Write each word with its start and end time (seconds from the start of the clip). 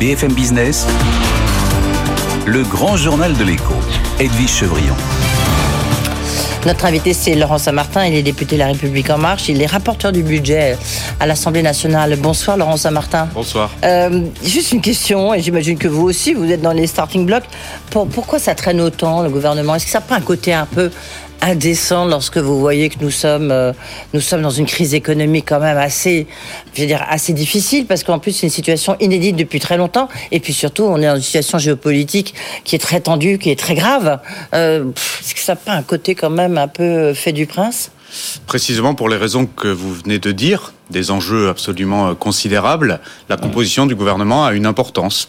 BFM 0.00 0.32
Business, 0.32 0.86
le 2.46 2.62
grand 2.62 2.96
journal 2.96 3.36
de 3.36 3.44
l'écho, 3.44 3.74
Edwige 4.18 4.48
Chevrillon. 4.48 4.94
Notre 6.64 6.86
invité, 6.86 7.12
c'est 7.12 7.34
Laurent 7.34 7.58
Saint-Martin. 7.58 8.06
Il 8.06 8.14
est 8.14 8.22
député 8.22 8.56
de 8.56 8.60
La 8.60 8.68
République 8.68 9.10
En 9.10 9.18
Marche. 9.18 9.50
Il 9.50 9.60
est 9.60 9.66
rapporteur 9.66 10.10
du 10.10 10.22
budget 10.22 10.78
à 11.18 11.26
l'Assemblée 11.26 11.60
nationale. 11.60 12.16
Bonsoir, 12.16 12.56
Laurent 12.56 12.78
Saint-Martin. 12.78 13.28
Bonsoir. 13.34 13.70
Euh, 13.84 14.22
juste 14.42 14.72
une 14.72 14.80
question, 14.80 15.34
et 15.34 15.42
j'imagine 15.42 15.76
que 15.76 15.88
vous 15.88 16.06
aussi, 16.06 16.32
vous 16.32 16.50
êtes 16.50 16.62
dans 16.62 16.72
les 16.72 16.86
starting 16.86 17.26
blocks. 17.26 17.44
pourquoi 17.90 18.38
ça 18.38 18.54
traîne 18.54 18.80
autant, 18.80 19.22
le 19.22 19.28
gouvernement? 19.28 19.74
Est-ce 19.74 19.84
que 19.84 19.90
ça 19.90 19.98
n'a 19.98 20.06
pas 20.06 20.16
un 20.16 20.22
côté 20.22 20.54
un 20.54 20.64
peu 20.66 20.90
indécent 21.42 22.06
lorsque 22.06 22.38
vous 22.38 22.58
voyez 22.58 22.88
que 22.88 22.96
nous 23.00 23.10
sommes, 23.10 23.50
euh, 23.50 23.72
nous 24.14 24.20
sommes 24.20 24.42
dans 24.42 24.50
une 24.50 24.66
crise 24.66 24.94
économique 24.94 25.46
quand 25.48 25.60
même 25.60 25.78
assez, 25.78 26.26
je 26.74 26.82
veux 26.82 26.86
dire, 26.86 27.04
assez 27.08 27.32
difficile 27.32 27.86
parce 27.86 28.04
qu'en 28.04 28.18
plus 28.18 28.32
c'est 28.32 28.46
une 28.46 28.52
situation 28.52 28.96
inédite 29.00 29.36
depuis 29.36 29.60
très 29.60 29.76
longtemps 29.76 30.08
et 30.32 30.40
puis 30.40 30.52
surtout 30.52 30.84
on 30.84 30.98
est 30.98 31.06
dans 31.06 31.16
une 31.16 31.22
situation 31.22 31.58
géopolitique 31.58 32.34
qui 32.64 32.76
est 32.76 32.80
très 32.80 33.00
tendue, 33.00 33.38
qui 33.38 33.50
est 33.50 33.58
très 33.58 33.74
grave. 33.74 34.20
Euh, 34.54 34.90
Est-ce 35.20 35.34
que 35.34 35.40
ça 35.40 35.52
n'a 35.52 35.56
pas 35.56 35.72
un 35.72 35.82
côté 35.82 36.14
quand 36.14 36.30
même 36.30 36.58
un 36.58 36.68
peu 36.68 37.14
fait 37.14 37.32
du 37.32 37.46
prince? 37.46 37.90
Précisément 38.46 38.94
pour 38.94 39.08
les 39.08 39.16
raisons 39.16 39.46
que 39.46 39.68
vous 39.68 39.94
venez 39.94 40.18
de 40.18 40.32
dire, 40.32 40.72
des 40.90 41.10
enjeux 41.10 41.48
absolument 41.48 42.08
euh, 42.08 42.14
considérables, 42.14 43.00
la 43.28 43.36
composition 43.36 43.86
du 43.86 43.94
gouvernement 43.94 44.44
a 44.44 44.52
une 44.52 44.66
importance. 44.66 45.28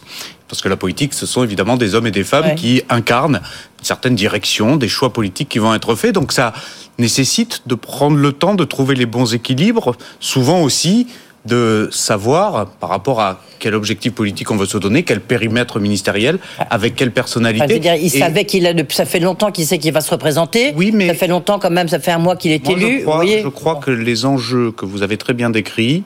Parce 0.52 0.60
que 0.60 0.68
la 0.68 0.76
politique, 0.76 1.14
ce 1.14 1.24
sont 1.24 1.42
évidemment 1.42 1.78
des 1.78 1.94
hommes 1.94 2.06
et 2.06 2.10
des 2.10 2.24
femmes 2.24 2.54
qui 2.56 2.82
incarnent 2.90 3.40
certaines 3.80 4.14
directions, 4.14 4.76
des 4.76 4.86
choix 4.86 5.10
politiques 5.10 5.48
qui 5.48 5.58
vont 5.58 5.72
être 5.72 5.94
faits. 5.94 6.14
Donc 6.14 6.30
ça 6.30 6.52
nécessite 6.98 7.62
de 7.64 7.74
prendre 7.74 8.18
le 8.18 8.32
temps 8.34 8.54
de 8.54 8.64
trouver 8.64 8.94
les 8.94 9.06
bons 9.06 9.32
équilibres, 9.32 9.96
souvent 10.20 10.60
aussi 10.60 11.06
de 11.46 11.88
savoir 11.90 12.66
par 12.66 12.90
rapport 12.90 13.22
à 13.22 13.40
quel 13.60 13.74
objectif 13.74 14.12
politique 14.12 14.50
on 14.50 14.56
veut 14.56 14.66
se 14.66 14.76
donner, 14.76 15.04
quel 15.04 15.22
périmètre 15.22 15.80
ministériel, 15.80 16.38
avec 16.68 16.96
quelle 16.96 17.12
personnalité. 17.12 17.78
dire, 17.78 17.94
il 17.94 18.10
savait 18.10 18.44
qu'il 18.44 18.66
a, 18.66 18.74
ça 18.90 19.06
fait 19.06 19.20
longtemps 19.20 19.52
qu'il 19.52 19.64
sait 19.64 19.78
qu'il 19.78 19.92
va 19.94 20.02
se 20.02 20.10
représenter. 20.10 20.74
Oui, 20.76 20.90
mais 20.92 21.08
ça 21.08 21.14
fait 21.14 21.28
longtemps 21.28 21.58
quand 21.58 21.70
même, 21.70 21.88
ça 21.88 21.98
fait 21.98 22.12
un 22.12 22.18
mois 22.18 22.36
qu'il 22.36 22.52
est 22.52 22.68
élu. 22.68 22.98
Je 22.98 23.04
crois, 23.04 23.24
je 23.24 23.48
crois 23.48 23.76
que 23.76 23.90
les 23.90 24.26
enjeux 24.26 24.70
que 24.70 24.84
vous 24.84 25.02
avez 25.02 25.16
très 25.16 25.32
bien 25.32 25.48
décrits 25.48 26.04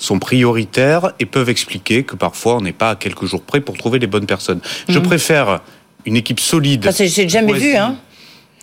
sont 0.00 0.18
prioritaires 0.18 1.12
et 1.18 1.26
peuvent 1.26 1.48
expliquer 1.48 2.04
que 2.04 2.16
parfois 2.16 2.56
on 2.56 2.60
n'est 2.60 2.72
pas 2.72 2.90
à 2.90 2.96
quelques 2.96 3.24
jours 3.24 3.42
près 3.42 3.60
pour 3.60 3.76
trouver 3.76 3.98
les 3.98 4.06
bonnes 4.06 4.26
personnes. 4.26 4.60
Je 4.88 4.98
mhm. 4.98 5.06
préfère 5.06 5.60
une 6.04 6.16
équipe 6.16 6.40
solide. 6.40 6.90
Ça, 6.90 7.04
j'ai 7.04 7.28
jamais 7.28 7.52
vu, 7.52 7.74
hein. 7.76 7.96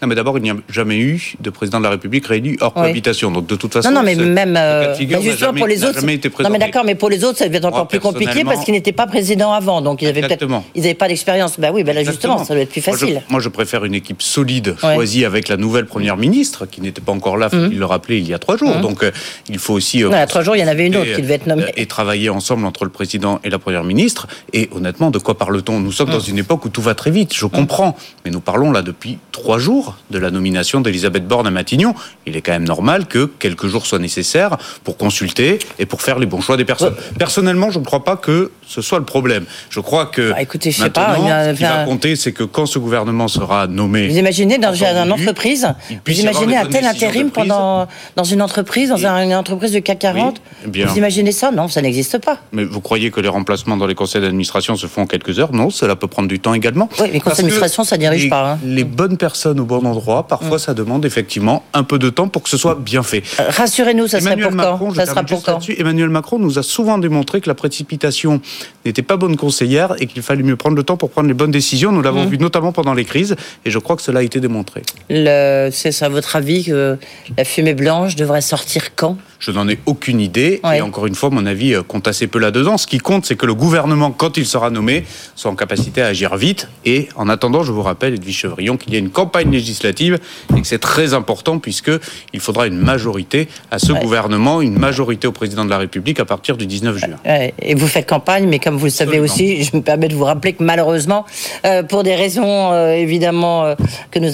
Non, 0.04 0.08
mais 0.10 0.16
d'abord, 0.16 0.38
il 0.38 0.44
n'y 0.44 0.50
a 0.50 0.56
jamais 0.68 0.98
eu 0.98 1.36
de 1.40 1.50
président 1.50 1.78
de 1.78 1.86
la 1.86 1.92
République 1.92 2.28
réélu 2.28 2.58
hors 2.60 2.74
cohabitation. 2.74 3.32
Donc, 3.32 3.48
de 3.48 3.56
toute 3.56 3.72
façon. 3.72 3.90
Non, 3.90 4.02
non, 4.02 4.04
mais 4.04 4.16
même. 4.16 4.58
Euh, 4.60 4.94
bah, 5.00 5.54
pour 5.56 5.66
les 5.66 5.86
autres. 5.86 6.02
Non, 6.42 6.50
mais 6.50 6.60
d'accord, 6.60 6.84
mais 6.84 6.96
pour 6.96 7.10
les 7.10 7.24
autres, 7.24 7.38
ça 7.38 7.48
devait 7.48 7.60
être 7.60 7.66
encore 7.66 7.88
plus 7.88 8.02
compliqué 8.02 8.44
parce 8.44 8.66
qu'ils 8.66 8.74
n'étaient 8.74 8.92
pas 8.92 9.08
présidents 9.08 9.54
avant. 9.54 9.82
Donc, 9.82 10.02
ils 10.02 10.10
avaient 10.10 10.20
peut-être. 10.20 10.46
Ils 10.76 10.82
n'avaient 10.82 10.94
pas 10.94 11.08
d'expérience. 11.08 11.58
Bah 11.58 11.70
oui, 11.74 11.86
bah 11.86 11.94
là, 11.94 12.04
justement, 12.04 12.44
ça 12.44 12.54
doit 12.54 12.64
être 12.64 12.72
plus 12.72 12.82
facile. 12.82 13.22
Moi 13.30 13.40
je, 13.40 13.48
préfère 13.48 13.86
une 13.86 13.94
équipe 13.94 14.22
solide, 14.22 14.76
choisie 14.78 15.24
avec 15.24 15.48
la 15.48 15.56
nouvelle 15.56 15.86
première 15.86 16.18
ministre, 16.18 16.66
qui 16.66 16.82
n'était 16.82 17.02
pas 17.02 17.14
encore 17.14 17.38
là, 17.38 17.48
il 17.54 17.60
mhm. 17.60 17.80
le 17.80 17.86
rappelait, 17.86 18.18
il 18.18 18.28
y 18.28 18.34
a 18.34 18.40
trois 18.40 18.58
jours. 18.58 18.76
Mhm. 18.76 18.82
Donc, 18.82 19.04
euh, 19.04 19.12
il 19.48 19.58
faut 19.58 19.74
aussi. 19.74 20.04
Euh, 20.04 20.10
non, 20.10 20.18
il 20.18 20.20
y 20.20 20.24
a 20.24 20.28
trois 20.28 20.42
jours, 20.42 20.58
il 20.58 20.60
y 20.60 20.64
en 20.66 20.68
avait 20.68 20.86
une 20.86 20.98
autre 20.98 21.16
qui 21.16 21.22
devait 21.22 21.36
être 21.36 21.48
nommée. 21.48 21.64
Et 21.78 21.86
travailler 21.86 22.30
ensemble 22.30 22.66
entre 22.66 22.84
le 22.84 22.92
président 22.92 23.40
et 23.46 23.50
la 23.50 23.60
première 23.60 23.86
ministre. 23.86 24.28
Et 24.52 24.70
honnêtement, 24.76 25.12
de 25.12 25.20
quoi 25.20 25.38
parle-t-on? 25.38 25.80
Nous 25.80 25.94
sommes 25.94 26.10
dans 26.10 26.18
mhm. 26.18 26.30
une 26.30 26.40
époque 26.40 26.66
où 26.66 26.70
tout 26.70 26.82
va 26.82 26.94
très 26.94 27.12
vite. 27.12 27.34
Je 27.34 27.46
comprends. 27.46 27.96
Mais 28.26 28.32
nous 28.32 28.42
parlons 28.42 28.72
là 28.72 28.82
depuis 28.82 29.18
trois 29.32 29.60
jours 29.60 29.93
de 30.12 30.18
la 30.18 30.32
nomination 30.32 30.82
d'Elisabeth 30.82 31.28
Borne 31.28 31.48
à 31.48 31.52
Matignon. 31.52 31.96
Il 32.26 32.36
est 32.36 32.42
quand 32.42 32.52
même 32.52 32.68
normal 32.68 33.06
que 33.06 33.26
quelques 33.40 33.68
jours 33.68 33.86
soient 33.86 34.00
nécessaires 34.00 34.58
pour 34.84 34.98
consulter 34.98 35.60
et 35.80 35.86
pour 35.86 36.02
faire 36.02 36.20
les 36.20 36.26
bons 36.26 36.42
choix 36.42 36.58
des 36.58 36.66
personnes. 36.66 36.96
Personnellement, 37.18 37.72
je 37.72 37.80
ne 37.80 37.86
crois 37.86 38.04
pas 38.04 38.18
que 38.18 38.52
ce 38.66 38.82
soit 38.82 39.00
le 39.00 39.06
problème. 39.06 39.46
Je 39.70 39.80
crois 39.80 40.06
que 40.06 40.32
bah, 40.32 40.42
écoutez, 40.42 40.72
je 40.72 40.84
sais 40.84 40.90
pas, 40.90 41.16
ce 41.16 41.56
qui 41.56 41.64
va 41.64 41.86
compter, 41.86 42.16
c'est 42.16 42.32
que 42.32 42.44
quand 42.44 42.66
ce 42.66 42.80
gouvernement 42.80 43.28
sera 43.28 43.68
nommé... 43.68 44.08
Vous 44.08 44.18
imaginez 44.18 44.58
dans 44.58 44.74
une 44.74 45.12
entreprise, 45.12 45.68
vous 46.06 46.20
imaginez 46.20 46.58
un 46.58 46.66
tel 46.66 46.86
intérim 46.86 47.30
pendant, 47.30 47.88
dans 48.16 48.24
une 48.24 48.42
entreprise, 48.42 48.90
dans 48.90 48.98
une 48.98 49.36
entreprise 49.36 49.72
de 49.72 49.80
CAC 49.80 50.00
40 50.00 50.42
eh 50.74 50.84
Vous 50.86 50.98
imaginez 50.98 51.32
ça? 51.32 51.52
Non, 51.52 51.68
ça 51.68 51.82
n'existe 51.82 52.18
pas. 52.20 52.40
Mais 52.52 52.64
vous 52.64 52.82
croyez 52.82 53.12
que 53.12 53.20
les 53.20 53.30
remplacements 53.30 53.78
dans 53.78 53.88
les 53.88 53.96
conseils 53.96 54.22
d'administration 54.22 54.76
se 54.76 54.88
font 54.88 55.04
en 55.04 55.08
quelques 55.08 55.40
heures? 55.40 55.54
Non, 55.54 55.70
cela 55.70 55.96
peut 55.96 56.08
prendre 56.08 56.28
du 56.28 56.40
temps 56.40 56.54
également. 56.54 56.90
Oui, 57.00 57.10
les 57.12 57.20
conseils 57.20 57.46
d'administration, 57.46 57.84
ça 57.84 57.98
dirige 57.98 58.30
pas. 58.30 58.54
Hein. 58.54 58.60
Les 58.66 58.84
bonnes 58.84 59.18
personnes 59.18 59.60
au 59.60 59.66
bon 59.82 59.88
endroit, 59.88 60.28
parfois, 60.28 60.60
ça 60.60 60.74
demande 60.74 61.06
effectivement 61.06 61.64
un 61.74 61.84
peu 61.84 62.00
de 62.00 62.10
temps 62.10 62.28
pour 62.28 62.44
que 62.44 62.50
ce 62.50 62.58
soit 62.58 62.76
bien 62.76 63.04
fait. 63.04 63.24
Euh, 63.40 63.50
rassurez-nous, 63.50 64.08
ça 64.08 64.20
Emmanuel 64.20 64.52
serait 64.52 64.64
pour 64.64 64.80
quand 64.80 64.94
Ça 64.94 65.06
sera 65.06 65.24
pour 65.24 65.44
quand 65.44 65.60
Emmanuel 65.70 66.10
Macron 66.10 66.40
nous 66.40 66.60
a 66.60 66.64
souvent 66.64 66.98
démontré 66.98 67.42
que 67.42 67.50
la 67.50 67.56
précipitation 67.56 68.42
n'était 68.86 69.02
pas 69.02 69.18
bonne 69.18 69.38
conseillère 69.38 69.96
et 70.00 70.06
qu'il 70.06 70.22
fallait 70.22 70.44
mieux 70.44 70.56
prendre 70.56 70.76
le 70.76 70.84
temps 70.84 70.98
pour 70.98 71.10
prendre 71.10 71.28
les 71.28 71.34
bonnes 71.34 71.52
décisions. 71.52 71.92
Nous 71.92 72.02
l'avons 72.02 72.26
mmh. 72.26 72.30
vu 72.30 72.38
notamment 72.38 72.72
pendant 72.72 72.94
les 72.94 73.06
crises 73.06 73.36
et 73.66 73.72
je 73.72 73.80
crois 73.80 73.96
que 73.96 74.02
cela 74.02 74.20
a 74.20 74.24
été 74.24 74.40
démontré. 74.40 74.84
C'est 75.10 76.04
à 76.04 76.10
votre 76.10 76.36
avis 76.36 76.66
que 76.66 76.98
la 77.38 77.46
fumée 77.46 77.74
blanche 77.74 78.16
devrait 78.16 78.42
sortir 78.42 78.96
quand? 78.96 79.18
Je 79.40 79.52
n'en 79.52 79.68
ai 79.68 79.78
aucune 79.86 80.22
idée. 80.22 80.62
Et 80.74 80.80
encore 80.80 81.06
une 81.06 81.16
fois, 81.16 81.30
mon 81.30 81.46
avis 81.46 81.74
euh, 81.74 81.84
compte 81.84 82.08
assez 82.08 82.28
peu 82.28 82.40
là-dedans. 82.40 82.78
Ce 82.78 82.88
qui 82.88 83.00
compte, 83.00 83.26
c'est 83.26 83.36
que 83.36 83.46
le 83.46 83.54
gouvernement, 83.54 84.10
quand 84.12 84.38
il 84.38 84.46
sera 84.46 84.70
nommé, 84.70 85.04
soit 85.36 85.52
en 85.52 85.56
capacité 85.56 86.02
à 86.02 86.08
agir 86.08 86.38
vite. 86.38 86.70
Et 86.86 87.10
en 87.18 87.28
attendant, 87.28 87.62
je 87.62 87.74
vous 87.74 87.82
rappelle, 87.82 88.14
Edwige 88.14 88.38
Chevrillon, 88.38 88.78
qu'il 88.78 88.94
y 88.94 88.96
a 88.96 89.00
une 89.00 89.10
campagne 89.10 89.52
législative 89.52 89.63
et 89.70 90.62
que 90.62 90.68
c'est 90.68 90.80
très 90.80 91.14
important 91.14 91.60
puisqu'il 91.60 92.40
faudra 92.40 92.68
une 92.68 92.78
majorité 92.78 93.48
à 93.72 93.80
ce 93.80 93.94
gouvernement, 93.94 94.62
une 94.62 94.78
majorité 94.78 95.28
au 95.28 95.32
président 95.32 95.66
de 95.66 95.70
la 95.70 95.78
République 95.78 96.20
à 96.20 96.26
partir 96.26 96.58
du 96.58 96.66
19 96.66 96.98
juin. 96.98 97.18
Et 97.62 97.76
vous 97.76 97.88
faites 97.88 98.08
campagne, 98.08 98.48
mais 98.48 98.60
comme 98.60 98.78
vous 98.78 98.86
le 98.86 98.92
savez 98.92 99.20
aussi, 99.20 99.64
je 99.64 99.76
me 99.76 99.82
permets 99.82 100.08
de 100.08 100.16
vous 100.16 100.26
rappeler 100.26 100.54
que 100.54 100.64
malheureusement, 100.64 101.26
euh, 101.66 101.84
pour 101.84 102.04
des 102.04 102.16
raisons 102.16 102.72
euh, 102.72 102.94
évidemment 102.94 103.76
que 104.12 104.20
nous, 104.20 104.32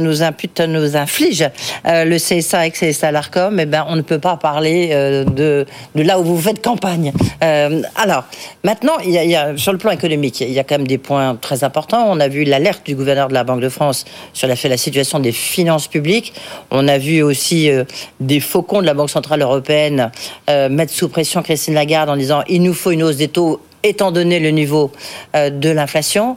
nous 0.00 0.22
impute, 0.22 0.60
nous 0.60 0.96
inflige 0.96 1.48
le 1.84 2.16
CSA 2.16 2.66
et 2.66 2.70
le 2.70 2.92
CSA 2.92 3.12
l'ARCOM, 3.12 3.58
eh 3.60 3.66
ben, 3.66 3.84
on 3.88 3.96
ne 3.96 4.02
peut 4.02 4.18
pas 4.18 4.36
parler 4.36 4.90
euh, 4.92 5.24
de, 5.24 5.66
de, 5.94 6.02
là 6.02 6.18
où 6.18 6.24
vous 6.24 6.40
faites 6.40 6.62
campagne. 6.62 7.12
Euh, 7.42 7.82
alors, 7.96 8.24
maintenant, 8.64 8.94
il 9.04 9.12
y, 9.12 9.36
a, 9.36 9.56
sur 9.56 9.72
le 9.72 9.78
plan 9.78 9.90
économique, 9.90 10.40
il 10.40 10.52
y 10.52 10.58
a 10.58 10.64
quand 10.64 10.78
même 10.78 10.86
des 10.86 10.98
points 10.98 11.36
très 11.36 11.64
importants. 11.64 12.04
On 12.08 12.20
a 12.20 12.28
vu 12.28 12.44
l'alerte 12.44 12.84
du 12.84 12.94
gouverneur 12.94 13.28
de 13.28 13.34
la 13.34 13.44
Banque 13.44 13.60
de 13.60 13.68
France 13.68 14.04
sur 14.32 14.48
la, 14.48 14.56
la 14.68 14.76
situation 14.76 15.18
des 15.20 15.32
finances 15.32 15.88
publiques. 15.88 16.32
On 16.70 16.88
a 16.88 16.98
vu 16.98 17.22
aussi 17.22 17.70
euh, 17.70 17.84
des 18.20 18.40
faucons 18.40 18.80
de 18.80 18.86
la 18.86 18.94
Banque 18.94 19.10
Centrale 19.10 19.42
Européenne 19.42 20.10
mettre 20.48 20.92
sous 20.92 21.08
pression 21.08 21.42
Christine 21.42 21.74
Lagarde 21.74 22.10
en 22.10 22.16
disant 22.16 22.42
il 22.48 22.62
nous 22.62 22.74
faut 22.74 22.90
une 22.90 23.02
hausse 23.02 23.16
des 23.16 23.28
taux 23.28 23.60
étant 23.82 24.12
donné 24.12 24.38
le 24.38 24.50
niveau 24.50 24.90
euh, 25.34 25.50
de 25.50 25.70
l'inflation, 25.70 26.36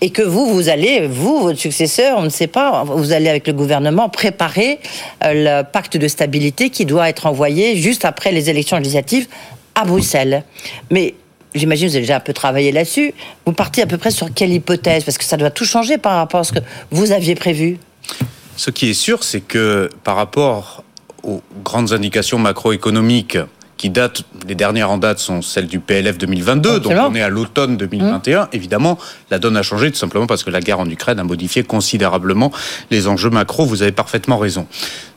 et 0.00 0.10
que 0.10 0.22
vous, 0.22 0.46
vous 0.46 0.68
allez, 0.68 1.06
vous, 1.06 1.38
votre 1.38 1.58
successeur, 1.58 2.18
on 2.18 2.22
ne 2.22 2.28
sait 2.28 2.46
pas, 2.46 2.84
vous 2.84 3.12
allez 3.12 3.28
avec 3.28 3.46
le 3.46 3.52
gouvernement 3.52 4.08
préparer 4.08 4.78
euh, 5.24 5.62
le 5.62 5.70
pacte 5.70 5.96
de 5.96 6.08
stabilité 6.08 6.70
qui 6.70 6.84
doit 6.84 7.08
être 7.08 7.26
envoyé 7.26 7.76
juste 7.76 8.04
après 8.04 8.32
les 8.32 8.50
élections 8.50 8.76
législatives 8.76 9.26
à 9.74 9.84
Bruxelles. 9.84 10.44
Mais 10.90 11.14
j'imagine 11.54 11.86
que 11.86 11.92
vous 11.92 11.96
avez 11.96 12.04
déjà 12.04 12.16
un 12.16 12.20
peu 12.20 12.32
travaillé 12.32 12.72
là-dessus. 12.72 13.14
Vous 13.46 13.52
partez 13.52 13.82
à 13.82 13.86
peu 13.86 13.98
près 13.98 14.10
sur 14.10 14.32
quelle 14.32 14.52
hypothèse? 14.52 15.04
Parce 15.04 15.18
que 15.18 15.24
ça 15.24 15.36
doit 15.36 15.50
tout 15.50 15.64
changer 15.64 15.98
par 15.98 16.16
rapport 16.16 16.40
à 16.40 16.44
ce 16.44 16.52
que 16.52 16.60
vous 16.90 17.12
aviez 17.12 17.34
prévu. 17.34 17.78
Ce 18.56 18.70
qui 18.70 18.90
est 18.90 18.94
sûr, 18.94 19.24
c'est 19.24 19.40
que 19.40 19.88
par 20.04 20.16
rapport 20.16 20.84
aux 21.22 21.42
grandes 21.64 21.92
indications 21.92 22.38
macroéconomiques 22.38 23.38
qui 23.76 23.90
datent, 23.90 24.22
les 24.46 24.54
dernières 24.54 24.90
en 24.90 24.98
date 24.98 25.18
sont 25.18 25.42
celles 25.42 25.66
du 25.66 25.80
PLF 25.80 26.16
2022, 26.16 26.80
donc 26.80 26.92
on 26.92 27.14
est 27.14 27.22
à 27.22 27.28
l'automne 27.28 27.76
2021. 27.76 28.44
Mmh. 28.44 28.48
Évidemment, 28.52 28.98
la 29.30 29.38
donne 29.38 29.56
a 29.56 29.62
changé 29.62 29.90
tout 29.90 29.98
simplement 29.98 30.26
parce 30.26 30.44
que 30.44 30.50
la 30.50 30.60
guerre 30.60 30.78
en 30.78 30.88
Ukraine 30.88 31.18
a 31.18 31.24
modifié 31.24 31.64
considérablement 31.64 32.52
les 32.90 33.08
enjeux 33.08 33.30
macro. 33.30 33.66
Vous 33.66 33.82
avez 33.82 33.92
parfaitement 33.92 34.38
raison. 34.38 34.66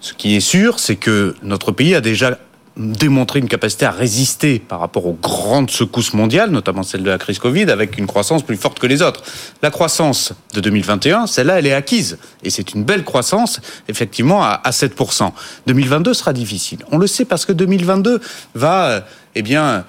Ce 0.01 0.13
qui 0.13 0.35
est 0.35 0.41
sûr, 0.41 0.79
c'est 0.79 0.95
que 0.95 1.35
notre 1.43 1.71
pays 1.71 1.93
a 1.93 2.01
déjà 2.01 2.39
démontrer 2.77 3.39
une 3.39 3.47
capacité 3.47 3.85
à 3.85 3.91
résister 3.91 4.59
par 4.59 4.79
rapport 4.79 5.05
aux 5.05 5.17
grandes 5.21 5.71
secousses 5.71 6.13
mondiales, 6.13 6.51
notamment 6.51 6.83
celle 6.83 7.03
de 7.03 7.09
la 7.09 7.17
crise 7.17 7.39
Covid, 7.39 7.69
avec 7.71 7.97
une 7.97 8.07
croissance 8.07 8.43
plus 8.43 8.57
forte 8.57 8.79
que 8.79 8.87
les 8.87 9.01
autres. 9.01 9.23
La 9.61 9.71
croissance 9.71 10.33
de 10.53 10.61
2021, 10.61 11.27
celle-là, 11.27 11.59
elle 11.59 11.67
est 11.67 11.73
acquise. 11.73 12.17
Et 12.43 12.49
c'est 12.49 12.73
une 12.73 12.83
belle 12.83 13.03
croissance, 13.03 13.59
effectivement, 13.87 14.43
à, 14.43 14.61
7%. 14.69 15.31
2022 15.65 16.13
sera 16.13 16.33
difficile. 16.33 16.79
On 16.91 16.97
le 16.97 17.07
sait 17.07 17.25
parce 17.25 17.45
que 17.45 17.53
2022 17.53 18.21
va, 18.53 19.05
eh 19.35 19.41
bien, 19.41 19.85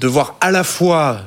devoir 0.00 0.36
à 0.40 0.50
la 0.50 0.64
fois 0.64 1.20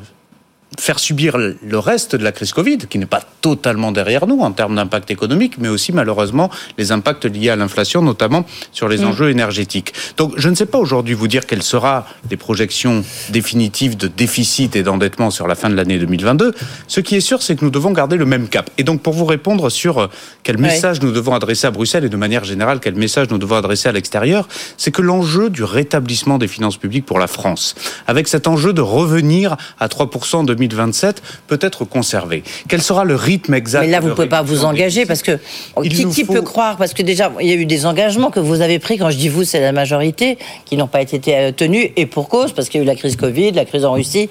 faire 0.80 1.00
subir 1.00 1.38
le 1.38 1.80
reste 1.80 2.16
de 2.16 2.24
la 2.24 2.31
crise 2.31 2.54
Covid, 2.54 2.78
qui 2.90 2.98
n'est 2.98 3.06
pas 3.06 3.22
totalement 3.42 3.92
derrière 3.92 4.28
nous 4.28 4.40
en 4.40 4.52
termes 4.52 4.76
d'impact 4.76 5.12
économique, 5.12 5.58
mais 5.58 5.68
aussi 5.68 5.92
malheureusement 5.92 6.50
les 6.78 6.92
impacts 6.92 7.26
liés 7.26 7.50
à 7.50 7.56
l'inflation, 7.56 8.02
notamment 8.02 8.46
sur 8.72 8.88
les 8.88 9.00
mm. 9.00 9.08
enjeux 9.08 9.30
énergétiques. 9.30 9.94
Donc 10.18 10.34
je 10.38 10.50
ne 10.50 10.56
sais 10.56 10.66
pas 10.66 10.78
aujourd'hui 10.78 11.14
vous 11.14 11.28
dire 11.28 11.46
quelles 11.46 11.64
seront 11.64 11.80
les 12.30 12.38
projections 12.38 13.04
définitives 13.30 13.96
de 13.96 14.08
déficit 14.08 14.76
et 14.76 14.84
d'endettement 14.84 15.31
sur 15.31 15.48
la 15.48 15.56
fin 15.56 15.70
de 15.70 15.76
l'année 15.76 15.98
2022. 15.98 16.54
Ce 16.88 17.00
qui 17.00 17.16
est 17.16 17.22
sûr, 17.22 17.42
c'est 17.42 17.56
que 17.56 17.64
nous 17.64 17.72
devons 17.72 17.92
garder 17.92 18.18
le 18.18 18.26
même 18.26 18.48
cap. 18.48 18.70
Et 18.78 18.84
donc 18.84 19.02
pour 19.02 19.14
vous 19.14 19.26
répondre 19.26 19.70
sur 19.70 20.00
euh, 20.00 20.08
quel 20.44 20.58
message 20.58 21.02
nous 21.02 21.12
devons 21.12 21.34
adresser 21.34 21.68
à 21.68 21.72
Bruxelles 21.72 22.06
et 22.06 22.10
de 22.10 22.18
manière 22.18 22.44
générale 22.44 22.80
quel 22.81 22.96
message 22.96 23.30
nous 23.30 23.38
devons 23.38 23.56
adresser 23.56 23.90
à 23.90 23.92
l'extérieur, 23.92 24.48
c'est 24.78 24.92
que 24.92 25.02
l'enjeu 25.02 25.50
du 25.50 25.64
rétablissement 25.64 26.38
des 26.38 26.48
finances 26.48 26.78
publiques 26.78 27.06
pour 27.06 27.20
la 27.20 27.28
France, 27.28 27.76
avec 28.08 28.28
cet 28.28 28.48
enjeu 28.48 28.74
de 28.74 28.81
revenir 28.81 29.56
à 29.80 29.88
3% 29.88 30.38
en 30.38 30.44
2020, 30.44 30.69
2027 30.69 31.21
peut 31.48 31.60
être 31.62 31.86
conservé. 31.86 32.44
Quel 32.68 32.81
sera 32.81 33.04
le 33.04 33.16
rythme 33.16 33.54
exact 33.54 33.81
Mais 33.81 33.88
là, 33.88 34.00
vous 34.00 34.10
ne 34.10 34.13
pouvez 34.13 34.30
pas 34.30 34.42
vous 34.42 34.66
engager 34.66 35.06
parce 35.06 35.21
que 35.21 35.39
qui, 35.83 36.24
peut 36.24 36.42
croire 36.42 36.77
Parce 36.77 36.94
que 36.94 37.01
déjà, 37.01 37.31
il 37.42 37.48
y 37.48 37.51
a 37.51 37.56
eu 37.56 37.66
des 37.66 37.86
engagements 37.86 38.31
que 38.31 38.39
vous 38.39 38.62
avez 38.62 38.80
pris. 38.80 38.98
Quand 38.98 39.10
je 39.10 39.18
dis 39.18 39.30
vous, 39.30 39.44
c'est 39.44 39.60
la 39.60 39.71
majorité 39.71 40.38
qui 40.66 40.77
n'ont 40.77 40.88
pas 40.88 41.01
été 41.01 41.19
euh, 41.36 41.51
tenus 41.51 41.89
et 41.95 42.06
pour 42.06 42.30
cause 42.30 42.54
parce 42.54 42.69
qu'il 42.69 42.80
y 42.80 42.81
a 42.81 42.86
eu 42.86 42.88
la 42.88 42.95
crise 42.95 43.16
Covid, 43.16 43.51
la 43.51 43.66
crise 43.66 43.86
en 43.86 43.94
Russie. 43.94 44.30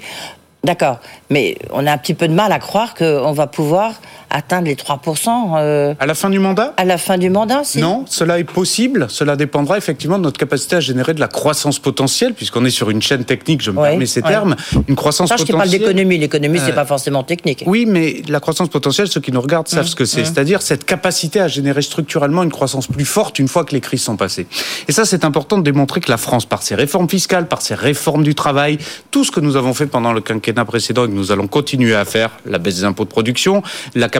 D'accord, 0.65 0.99
mais 1.31 1.57
on 1.71 1.87
a 1.87 1.93
un 1.93 1.99
petit 1.99 2.15
peu 2.15 2.27
de 2.27 2.35
mal 2.35 2.51
à 2.51 2.59
croire 2.59 2.95
qu'on 2.95 3.33
va 3.33 3.47
pouvoir 3.47 4.01
atteindre 4.31 4.67
les 4.67 4.75
3%. 4.75 5.59
Euh, 5.59 5.95
à 5.99 6.07
la 6.07 6.15
fin 6.15 6.31
du 6.31 6.39
mandat? 6.39 6.75
À 6.77 6.85
la 6.85 6.99
fin 6.99 7.19
du 7.19 7.31
mandat, 7.31 7.63
si. 7.65 7.81
Non, 7.81 8.05
cela 8.07 8.39
est 8.39 8.45
possible. 8.45 9.07
Cela 9.09 9.37
dépendra 9.37 9.79
effectivement 9.79 10.19
de 10.19 10.25
notre 10.25 10.39
capacité 10.39 10.77
à 10.77 10.81
générer 10.81 11.15
de 11.15 11.21
la 11.21 11.29
croissance 11.29 11.79
potentielle, 11.79 12.35
puisqu'on 12.35 12.65
est 12.65 12.71
sur 12.71 12.91
une 12.91 13.03
chaîne 13.03 13.25
technique, 13.25 13.63
je 13.63 13.71
me 13.71 13.81
permets 13.81 14.07
ces 14.07 14.23
termes. 14.23 14.57
Une 14.89 14.97
croissance 14.97 15.31
potentielle. 15.31 15.49
Je 15.49 15.57
parle 15.57 15.71
d'économie. 15.71 16.19
L'économie, 16.19 16.59
c'est 16.59 16.73
euh, 16.73 16.75
pas 16.75 16.85
forcément 16.85 17.23
technique. 17.23 17.65
Oui, 17.67 17.87
mais 17.87 18.23
la 18.29 18.41
croissance 18.41 18.69
potentielle, 18.69 19.09
ceux 19.09 19.21
qui 19.21 19.33
nous 19.33 19.41
regardent 19.41 19.69
savent 19.69 19.85
mmh, 19.85 19.89
ce 19.89 19.97
que 19.97 20.05
c'est. 20.05 20.23
Mmh. 20.23 20.27
C'est-à-dire 20.27 20.63
cette 20.63 20.85
capacité 20.85 21.41
à 21.41 21.49
générer 21.49 21.83
structurellement 21.83 22.43
une 22.43 22.51
croissance 22.51 22.87
plus 22.87 23.05
forte 23.05 23.39
une 23.39 23.49
fois 23.49 23.65
que 23.65 23.73
les 23.73 23.81
crises 23.81 24.03
sont 24.03 24.17
passées. 24.17 24.47
Et 24.89 24.93
ça, 24.93 25.05
c'est 25.05 25.25
important 25.25 25.59
de 25.59 25.63
démontrer 25.63 26.01
que 26.01 26.11
la 26.11 26.17
France, 26.17 26.47
par 26.47 26.63
ses 26.63 26.75
réformes 26.75 27.09
fiscales, 27.09 27.49
par 27.49 27.63
ses 27.63 27.75
réformes 27.75 28.23
du 28.23 28.35
travail, 28.35 28.79
tout 29.11 29.25
ce 29.25 29.31
que 29.31 29.41
nous 29.41 29.57
avons 29.57 29.75
fait 29.75 29.87
pendant 29.87 30.13
le 30.13 30.21
quinquennat 30.21 30.65
précédent 30.65 31.05
et 31.05 31.09
que 31.09 31.13
nous 31.13 31.33
allons 31.33 31.47
continuer 31.47 31.95
à 31.95 32.05
faire, 32.05 32.31
la 32.47 32.59
baisse 32.59 32.77
des 32.77 32.85
impôts 32.85 33.05
de 33.05 33.11
production, 33.11 33.63
la 33.95 34.09
capacité 34.09 34.18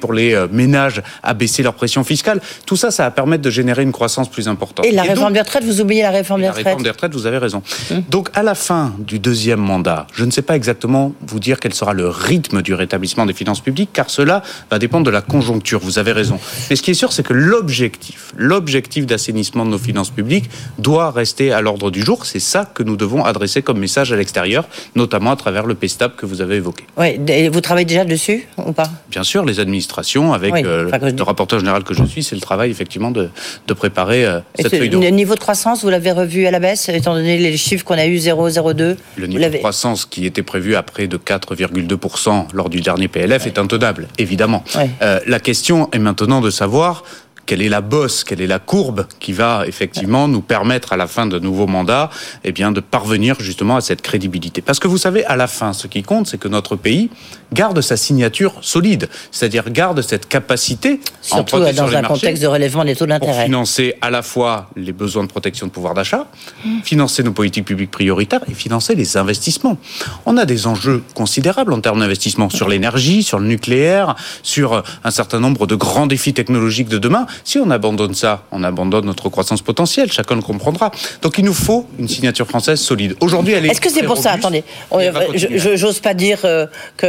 pour 0.00 0.12
les 0.12 0.34
euh, 0.34 0.46
ménages 0.50 1.02
à 1.22 1.34
baisser 1.34 1.62
leur 1.62 1.74
pression 1.74 2.04
fiscale, 2.04 2.40
tout 2.66 2.76
ça, 2.76 2.90
ça 2.90 3.04
va 3.04 3.10
permettre 3.10 3.42
de 3.42 3.50
générer 3.50 3.82
une 3.82 3.92
croissance 3.92 4.30
plus 4.30 4.48
importante. 4.48 4.86
Et 4.86 4.92
la 4.92 5.02
réforme 5.02 5.32
des 5.32 5.40
retraites, 5.40 5.64
vous 5.64 5.80
oubliez 5.80 6.02
la 6.02 6.10
réforme 6.10 6.40
des 6.40 6.48
retraites 6.48 6.64
La 6.64 6.70
réforme 6.70 6.84
des 6.84 6.90
retraites, 6.90 7.12
vous 7.12 7.26
avez 7.26 7.38
raison. 7.38 7.62
Hum. 7.90 8.02
Donc 8.10 8.28
à 8.34 8.42
la 8.42 8.54
fin 8.54 8.94
du 8.98 9.18
deuxième 9.18 9.60
mandat, 9.60 10.06
je 10.12 10.24
ne 10.24 10.30
sais 10.30 10.42
pas 10.42 10.56
exactement 10.56 11.12
vous 11.26 11.40
dire 11.40 11.60
quel 11.60 11.74
sera 11.74 11.92
le 11.92 12.08
rythme 12.08 12.62
du 12.62 12.74
rétablissement 12.74 13.26
des 13.26 13.32
finances 13.32 13.60
publiques, 13.60 13.90
car 13.92 14.10
cela 14.10 14.42
va 14.70 14.78
dépendre 14.78 15.06
de 15.06 15.10
la 15.10 15.20
conjoncture, 15.20 15.80
vous 15.80 15.98
avez 15.98 16.12
raison. 16.12 16.38
Mais 16.70 16.76
ce 16.76 16.82
qui 16.82 16.90
est 16.90 16.94
sûr, 16.94 17.12
c'est 17.12 17.22
que 17.22 17.32
l'objectif, 17.32 18.32
l'objectif 18.36 19.06
d'assainissement 19.06 19.64
de 19.64 19.70
nos 19.70 19.78
finances 19.78 20.10
publiques 20.10 20.50
doit 20.78 21.10
rester 21.10 21.52
à 21.52 21.60
l'ordre 21.60 21.90
du 21.90 22.02
jour. 22.02 22.26
C'est 22.26 22.40
ça 22.40 22.64
que 22.64 22.82
nous 22.82 22.96
devons 22.96 23.24
adresser 23.24 23.62
comme 23.62 23.78
message 23.78 24.12
à 24.12 24.16
l'extérieur, 24.16 24.66
notamment 24.94 25.32
à 25.32 25.36
travers 25.36 25.66
le 25.66 25.74
PSTAP 25.74 26.16
que 26.16 26.26
vous 26.26 26.40
avez 26.40 26.56
évoqué. 26.56 26.84
Oui, 26.96 27.18
vous 27.48 27.60
travaillez 27.60 27.86
déjà 27.86 28.04
dessus 28.04 28.46
ou 28.58 28.72
pas? 28.72 28.90
Bien 29.10 29.22
sûr, 29.22 29.33
les 29.42 29.58
administrations, 29.58 30.32
avec 30.32 30.54
euh, 30.64 30.90
le 30.90 31.22
rapporteur 31.22 31.58
général 31.58 31.82
que 31.82 31.94
je 31.94 32.04
suis, 32.04 32.22
c'est 32.22 32.34
le 32.34 32.40
travail 32.40 32.70
effectivement 32.70 33.10
de, 33.10 33.30
de 33.66 33.74
préparer 33.74 34.24
euh, 34.24 34.40
cette 34.54 34.68
feuille 34.76 34.90
Le 34.90 35.08
niveau 35.08 35.34
de 35.34 35.40
croissance, 35.40 35.82
vous 35.82 35.90
l'avez 35.90 36.12
revu 36.12 36.46
à 36.46 36.50
la 36.50 36.60
baisse, 36.60 36.88
étant 36.88 37.14
donné 37.14 37.38
les 37.38 37.56
chiffres 37.56 37.84
qu'on 37.84 37.98
a 37.98 38.06
eu 38.06 38.16
0,02 38.16 38.96
Le 39.16 39.26
niveau 39.26 39.48
de 39.48 39.56
croissance 39.58 40.04
qui 40.04 40.26
était 40.26 40.42
prévu 40.42 40.76
à 40.76 40.82
près 40.82 41.06
de 41.06 41.16
4,2% 41.16 42.46
lors 42.52 42.68
du 42.68 42.80
dernier 42.80 43.08
PLF 43.08 43.46
est 43.46 43.58
intenable, 43.58 44.08
évidemment. 44.18 44.62
Euh, 45.02 45.18
la 45.26 45.40
question 45.40 45.88
est 45.92 45.98
maintenant 45.98 46.40
de 46.40 46.50
savoir 46.50 47.02
quelle 47.46 47.62
est 47.62 47.68
la 47.68 47.80
bosse, 47.80 48.24
quelle 48.24 48.40
est 48.40 48.46
la 48.46 48.58
courbe 48.58 49.06
qui 49.20 49.32
va 49.32 49.64
effectivement 49.66 50.28
nous 50.28 50.40
permettre 50.40 50.92
à 50.92 50.96
la 50.96 51.06
fin 51.06 51.26
de 51.26 51.38
nouveaux 51.38 51.66
mandats, 51.66 52.10
eh 52.44 52.52
bien, 52.52 52.72
de 52.72 52.80
parvenir 52.80 53.36
justement 53.40 53.76
à 53.76 53.80
cette 53.80 54.02
crédibilité. 54.02 54.62
Parce 54.62 54.78
que 54.78 54.88
vous 54.88 54.98
savez, 54.98 55.24
à 55.24 55.36
la 55.36 55.46
fin, 55.46 55.72
ce 55.72 55.86
qui 55.86 56.02
compte, 56.02 56.26
c'est 56.26 56.38
que 56.38 56.48
notre 56.48 56.76
pays 56.76 57.10
garde 57.52 57.80
sa 57.80 57.96
signature 57.96 58.54
solide, 58.62 59.08
c'est-à-dire 59.30 59.70
garde 59.70 60.02
cette 60.02 60.28
capacité, 60.28 61.00
surtout 61.20 61.60
dans 61.60 61.94
un 61.94 62.02
contexte 62.02 62.42
de 62.42 62.48
relèvement 62.48 62.84
des 62.84 62.96
taux 62.96 63.06
d'intérêt, 63.06 63.32
pour 63.32 63.42
financer 63.44 63.94
à 64.00 64.10
la 64.10 64.22
fois 64.22 64.70
les 64.76 64.92
besoins 64.92 65.22
de 65.22 65.28
protection 65.28 65.66
de 65.66 65.72
pouvoir 65.72 65.94
d'achat, 65.94 66.26
financer 66.82 67.22
nos 67.22 67.32
politiques 67.32 67.66
publiques 67.66 67.92
prioritaires 67.92 68.40
et 68.48 68.54
financer 68.54 68.94
les 68.94 69.16
investissements. 69.16 69.78
On 70.26 70.36
a 70.36 70.44
des 70.44 70.66
enjeux 70.66 71.02
considérables 71.14 71.72
en 71.72 71.80
termes 71.80 72.00
d'investissement 72.00 72.50
sur 72.50 72.68
l'énergie, 72.68 73.22
sur 73.22 73.38
le 73.38 73.46
nucléaire, 73.46 74.16
sur 74.42 74.82
un 75.04 75.10
certain 75.10 75.40
nombre 75.40 75.66
de 75.66 75.76
grands 75.76 76.06
défis 76.06 76.34
technologiques 76.34 76.88
de 76.88 76.98
demain. 76.98 77.26
Si 77.42 77.58
on 77.58 77.70
abandonne 77.70 78.14
ça, 78.14 78.44
on 78.52 78.62
abandonne 78.62 79.06
notre 79.06 79.28
croissance 79.28 79.62
potentielle, 79.62 80.12
chacun 80.12 80.36
le 80.36 80.42
comprendra. 80.42 80.90
Donc 81.22 81.38
il 81.38 81.44
nous 81.44 81.54
faut 81.54 81.86
une 81.98 82.08
signature 82.08 82.46
française 82.46 82.80
solide. 82.80 83.16
Aujourd'hui, 83.20 83.54
elle 83.54 83.66
est. 83.66 83.68
Est-ce 83.70 83.80
que 83.80 83.90
c'est 83.90 84.02
pour 84.02 84.18
ça 84.18 84.32
Attendez, 84.32 84.64
j'ose 85.74 86.00
pas 86.00 86.14
dire 86.14 86.40
euh, 86.44 86.66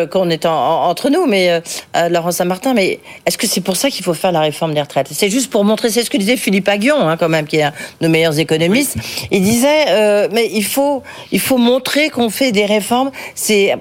qu'on 0.08 0.30
est 0.30 0.46
entre 0.46 1.10
nous, 1.10 1.26
mais 1.26 1.52
euh, 1.52 1.60
euh, 1.96 2.10
Laurent 2.10 2.32
Saint-Martin, 2.32 2.74
mais 2.74 3.00
est-ce 3.26 3.38
que 3.38 3.48
c'est 3.48 3.62
pour 3.62 3.76
ça 3.76 3.90
qu'il 3.90 4.04
faut 4.04 4.14
faire 4.14 4.32
la 4.32 4.42
réforme 4.42 4.74
des 4.74 4.82
retraites? 4.82 5.08
C'est 5.12 5.30
juste 5.30 5.50
pour 5.50 5.64
montrer, 5.64 5.90
c'est 5.90 6.04
ce 6.04 6.10
que 6.10 6.18
disait 6.18 6.38
Philippe 6.38 6.68
Aguillon, 6.68 7.08
hein, 7.08 7.18
quand 7.18 7.30
même, 7.30 7.46
qui 7.46 7.58
est 7.58 7.64
un 7.64 7.74
de 8.02 8.08
nos 8.08 8.10
meilleurs 8.10 8.38
économistes. 8.40 8.96
Il 9.32 9.42
disait, 9.44 10.30
mais 10.32 10.50
il 10.54 10.64
faut, 10.64 11.04
il 11.32 11.40
faut 11.40 11.58
montrer 11.58 12.10
qu'on 12.10 12.30
fait 12.30 12.52
des 12.52 12.66
réformes. 12.66 13.12
C'est 13.34 13.72
à 13.72 13.78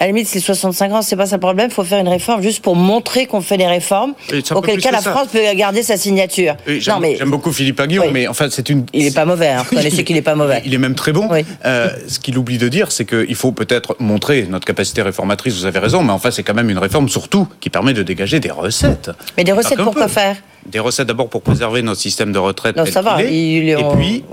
la 0.00 0.06
limite, 0.06 0.26
c'est 0.26 0.40
65 0.40 0.92
ans, 0.92 1.02
c'est 1.02 1.16
pas 1.16 1.26
ça 1.26 1.36
le 1.36 1.40
problème. 1.40 1.68
Il 1.70 1.74
faut 1.74 1.84
faire 1.84 2.00
une 2.00 2.08
réforme 2.08 2.42
juste 2.42 2.62
pour 2.62 2.76
montrer 2.76 3.26
qu'on 3.26 3.40
fait 3.40 3.56
des 3.56 3.66
réformes. 3.66 4.14
Auquel 4.54 4.80
cas, 4.80 4.90
la 4.90 5.00
France 5.00 5.28
peut 5.32 5.40
garder 5.54 5.79
sa 5.82 5.96
signature. 5.96 6.56
J'aime 6.66 7.30
beaucoup 7.30 7.52
Philippe 7.52 7.80
Aguillon, 7.80 8.10
mais 8.12 8.26
en 8.26 8.34
fait, 8.34 8.50
c'est 8.50 8.68
une. 8.68 8.86
Il 8.92 9.04
n'est 9.04 9.10
pas 9.10 9.24
mauvais, 9.24 9.48
hein. 9.48 9.64
vous 9.68 9.76
connaissez 9.76 10.04
qu'il 10.04 10.16
n'est 10.16 10.22
pas 10.22 10.34
mauvais. 10.34 10.62
Il 10.64 10.74
est 10.74 10.78
même 10.78 10.94
très 10.94 11.12
bon. 11.12 11.28
Euh, 11.64 11.88
ce 12.08 12.18
qu'il 12.18 12.38
oublie 12.38 12.58
de 12.58 12.68
dire, 12.68 12.92
c'est 12.92 13.04
qu'il 13.04 13.34
faut 13.34 13.52
peut-être 13.52 13.96
montrer 13.98 14.46
notre 14.48 14.66
capacité 14.66 15.02
réformatrice, 15.02 15.54
vous 15.54 15.66
avez 15.66 15.78
raison, 15.78 16.02
mais 16.02 16.12
en 16.12 16.18
fait, 16.18 16.30
c'est 16.30 16.42
quand 16.42 16.54
même 16.54 16.70
une 16.70 16.78
réforme 16.78 17.08
surtout 17.08 17.46
qui 17.60 17.70
permet 17.70 17.92
de 17.92 18.02
dégager 18.02 18.40
des 18.40 18.50
recettes. 18.50 19.10
Mais 19.36 19.44
des 19.44 19.52
recettes 19.52 19.82
pour 19.82 19.94
quoi 19.94 20.08
faire? 20.08 20.36
Des 20.66 20.78
recettes 20.78 21.06
d'abord 21.06 21.28
pour 21.28 21.40
préserver 21.40 21.80
notre 21.80 22.00
système 22.00 22.32
de 22.32 22.38
retraite. 22.38 22.76
Non, 22.76 22.84
ça 22.84 23.00
va. 23.00 23.22
et 23.22 23.76
puis 23.96 24.24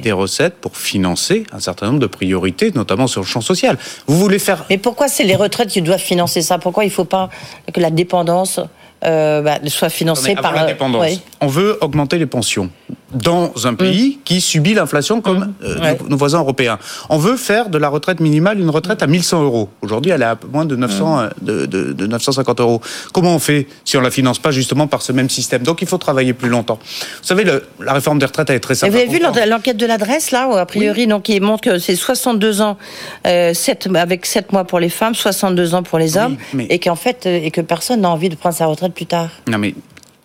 des 0.00 0.12
recettes 0.12 0.54
pour 0.54 0.76
financer 0.76 1.44
un 1.52 1.60
certain 1.60 1.86
nombre 1.86 1.98
de 1.98 2.06
priorités, 2.06 2.70
notamment 2.74 3.06
sur 3.06 3.20
le 3.20 3.26
champ 3.26 3.40
social. 3.40 3.76
Vous 4.06 4.18
voulez 4.18 4.38
faire. 4.38 4.64
Mais 4.70 4.78
pourquoi 4.78 5.08
c'est 5.08 5.24
les 5.24 5.34
retraites 5.34 5.68
qui 5.68 5.82
doivent 5.82 6.00
financer 6.00 6.42
ça? 6.42 6.58
Pourquoi 6.58 6.84
il 6.84 6.88
ne 6.88 6.92
faut 6.92 7.04
pas 7.04 7.30
que 7.72 7.80
la 7.80 7.90
dépendance 7.90 8.60
euh, 9.06 9.42
bah, 9.42 9.58
soit 9.66 9.88
financé 9.88 10.34
par. 10.34 10.54
La 10.54 10.66
dépendance. 10.66 11.20
On 11.40 11.46
veut 11.46 11.78
augmenter 11.80 12.18
les 12.18 12.26
pensions 12.26 12.70
dans 13.14 13.52
un 13.66 13.74
pays 13.74 14.16
mm. 14.16 14.24
qui 14.24 14.40
subit 14.40 14.74
l'inflation 14.74 15.20
comme 15.20 15.38
mm. 15.38 15.54
euh, 15.64 15.94
nos, 16.08 16.16
voisins 16.16 16.38
européens. 16.38 16.78
On 17.08 17.18
veut 17.18 17.36
faire 17.36 17.68
de 17.68 17.78
la 17.78 17.88
retraite 17.88 18.20
minimale 18.20 18.58
une 18.58 18.70
retraite 18.70 19.02
à 19.02 19.06
1100 19.06 19.44
euros. 19.44 19.68
Aujourd'hui, 19.80 20.10
elle 20.10 20.22
est 20.22 20.26
à 20.26 20.38
moins 20.52 20.64
de, 20.64 20.74
900, 20.76 21.16
mm. 21.16 21.30
euh, 21.48 21.66
de, 21.66 21.92
de, 21.92 22.06
950 22.06 22.60
euros. 22.60 22.80
Comment 23.12 23.34
on 23.34 23.38
fait 23.38 23.68
si 23.84 23.96
on 23.96 24.00
la 24.00 24.10
finance 24.10 24.38
pas 24.38 24.50
justement 24.50 24.86
par 24.86 25.02
ce 25.02 25.12
même 25.12 25.30
système? 25.30 25.62
Donc 25.62 25.82
il 25.82 25.88
faut 25.88 25.98
travailler 25.98 26.32
plus 26.32 26.48
longtemps. 26.48 26.78
Vous 26.82 27.26
savez, 27.26 27.44
la 27.80 27.92
réforme 27.92 28.18
des 28.18 28.26
retraites, 28.26 28.50
elle 28.50 28.56
est 28.56 28.60
très 28.60 28.74
simple. 28.74 28.92
vous 28.92 28.98
avez 28.98 29.06
vu 29.06 29.20
l'enquête 29.20 29.76
de 29.76 29.86
l'adresse, 29.86 30.32
là, 30.32 30.48
où, 30.48 30.56
a 30.56 30.66
priori, 30.66 31.06
donc, 31.06 31.24
qui 31.24 31.38
montre 31.40 31.62
que 31.62 31.78
c'est 31.78 31.96
62 31.96 32.60
ans, 32.60 32.76
7, 33.24 33.88
avec 33.94 34.26
7 34.26 34.52
mois 34.52 34.64
pour 34.64 34.80
les 34.80 34.88
femmes, 34.88 35.14
62 35.14 35.74
ans 35.74 35.82
pour 35.82 35.98
les 35.98 36.16
hommes, 36.16 36.36
et 36.58 36.78
qu'en 36.78 36.96
fait, 36.96 37.26
et 37.26 37.50
que 37.50 37.60
personne 37.60 38.00
n'a 38.00 38.10
envie 38.10 38.28
de 38.28 38.34
prendre 38.34 38.54
sa 38.54 38.66
retraite 38.66 38.92
plus 38.96 39.06
tard. 39.06 39.30
Non, 39.46 39.58
mais 39.58 39.74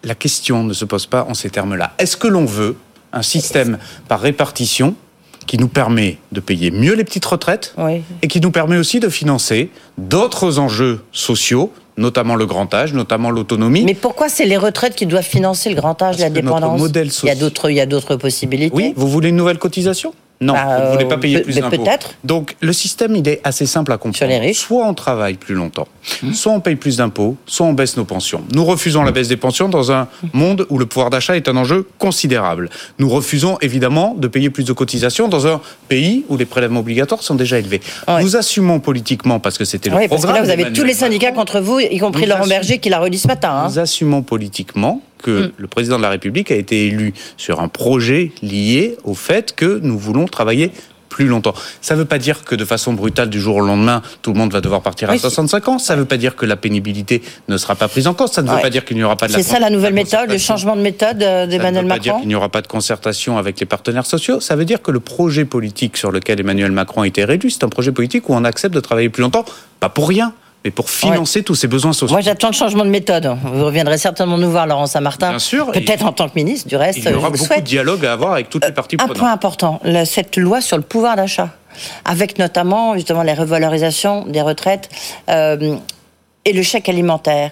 la 0.04 0.16
question 0.16 0.64
ne 0.64 0.74
se 0.74 0.86
pose 0.86 1.06
pas 1.06 1.26
en 1.30 1.36
ces 1.36 1.52
termes-là. 1.52 1.94
Est-ce 2.00 2.18
que 2.18 2.28
l'on 2.28 2.46
veut 2.46 2.76
un 3.14 3.22
système 3.22 3.78
par 4.08 4.22
répartition 4.22 4.96
qui 5.46 5.58
nous 5.58 5.68
permet 5.68 6.18
de 6.32 6.40
payer 6.40 6.72
mieux 6.72 6.96
les 6.96 7.04
petites 7.04 7.26
retraites 7.26 7.76
et 8.22 8.28
qui 8.28 8.40
nous 8.42 8.52
permet 8.52 8.78
aussi 8.78 9.00
de 9.00 9.10
financer 9.10 9.70
d'autres 9.98 10.58
enjeux 10.60 11.04
sociaux 11.12 11.72
notamment 11.98 12.36
le 12.36 12.46
grand 12.46 12.74
âge, 12.74 12.94
notamment 12.94 13.30
l'autonomie. 13.32 13.84
Mais 13.84 13.94
pourquoi 13.94 14.30
c'est 14.30 14.46
les 14.46 14.58
retraites 14.58 14.96
qui 14.96 15.06
doivent 15.06 15.26
financer 15.26 15.70
le 15.70 15.76
grand 15.76 16.02
âge, 16.02 16.18
la 16.20 16.30
dépendance? 16.30 16.80
modèle 16.80 17.12
Il 17.24 17.28
y 17.28 17.30
a 17.30 17.36
d'autres, 17.36 17.70
il 17.70 17.76
y 17.76 17.82
a 17.82 17.86
d'autres 17.86 18.16
possibilités. 18.16 18.76
Oui, 18.76 18.94
vous 18.96 19.08
voulez 19.08 19.30
une 19.30 19.36
nouvelle 19.36 19.60
cotisation? 19.60 20.14
Non, 20.42 20.54
bah, 20.54 20.80
vous 20.80 20.86
ne 20.88 20.92
voulez 20.94 21.08
pas 21.08 21.18
payer 21.18 21.40
plus 21.40 21.56
d'impôts. 21.56 21.78
Peut-être. 21.78 22.16
Donc 22.24 22.56
le 22.60 22.74
système, 22.74 23.16
il 23.16 23.28
est 23.28 23.40
assez 23.44 23.66
simple 23.66 23.92
à 23.92 23.98
comprendre. 23.98 24.34
Soit 24.54 24.86
on 24.86 24.94
travaille 24.94 25.36
plus 25.36 25.56
longtemps, 25.56 25.88
hmm. 26.24 26.34
soit 26.34 26.52
on 26.52 26.60
paye 26.60 26.76
plus 26.76 26.98
d'impôts, 26.98 27.38
soit 27.46 27.66
on 27.66 27.74
baisse 27.74 27.96
nos 27.96 28.06
pensions. 28.06 28.42
Nous 28.54 28.66
refusons 28.66 29.04
la 29.04 29.12
baisse 29.12 29.28
des 29.28 29.38
pensions 29.38 29.70
dans 29.70 29.92
un 29.92 30.08
monde 30.34 30.66
où 30.70 30.78
le 30.78 30.86
pouvoir 30.86 31.10
d'achat 31.10 31.38
est 31.38 31.48
un 31.48 31.56
enjeu 31.56 31.88
considérable. 32.00 32.70
Nous 33.00 33.10
refusons 33.10 33.58
évidemment 33.62 34.16
de 34.16 34.28
payer 34.28 34.50
plus 34.50 34.64
de 34.64 34.74
cotisations 34.74 35.28
dans 35.28 35.48
un 35.48 35.62
pays 35.88 36.26
où 36.30 36.38
les 36.38 36.46
prélèvements 36.46 36.80
obligatoires 36.80 37.24
sont 37.24 37.36
déjà 37.36 37.60
élevés. 37.60 37.82
Nous 38.22 38.36
assumons 38.36 38.80
politiquement, 38.80 39.40
parce 39.40 39.58
que 39.58 39.66
c'était 39.66 39.90
le 39.90 39.96
oui, 39.96 40.08
programme... 40.08 40.34
Parce 40.34 40.42
que 40.42 40.48
là, 40.48 40.56
vous 40.56 40.62
avez 40.62 40.74
tous 40.74 40.84
les 40.84 40.94
syndicats 40.94 41.32
contre 41.32 41.60
vous, 41.60 41.80
y 41.80 41.98
compris 41.98 42.26
Laurent 42.26 42.48
Berger 42.48 42.80
qui 42.80 42.90
l'a 42.90 43.00
redit 43.00 43.20
ce 43.20 43.28
matin. 43.28 43.52
Hein. 43.52 43.68
Nous 43.70 43.80
assumons 43.80 44.22
politiquement 44.22 45.02
que 45.22 45.48
mm. 45.48 45.52
le 45.58 45.68
président 45.68 45.98
de 45.98 46.04
la 46.04 46.10
République 46.10 46.52
a 46.52 46.56
été 46.56 46.88
élu 46.88 47.14
sur 47.38 47.62
un 47.62 47.68
projet 47.68 48.32
lié 48.42 48.98
au 49.04 49.14
fait 49.14 49.56
que 49.56 49.80
nous 49.82 49.98
voulons 49.98 50.26
travailler 50.26 50.72
plus 51.12 51.28
longtemps. 51.28 51.54
Ça 51.82 51.94
ne 51.94 52.00
veut 52.00 52.06
pas 52.06 52.18
dire 52.18 52.46
que 52.46 52.56
de 52.56 52.64
façon 52.64 52.94
brutale, 52.94 53.30
du 53.30 53.40
jour 53.40 53.58
au 53.58 53.60
lendemain, 53.60 54.02
tout 54.22 54.32
le 54.32 54.40
monde 54.40 54.54
va 54.54 54.62
devoir 54.62 54.82
partir 54.82 55.10
à 55.10 55.18
65 55.18 55.68
ans. 55.68 55.78
Ça 55.78 55.96
ne 55.96 56.00
veut 56.00 56.08
pas 56.08 56.16
dire 56.16 56.38
que 56.38 56.46
la 56.46 56.56
pénibilité 56.56 57.22
ne 57.50 57.58
sera 57.58 57.76
pas 57.76 57.90
prise 57.90 58.08
en 58.08 58.14
compte. 58.14 58.34
Ça 58.34 58.42
ne 58.42 58.50
veut 58.50 58.62
pas 58.62 58.70
dire 58.70 58.86
qu'il 58.86 58.96
n'y 58.96 59.04
aura 59.04 59.18
pas 59.18 59.28
de 59.28 59.34
C'est 59.34 59.44
ça 59.44 59.60
la 59.60 59.70
nouvelle 59.70 59.94
méthode, 59.94 60.32
le 60.32 60.38
changement 60.38 60.76
de 60.76 60.82
méthode 60.82 61.18
d'Emmanuel 61.18 61.50
Macron. 61.50 61.60
Ça 61.60 61.82
ne 61.82 61.82
veut 61.82 61.88
pas 61.90 62.00
dire 62.00 62.18
qu'il 62.18 62.28
n'y 62.30 62.36
aura 62.36 62.50
pas 62.50 62.62
de 62.62 62.68
concertation 62.68 63.38
avec 63.38 63.60
les 63.60 63.66
partenaires 63.66 64.06
sociaux. 64.06 64.40
Ça 64.40 64.56
veut 64.56 64.66
dire 64.66 64.82
que 64.82 64.90
le 64.90 65.02
projet 65.02 65.44
politique 65.44 65.98
sur 65.98 66.12
lequel 66.12 66.40
Emmanuel 66.40 66.72
Macron 66.72 67.02
a 67.02 67.08
été 67.08 67.26
réduit, 67.26 67.52
c'est 67.52 67.66
un 67.66 67.70
projet 67.70 67.92
politique 67.92 68.30
où 68.30 68.34
on 68.34 68.46
accepte 68.46 68.74
de 68.74 68.80
travailler 68.80 69.10
plus 69.10 69.22
longtemps, 69.22 69.44
pas 69.82 69.90
pour 69.90 70.08
rien, 70.08 70.34
mais 70.64 70.72
pour 70.72 70.90
financer 70.90 71.44
tous 71.44 71.56
ces 71.56 71.68
besoins 71.68 71.94
sociaux. 71.94 72.14
Moi, 72.14 72.22
j'attends 72.22 72.50
le 72.50 72.54
changement 72.54 72.86
de 72.86 72.90
méthode. 72.90 73.36
Vous 73.44 73.66
reviendrez 73.66 73.98
certainement 73.98 74.38
nous 74.38 74.52
voir, 74.52 74.68
Laurent 74.68 74.86
Saint-Martin. 74.86 75.30
Bien 75.30 75.40
sûr. 75.40 75.72
Peut-être 75.72 76.06
en 76.06 76.12
tant 76.12 76.30
que 76.30 76.36
ministre, 76.36 76.68
du 76.68 76.76
reste. 76.76 77.00
Il 77.00 77.10
y 77.10 77.14
aura 77.14 77.30
beaucoup 77.30 77.56
de 77.56 77.62
dialogue 77.62 78.06
à 78.06 78.14
avoir 78.14 78.34
avec 78.34 78.50
toutes 78.50 78.66
les 78.66 78.72
parties 78.72 78.98
prenantes. 78.98 79.18
Un 79.18 79.20
point 79.20 79.32
important, 79.32 79.82
cette 80.06 80.38
loi 80.38 80.62
sur 80.62 80.78
le 80.78 80.84
pouvoir 80.84 81.16
d'achat. 81.16 81.50
avec 82.06 82.38
notamment 82.38 82.96
justement 82.96 83.24
les 83.24 83.34
revalorisations 83.34 84.26
des 84.26 84.42
retraites 84.42 84.90
euh, 85.30 85.76
et 86.46 86.54
le 86.54 86.64
chèque 86.64 86.90
alimentaire. 86.90 87.52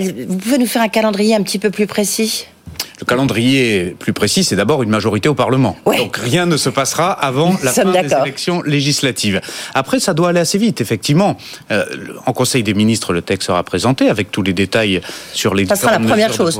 Vous 0.00 0.36
pouvez 0.36 0.58
nous 0.58 0.66
faire 0.66 0.82
un 0.82 0.88
calendrier 0.88 1.34
un 1.34 1.42
petit 1.42 1.58
peu 1.58 1.70
plus 1.70 1.86
précis? 1.86 2.46
Le 3.00 3.04
calendrier 3.04 3.96
plus 3.98 4.12
précis, 4.12 4.42
c'est 4.44 4.56
d'abord 4.56 4.82
une 4.82 4.88
majorité 4.88 5.28
au 5.28 5.34
Parlement. 5.34 5.76
Donc 5.86 6.16
rien 6.16 6.46
ne 6.46 6.56
se 6.56 6.70
passera 6.70 7.12
avant 7.12 7.54
la 7.62 7.72
fin 7.72 7.84
des 7.84 8.14
élections 8.14 8.62
législatives. 8.62 9.40
Après, 9.74 10.00
ça 10.00 10.14
doit 10.14 10.30
aller 10.30 10.40
assez 10.40 10.58
vite, 10.58 10.80
effectivement. 10.80 11.36
Euh, 11.70 11.84
en 12.24 12.32
Conseil 12.32 12.62
des 12.62 12.74
ministres, 12.74 13.12
le 13.12 13.22
texte 13.22 13.48
sera 13.48 13.62
présenté 13.64 14.08
avec 14.08 14.30
tous 14.30 14.42
les 14.42 14.52
détails 14.52 15.00
sur 15.32 15.54
les. 15.54 15.66
Ça 15.66 15.76
sera 15.76 15.92
la 15.92 16.00
première 16.00 16.32
chose. 16.32 16.58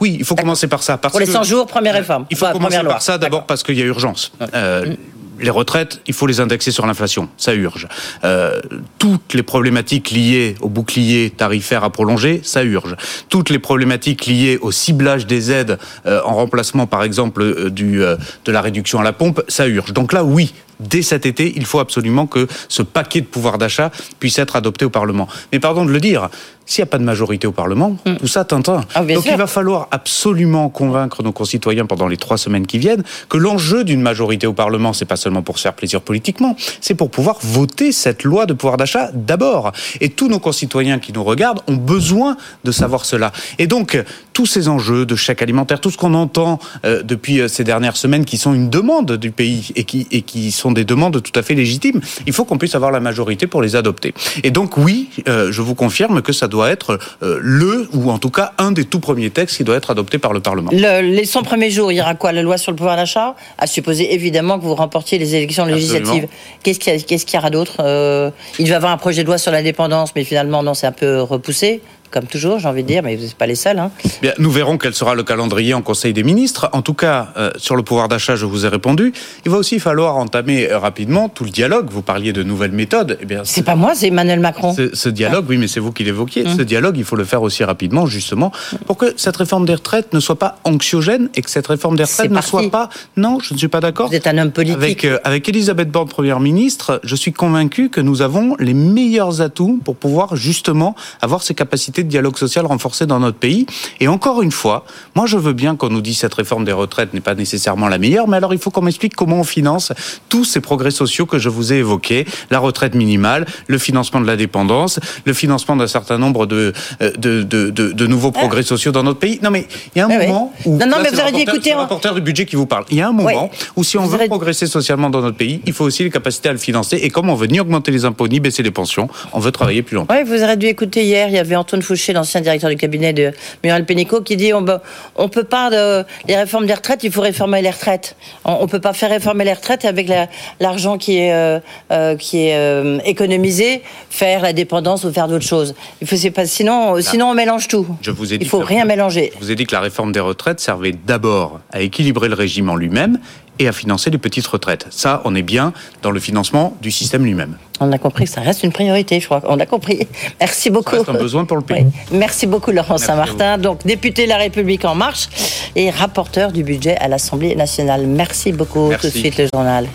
Oui, 0.00 0.16
il 0.18 0.24
faut 0.24 0.34
commencer 0.34 0.66
par 0.66 0.82
ça. 0.82 0.98
Parce 0.98 1.12
Pour 1.12 1.20
les 1.20 1.26
100 1.26 1.44
jours, 1.44 1.66
première 1.66 1.94
réforme. 1.94 2.26
Il 2.30 2.36
faut 2.36 2.46
commencer 2.46 2.82
par 2.82 3.02
ça 3.02 3.18
d'abord 3.18 3.46
parce 3.46 3.62
qu'il 3.62 3.78
y 3.78 3.82
a 3.82 3.86
urgence. 3.86 4.32
Euh, 4.54 4.86
mm 4.86 4.96
les 5.38 5.50
retraites, 5.50 6.00
il 6.06 6.14
faut 6.14 6.26
les 6.26 6.40
indexer 6.40 6.70
sur 6.70 6.86
l'inflation, 6.86 7.28
ça 7.36 7.54
urge. 7.54 7.88
Euh, 8.24 8.60
toutes 8.98 9.34
les 9.34 9.42
problématiques 9.42 10.10
liées 10.10 10.54
au 10.60 10.68
bouclier 10.68 11.30
tarifaire 11.30 11.84
à 11.84 11.90
prolonger, 11.90 12.40
ça 12.42 12.64
urge. 12.64 12.96
Toutes 13.28 13.50
les 13.50 13.58
problématiques 13.58 14.26
liées 14.26 14.58
au 14.60 14.70
ciblage 14.70 15.26
des 15.26 15.50
aides 15.50 15.78
euh, 16.06 16.20
en 16.24 16.34
remplacement, 16.34 16.86
par 16.86 17.02
exemple, 17.02 17.42
euh, 17.42 17.70
du, 17.70 17.98
de 17.98 18.52
la 18.52 18.60
réduction 18.60 19.00
à 19.00 19.04
la 19.04 19.12
pompe, 19.12 19.42
ça 19.48 19.66
urge. 19.66 19.92
Donc 19.92 20.12
là, 20.12 20.24
oui, 20.24 20.54
dès 20.80 21.02
cet 21.02 21.26
été, 21.26 21.52
il 21.56 21.64
faut 21.64 21.80
absolument 21.80 22.26
que 22.26 22.46
ce 22.68 22.82
paquet 22.82 23.20
de 23.20 23.26
pouvoir 23.26 23.58
d'achat 23.58 23.90
puisse 24.18 24.38
être 24.38 24.56
adopté 24.56 24.84
au 24.84 24.90
Parlement. 24.90 25.28
Mais 25.52 25.60
pardon 25.60 25.84
de 25.84 25.90
le 25.90 26.00
dire, 26.00 26.28
s'il 26.66 26.82
n'y 26.82 26.88
a 26.88 26.90
pas 26.90 26.98
de 26.98 27.04
majorité 27.04 27.46
au 27.46 27.52
Parlement, 27.52 27.96
mm. 28.04 28.16
tout 28.16 28.26
ça 28.26 28.44
tintin. 28.44 28.82
Ah, 28.94 29.04
Donc 29.04 29.24
il 29.24 29.36
va 29.36 29.46
falloir 29.46 29.88
absolument 29.90 30.68
convaincre 30.68 31.22
nos 31.22 31.32
concitoyens 31.32 31.86
pendant 31.86 32.08
les 32.08 32.16
trois 32.16 32.36
semaines 32.36 32.66
qui 32.66 32.78
viennent 32.78 33.04
que 33.28 33.38
l'enjeu 33.38 33.84
d'une 33.84 34.02
majorité 34.02 34.46
au 34.46 34.52
Parlement, 34.52 34.92
c'est 34.92 35.04
pas 35.04 35.16
seulement 35.16 35.42
pour 35.42 35.58
se 35.58 35.62
faire 35.62 35.74
plaisir 35.74 36.00
politiquement, 36.00 36.56
c'est 36.80 36.94
pour 36.94 37.10
pouvoir 37.10 37.38
voter 37.40 37.92
cette 37.92 38.24
loi 38.24 38.46
de 38.46 38.52
pouvoir 38.52 38.76
d'achat 38.76 39.10
d'abord. 39.14 39.72
Et 40.00 40.08
tous 40.08 40.28
nos 40.28 40.40
concitoyens 40.40 40.98
qui 40.98 41.12
nous 41.12 41.24
regardent 41.24 41.62
ont 41.68 41.76
besoin 41.76 42.36
de 42.64 42.72
savoir 42.72 43.04
cela. 43.04 43.32
Et 43.58 43.66
donc 43.66 44.02
tous 44.32 44.46
ces 44.46 44.68
enjeux 44.68 45.06
de 45.06 45.16
chèque 45.16 45.40
alimentaire, 45.40 45.80
tout 45.80 45.90
ce 45.90 45.96
qu'on 45.96 46.14
entend 46.14 46.58
euh, 46.84 47.02
depuis 47.02 47.40
euh, 47.40 47.48
ces 47.48 47.64
dernières 47.64 47.96
semaines, 47.96 48.24
qui 48.24 48.36
sont 48.36 48.52
une 48.52 48.68
demande 48.68 49.12
du 49.12 49.30
pays 49.30 49.70
et 49.76 49.84
qui, 49.84 50.06
et 50.10 50.22
qui 50.22 50.52
sont 50.52 50.72
des 50.72 50.84
demandes 50.84 51.22
tout 51.22 51.32
à 51.38 51.42
fait 51.42 51.54
légitimes, 51.54 52.00
il 52.26 52.32
faut 52.32 52.44
qu'on 52.44 52.58
puisse 52.58 52.74
avoir 52.74 52.90
la 52.90 53.00
majorité 53.00 53.46
pour 53.46 53.62
les 53.62 53.76
adopter. 53.76 54.12
Et 54.42 54.50
donc 54.50 54.76
oui, 54.76 55.08
euh, 55.28 55.52
je 55.52 55.62
vous 55.62 55.74
confirme 55.74 56.20
que 56.20 56.32
ça 56.32 56.48
doit 56.48 56.55
doit 56.56 56.70
être 56.70 56.98
euh, 57.22 57.38
le, 57.42 57.86
ou 57.92 58.10
en 58.10 58.18
tout 58.18 58.30
cas 58.30 58.52
un 58.56 58.72
des 58.72 58.84
tout 58.84 58.98
premiers 58.98 59.28
textes 59.28 59.58
qui 59.58 59.64
doit 59.64 59.76
être 59.76 59.90
adopté 59.90 60.18
par 60.18 60.32
le 60.32 60.40
Parlement. 60.40 60.70
les 60.72 61.24
100 61.26 61.42
premiers 61.42 61.70
jours, 61.70 61.92
il 61.92 61.96
y 61.96 62.00
aura 62.00 62.14
quoi? 62.14 62.32
La 62.32 62.42
loi 62.42 62.56
sur 62.56 62.72
le 62.72 62.76
pouvoir 62.76 62.96
d'achat? 62.96 63.34
À 63.58 63.66
supposer 63.66 64.14
évidemment 64.14 64.58
que 64.58 64.64
vous 64.64 64.74
remportiez 64.74 65.18
les 65.18 65.34
élections 65.34 65.66
législatives. 65.66 66.28
Qu'est-ce 66.62 66.78
qu'il 66.78 67.34
y, 67.34 67.38
aura 67.38 67.50
d'autre? 67.50 67.76
Euh, 67.80 68.30
Il 68.58 68.66
va 68.66 68.72
y 68.72 68.74
avoir 68.74 68.92
un 68.92 68.96
projet 68.96 69.22
de 69.22 69.26
loi 69.26 69.36
sur 69.38 69.52
l'indépendance, 69.52 70.12
mais 70.16 70.24
finalement, 70.24 70.62
non, 70.62 70.72
c'est 70.72 70.86
un 70.86 70.92
peu 70.92 71.20
repoussé 71.20 71.82
comme 72.10 72.26
toujours, 72.26 72.58
j'ai 72.58 72.68
envie 72.68 72.82
de 72.82 72.88
dire, 72.88 73.02
mais 73.02 73.16
vous 73.16 73.24
n'êtes 73.24 73.34
pas 73.34 73.46
les 73.46 73.54
seuls. 73.54 73.78
Hein. 73.78 73.90
Bien, 74.22 74.32
nous 74.38 74.50
verrons 74.50 74.78
quel 74.78 74.94
sera 74.94 75.14
le 75.14 75.22
calendrier 75.22 75.74
en 75.74 75.82
Conseil 75.82 76.12
des 76.12 76.22
ministres. 76.22 76.68
En 76.72 76.82
tout 76.82 76.94
cas, 76.94 77.28
euh, 77.36 77.50
sur 77.56 77.76
le 77.76 77.82
pouvoir 77.82 78.08
d'achat, 78.08 78.36
je 78.36 78.46
vous 78.46 78.64
ai 78.66 78.68
répondu. 78.68 79.12
Il 79.44 79.50
va 79.50 79.58
aussi 79.58 79.78
falloir 79.78 80.16
entamer 80.16 80.70
euh, 80.70 80.78
rapidement 80.78 81.28
tout 81.28 81.44
le 81.44 81.50
dialogue. 81.50 81.88
Vous 81.90 82.02
parliez 82.02 82.32
de 82.32 82.42
nouvelles 82.42 82.72
méthodes. 82.72 83.18
Eh 83.20 83.26
bien, 83.26 83.42
c'est 83.44 83.62
pas 83.62 83.76
moi, 83.76 83.94
c'est 83.94 84.08
Emmanuel 84.08 84.40
Macron. 84.40 84.74
Ce 84.92 85.08
dialogue, 85.08 85.46
oui, 85.48 85.58
mais 85.58 85.68
c'est 85.68 85.80
vous 85.80 85.92
qui 85.92 86.04
l'évoquiez. 86.04 86.44
Mmh. 86.44 86.56
Ce 86.56 86.62
dialogue, 86.62 86.96
il 86.96 87.04
faut 87.04 87.16
le 87.16 87.24
faire 87.24 87.42
aussi 87.42 87.64
rapidement, 87.64 88.06
justement, 88.06 88.52
pour 88.86 88.96
que 88.96 89.14
cette 89.16 89.36
réforme 89.36 89.66
des 89.66 89.74
retraites 89.74 90.12
ne 90.12 90.20
soit 90.20 90.38
pas 90.38 90.58
anxiogène 90.64 91.28
et 91.34 91.42
que 91.42 91.50
cette 91.50 91.66
réforme 91.66 91.96
des 91.96 92.04
retraites 92.04 92.30
ne 92.30 92.40
soit 92.40 92.70
pas. 92.70 92.88
Non, 93.16 93.38
je 93.40 93.54
ne 93.54 93.58
suis 93.58 93.68
pas 93.68 93.80
d'accord. 93.80 94.08
Vous 94.08 94.14
êtes 94.14 94.26
un 94.26 94.38
homme 94.38 94.52
politique. 94.52 94.76
Avec, 94.76 95.04
euh, 95.04 95.18
avec 95.24 95.48
Elisabeth 95.48 95.90
Borne, 95.90 96.08
première 96.08 96.40
ministre, 96.40 97.00
je 97.04 97.16
suis 97.16 97.32
convaincu 97.32 97.90
que 97.90 98.00
nous 98.00 98.22
avons 98.22 98.56
les 98.58 98.74
meilleurs 98.74 99.40
atouts 99.40 99.80
pour 99.84 99.96
pouvoir 99.96 100.36
justement 100.36 100.94
avoir 101.20 101.42
ces 101.42 101.54
capacités 101.54 101.95
de 102.04 102.08
dialogue 102.08 102.36
social 102.36 102.66
renforcées 102.66 103.06
dans 103.06 103.20
notre 103.20 103.38
pays. 103.38 103.66
Et 104.00 104.08
encore 104.08 104.42
une 104.42 104.52
fois, 104.52 104.84
moi 105.14 105.26
je 105.26 105.36
veux 105.36 105.52
bien 105.52 105.76
qu'on 105.76 105.88
nous 105.88 106.00
dise 106.00 106.18
cette 106.18 106.34
réforme 106.34 106.64
des 106.64 106.72
retraites 106.72 107.14
n'est 107.14 107.20
pas 107.20 107.34
nécessairement 107.34 107.88
la 107.88 107.98
meilleure, 107.98 108.28
mais 108.28 108.36
alors 108.36 108.54
il 108.54 108.58
faut 108.58 108.70
qu'on 108.70 108.82
m'explique 108.82 109.14
comment 109.14 109.40
on 109.40 109.44
finance 109.44 109.92
tous 110.28 110.44
ces 110.44 110.60
progrès 110.60 110.90
sociaux 110.90 111.26
que 111.26 111.38
je 111.38 111.48
vous 111.48 111.72
ai 111.72 111.76
évoqués, 111.76 112.26
la 112.50 112.58
retraite 112.58 112.94
minimale, 112.94 113.46
le 113.66 113.78
financement 113.78 114.20
de 114.20 114.26
la 114.26 114.36
dépendance, 114.36 115.00
le 115.24 115.32
financement 115.32 115.76
d'un 115.76 115.86
certain 115.86 116.18
nombre 116.18 116.46
de, 116.46 116.72
euh, 117.02 117.10
de, 117.16 117.42
de, 117.42 117.70
de, 117.70 118.06
nouveaux 118.06 118.32
ah. 118.34 118.38
progrès 118.38 118.62
sociaux 118.62 118.92
dans 118.92 119.02
notre 119.02 119.18
pays. 119.18 119.38
Non 119.42 119.50
mais 119.50 119.66
il 119.94 119.98
y 119.98 120.02
a 120.02 120.06
un 120.06 120.08
moment 120.08 120.52
où... 120.64 120.76
Non, 120.76 120.86
non, 120.86 120.96
mais 121.02 121.10
vous 121.10 121.38
écoutez... 121.40 121.70
le 121.70 121.76
rapporteur 121.76 122.14
du 122.14 122.20
budget 122.20 122.46
qui 122.46 122.56
vous 122.56 122.66
parle. 122.66 122.84
Il 122.90 122.96
y 122.96 123.00
a 123.00 123.08
un 123.08 123.12
moment 123.12 123.50
où 123.76 123.84
si 123.84 123.98
on 123.98 124.06
veut 124.06 124.26
progresser 124.26 124.66
socialement 124.66 125.10
dans 125.10 125.20
notre 125.20 125.36
pays, 125.36 125.60
il 125.66 125.72
faut 125.72 125.84
aussi 125.84 126.02
les 126.02 126.10
capacités 126.10 126.48
à 126.48 126.52
le 126.52 126.58
financer. 126.58 126.96
Et 126.96 127.10
comme 127.10 127.30
on 127.30 127.34
veut 127.34 127.46
ni 127.46 127.60
augmenter 127.60 127.90
les 127.90 128.04
impôts, 128.04 128.28
ni 128.28 128.40
baisser 128.40 128.62
les 128.62 128.70
pensions, 128.70 129.08
on 129.32 129.40
veut 129.40 129.52
travailler 129.52 129.82
plus 129.82 129.96
longtemps. 129.96 130.14
Oui, 130.14 130.24
vous 130.24 130.42
aurez 130.42 130.56
dû 130.56 130.66
écouter 130.66 131.04
hier, 131.04 131.28
il 131.28 131.34
y 131.34 131.38
avait 131.38 131.56
Antoine 131.56 131.82
Fouché, 131.86 132.12
l'ancien 132.12 132.40
directeur 132.40 132.68
du 132.68 132.76
cabinet 132.76 133.12
de 133.12 133.32
Muriel 133.62 133.84
Pénicaud, 133.84 134.22
qui 134.22 134.36
dit 134.36 134.52
on 134.52 134.62
ne 134.62 135.28
peut 135.28 135.44
pas, 135.44 135.70
de, 135.70 136.04
les 136.26 136.36
réformes 136.36 136.66
des 136.66 136.74
retraites, 136.74 137.04
il 137.04 137.12
faut 137.12 137.20
réformer 137.20 137.62
les 137.62 137.70
retraites. 137.70 138.16
On 138.44 138.62
ne 138.62 138.66
peut 138.66 138.80
pas 138.80 138.92
faire 138.92 139.10
réformer 139.10 139.44
les 139.44 139.52
retraites 139.52 139.84
avec 139.84 140.10
l'argent 140.58 140.98
qui 140.98 141.18
est, 141.18 141.32
euh, 141.32 141.60
euh, 141.92 142.16
qui 142.16 142.48
est 142.48 142.56
euh, 142.56 142.98
économisé, 143.04 143.82
faire 144.10 144.42
la 144.42 144.52
dépendance 144.52 145.04
ou 145.04 145.12
faire 145.12 145.28
d'autres 145.28 145.44
choses. 145.44 145.74
Il 146.00 146.06
faut, 146.08 146.16
pas, 146.30 146.46
sinon, 146.46 147.00
sinon, 147.00 147.30
on 147.30 147.34
mélange 147.34 147.68
tout. 147.68 147.86
Je 148.02 148.10
vous 148.10 148.34
ai 148.34 148.38
dit 148.38 148.44
il 148.44 148.48
faut 148.48 148.58
rien 148.58 148.84
mélanger. 148.84 149.32
Je 149.34 149.44
vous 149.44 149.50
ai 149.50 149.54
dit 149.54 149.64
que 149.64 149.74
la 149.74 149.80
réforme 149.80 150.12
des 150.12 150.20
retraites 150.20 150.60
servait 150.60 150.92
d'abord 150.92 151.60
à 151.72 151.80
équilibrer 151.80 152.28
le 152.28 152.34
régime 152.34 152.68
en 152.68 152.76
lui-même 152.76 153.20
et 153.58 153.68
à 153.68 153.72
financer 153.72 154.10
les 154.10 154.18
petites 154.18 154.46
retraites. 154.46 154.86
Ça, 154.90 155.22
on 155.24 155.34
est 155.34 155.42
bien 155.42 155.72
dans 156.02 156.10
le 156.10 156.20
financement 156.20 156.76
du 156.80 156.90
système 156.90 157.24
lui-même. 157.24 157.56
On 157.80 157.92
a 157.92 157.98
compris 157.98 158.24
que 158.24 158.30
ça 158.30 158.40
reste 158.40 158.62
une 158.62 158.72
priorité, 158.72 159.20
je 159.20 159.26
crois. 159.26 159.42
On 159.44 159.58
a 159.60 159.66
compris. 159.66 160.06
Merci 160.40 160.70
beaucoup. 160.70 160.92
Ça 160.92 160.98
reste 160.98 161.08
un 161.10 161.14
besoin 161.14 161.44
pour 161.44 161.56
le 161.56 161.62
pays. 161.62 161.86
Merci 162.10 162.46
beaucoup, 162.46 162.70
Laurent 162.70 162.98
Saint-Martin. 162.98 163.58
Donc, 163.58 163.84
député 163.84 164.24
de 164.24 164.30
La 164.30 164.38
République 164.38 164.84
En 164.84 164.94
Marche 164.94 165.28
et 165.74 165.90
rapporteur 165.90 166.52
du 166.52 166.62
budget 166.62 166.96
à 166.96 167.08
l'Assemblée 167.08 167.54
nationale. 167.54 168.06
Merci 168.06 168.52
beaucoup. 168.52 168.90
Tout 169.00 169.06
de 169.06 169.12
suite, 169.12 169.38
le 169.38 169.48
journal. 169.52 169.86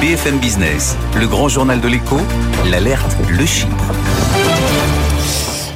BFM 0.00 0.38
Business, 0.38 0.96
le 1.16 1.26
grand 1.26 1.48
journal 1.48 1.80
de 1.80 1.88
l'écho, 1.88 2.18
l'alerte, 2.70 3.16
le 3.28 3.44
chiffre. 3.44 3.94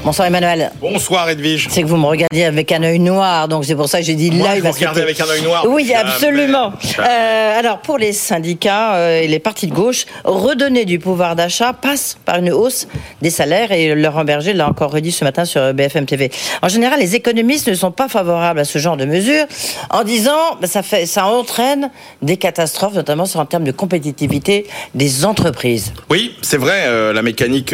Bonsoir 0.05 0.27
Emmanuel. 0.27 0.73
Bonsoir 0.81 1.31
Edwige. 1.31 1.69
C'est 1.71 1.83
que 1.83 1.87
vous 1.87 1.97
me 1.97 2.07
regardez 2.07 2.43
avec 2.43 2.73
un 2.73 2.83
œil 2.83 2.99
noir, 2.99 3.47
donc 3.47 3.65
c'est 3.65 3.77
pour 3.77 3.89
ça 3.89 4.01
que 4.01 4.05
j'ai 4.05 4.17
dit 4.17 4.31
là. 4.31 4.57
il 4.57 4.63
va 4.63 4.73
regarder 4.73 5.01
avec 5.01 5.21
un 5.21 5.29
œil 5.29 5.43
noir. 5.43 5.65
Oui, 5.69 5.95
absolument. 5.95 6.73
Euh, 6.99 7.59
alors 7.59 7.79
pour 7.79 7.99
les 7.99 8.13
syndicats 8.13 8.97
euh, 8.97 9.21
et 9.21 9.29
les 9.29 9.39
partis 9.39 9.69
de 9.69 9.73
gauche, 9.73 10.07
redonner 10.25 10.87
du 10.87 10.99
pouvoir 10.99 11.37
d'achat 11.37 11.73
passe 11.73 12.19
par 12.25 12.39
une 12.39 12.51
hausse 12.51 12.89
des 13.21 13.31
salaires 13.31 13.71
et 13.71 13.95
Laurent 13.95 14.25
Berger 14.25 14.55
l'a 14.55 14.69
encore 14.69 14.91
redit 14.91 15.13
ce 15.13 15.23
matin 15.25 15.45
sur 15.45 15.73
BFM 15.73 16.07
TV. 16.07 16.33
En 16.63 16.69
général, 16.69 16.99
les 16.99 17.15
économistes 17.15 17.69
ne 17.69 17.75
sont 17.75 17.93
pas 17.93 18.09
favorables 18.09 18.59
à 18.59 18.65
ce 18.65 18.81
genre 18.81 18.97
de 18.97 19.05
mesures 19.05 19.45
en 19.91 20.03
disant 20.03 20.57
bah, 20.61 20.67
ça 20.67 20.83
fait 20.83 21.07
ça 21.07 21.27
entraîne 21.27 21.91
des 22.23 22.39
catastrophes, 22.39 22.95
notamment 22.95 23.25
sur 23.25 23.39
en 23.39 23.47
termes 23.47 23.65
de 23.65 23.73
compétitivité 23.73 24.67
des 24.97 25.25
entreprises. 25.25 25.93
Oui, 26.11 26.35
c'est 26.43 26.59
vrai. 26.59 26.87
Euh, 26.87 27.13
la 27.13 27.23
mécanique 27.23 27.73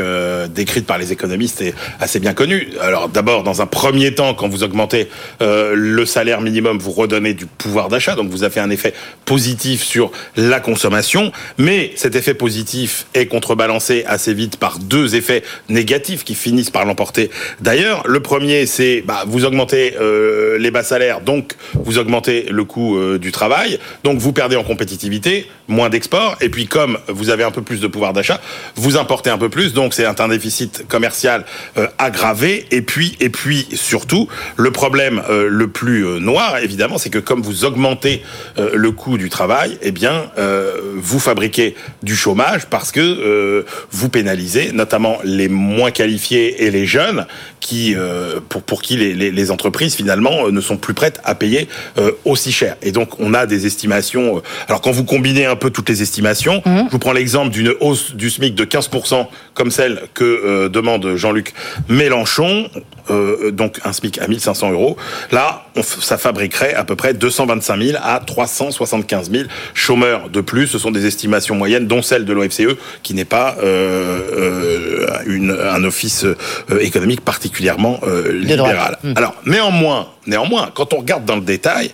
décrite 0.55 0.85
par 0.85 0.99
les 0.99 1.11
économistes 1.11 1.63
est 1.63 1.75
assez 2.01 2.18
bien 2.21 2.35
connu. 2.35 2.69
Alors 2.81 3.09
d'abord, 3.09 3.43
dans 3.43 3.63
un 3.63 3.67
premier 3.67 4.15
temps, 4.15 4.35
quand 4.35 4.49
vous 4.49 4.63
augmentez 4.63 5.09
euh, 5.43 5.73
le 5.75 6.07
salaire 6.07 6.41
minimum, 6.41 6.79
vous 6.79 6.93
redonnez 6.93 7.35
du 7.35 7.47
pouvoir 7.47 7.89
d'achat, 7.89 8.15
donc 8.15 8.31
vous 8.31 8.45
avez 8.45 8.61
un 8.61 8.71
effet 8.71 8.95
positif 9.25 9.83
sur 9.83 10.11
la 10.37 10.61
consommation, 10.61 11.33
mais 11.59 11.93
cet 11.97 12.17
effet 12.17 12.35
positif 12.35 13.07
est 13.15 13.27
contrebalancé 13.27 14.05
assez 14.07 14.35
vite 14.35 14.57
par 14.57 14.79
deux 14.79 15.15
effets 15.15 15.43
négatifs 15.69 16.25
qui 16.25 16.35
finissent 16.35 16.71
par 16.71 16.85
l'emporter. 16.85 17.31
D'ailleurs, 17.61 18.03
le 18.07 18.21
premier, 18.21 18.67
c'est 18.67 19.03
bah, 19.07 19.25
vous 19.27 19.45
augmentez 19.45 19.95
euh, 20.01 20.59
les 20.59 20.71
bas 20.71 20.83
salaires, 20.83 21.21
donc 21.21 21.55
vous 21.75 21.99
augmentez 21.99 22.47
le 22.51 22.65
coût 22.65 22.97
euh, 22.97 23.19
du 23.19 23.33
travail, 23.33 23.79
donc 24.05 24.19
vous 24.19 24.33
perdez 24.33 24.57
en 24.57 24.65
compétitivité, 24.65 25.47
moins 25.69 25.89
d'export, 25.89 26.37
et 26.41 26.49
puis 26.49 26.67
comme 26.67 26.99
vous 27.09 27.31
avez 27.31 27.45
un 27.45 27.51
peu 27.51 27.63
plus 27.63 27.81
de 27.81 27.87
pouvoir 27.87 28.13
d'achat, 28.13 28.41
vous 28.77 28.97
importez 28.97 29.31
un 29.31 29.39
peu 29.39 29.49
plus, 29.49 29.73
donc 29.73 29.95
c'est 29.95 30.07
un 30.07 30.29
déficit 30.29 30.87
commercial 30.89 31.45
à 31.99 32.08
aggravé. 32.09 32.65
Et 32.71 32.83
puis, 32.83 33.17
et 33.21 33.29
puis 33.29 33.69
surtout, 33.75 34.29
le 34.57 34.71
problème 34.71 35.23
euh, 35.29 35.49
le 35.49 35.69
plus 35.69 36.07
euh, 36.07 36.19
noir, 36.19 36.59
évidemment, 36.59 36.99
c'est 36.99 37.11
que 37.11 37.19
comme 37.19 37.43
vous 37.43 37.65
augmentez 37.65 38.23
euh, 38.59 38.71
le 38.75 38.91
coût 38.93 39.19
du 39.19 39.29
travail, 39.29 39.79
eh 39.83 39.93
bien, 39.93 40.31
vous 40.97 41.19
fabriquez 41.19 41.75
du 42.03 42.17
chômage 42.17 42.67
parce 42.67 42.93
que 42.93 43.65
vous 43.91 44.09
pénalisez 44.09 44.73
notamment 44.73 45.19
les 45.25 45.49
moins 45.49 45.91
qualifiés 45.91 46.65
et 46.65 46.71
les 46.71 46.87
jeunes 46.87 47.27
qui, 47.61 47.95
pour, 48.49 48.63
pour 48.63 48.83
qui 48.83 48.97
les, 48.97 49.31
les, 49.31 49.51
entreprises 49.51 49.95
finalement 49.95 50.51
ne 50.51 50.61
sont 50.61 50.77
plus 50.77 50.95
prêtes 50.95 51.21
à 51.25 51.35
payer 51.35 51.69
aussi 52.25 52.53
cher. 52.53 52.77
Et 52.83 52.93
donc, 52.93 53.21
on 53.21 53.35
a 53.35 53.47
des 53.47 53.67
estimations. 53.67 54.43
alors, 54.69 54.81
quand 54.81 54.93
vous 54.93 55.05
combinez 55.05 55.47
un 55.47 55.57
peu 55.57 55.71
toutes 55.71 55.89
les 55.89 56.03
estimations, 56.03 56.63
mmh. 56.65 56.79
je 56.87 56.93
vous 56.93 56.99
prends 56.99 57.13
l'exemple 57.13 57.51
d'une 57.51 57.75
hausse 57.81 58.15
du 58.15 58.31
SMIC 58.31 58.55
de 58.55 58.65
15%, 58.65 59.27
comme 59.55 59.71
celle 59.71 60.03
que 60.15 60.69
demande 60.69 61.17
Jean-Luc 61.17 61.53
Mélenchon, 61.99 62.71
euh, 63.11 63.51
donc 63.51 63.81
un 63.85 63.93
SMIC 63.93 64.19
à 64.19 64.29
1500 64.29 64.73
euros. 64.73 64.97
Là, 65.33 65.67
ça 65.83 66.17
fabriquerait 66.17 66.75
à 66.75 66.85
peu 66.85 66.97
près 66.97 67.13
225 67.13 67.83
000 67.83 67.99
à 68.03 68.21
375 68.21 69.31
000 69.31 69.45
chômeurs 69.75 70.31
de 70.31 70.41
plus. 70.41 70.69
Ce 70.69 70.79
sont 70.79 70.91
des 70.91 71.07
estimations 71.07 71.55
moyennes, 71.55 71.87
dont 71.87 72.03
celle 72.03 72.25
de 72.25 72.33
l'OFCE, 72.33 72.77
qui 73.03 73.15
n'est 73.15 73.25
pas 73.25 73.57
euh, 73.63 75.07
une, 75.27 75.51
un 75.51 75.85
office 75.85 76.25
économique 76.81 77.21
particulièrement 77.21 78.01
libéral. 78.31 78.99
Hmm. 79.03 79.15
Alors, 79.17 79.35
néanmoins, 79.45 80.09
néanmoins, 80.27 80.71
quand 80.75 80.95
on 80.95 80.99
regarde 80.99 81.25
dans 81.25 81.37
le 81.37 81.43
détail, 81.43 81.93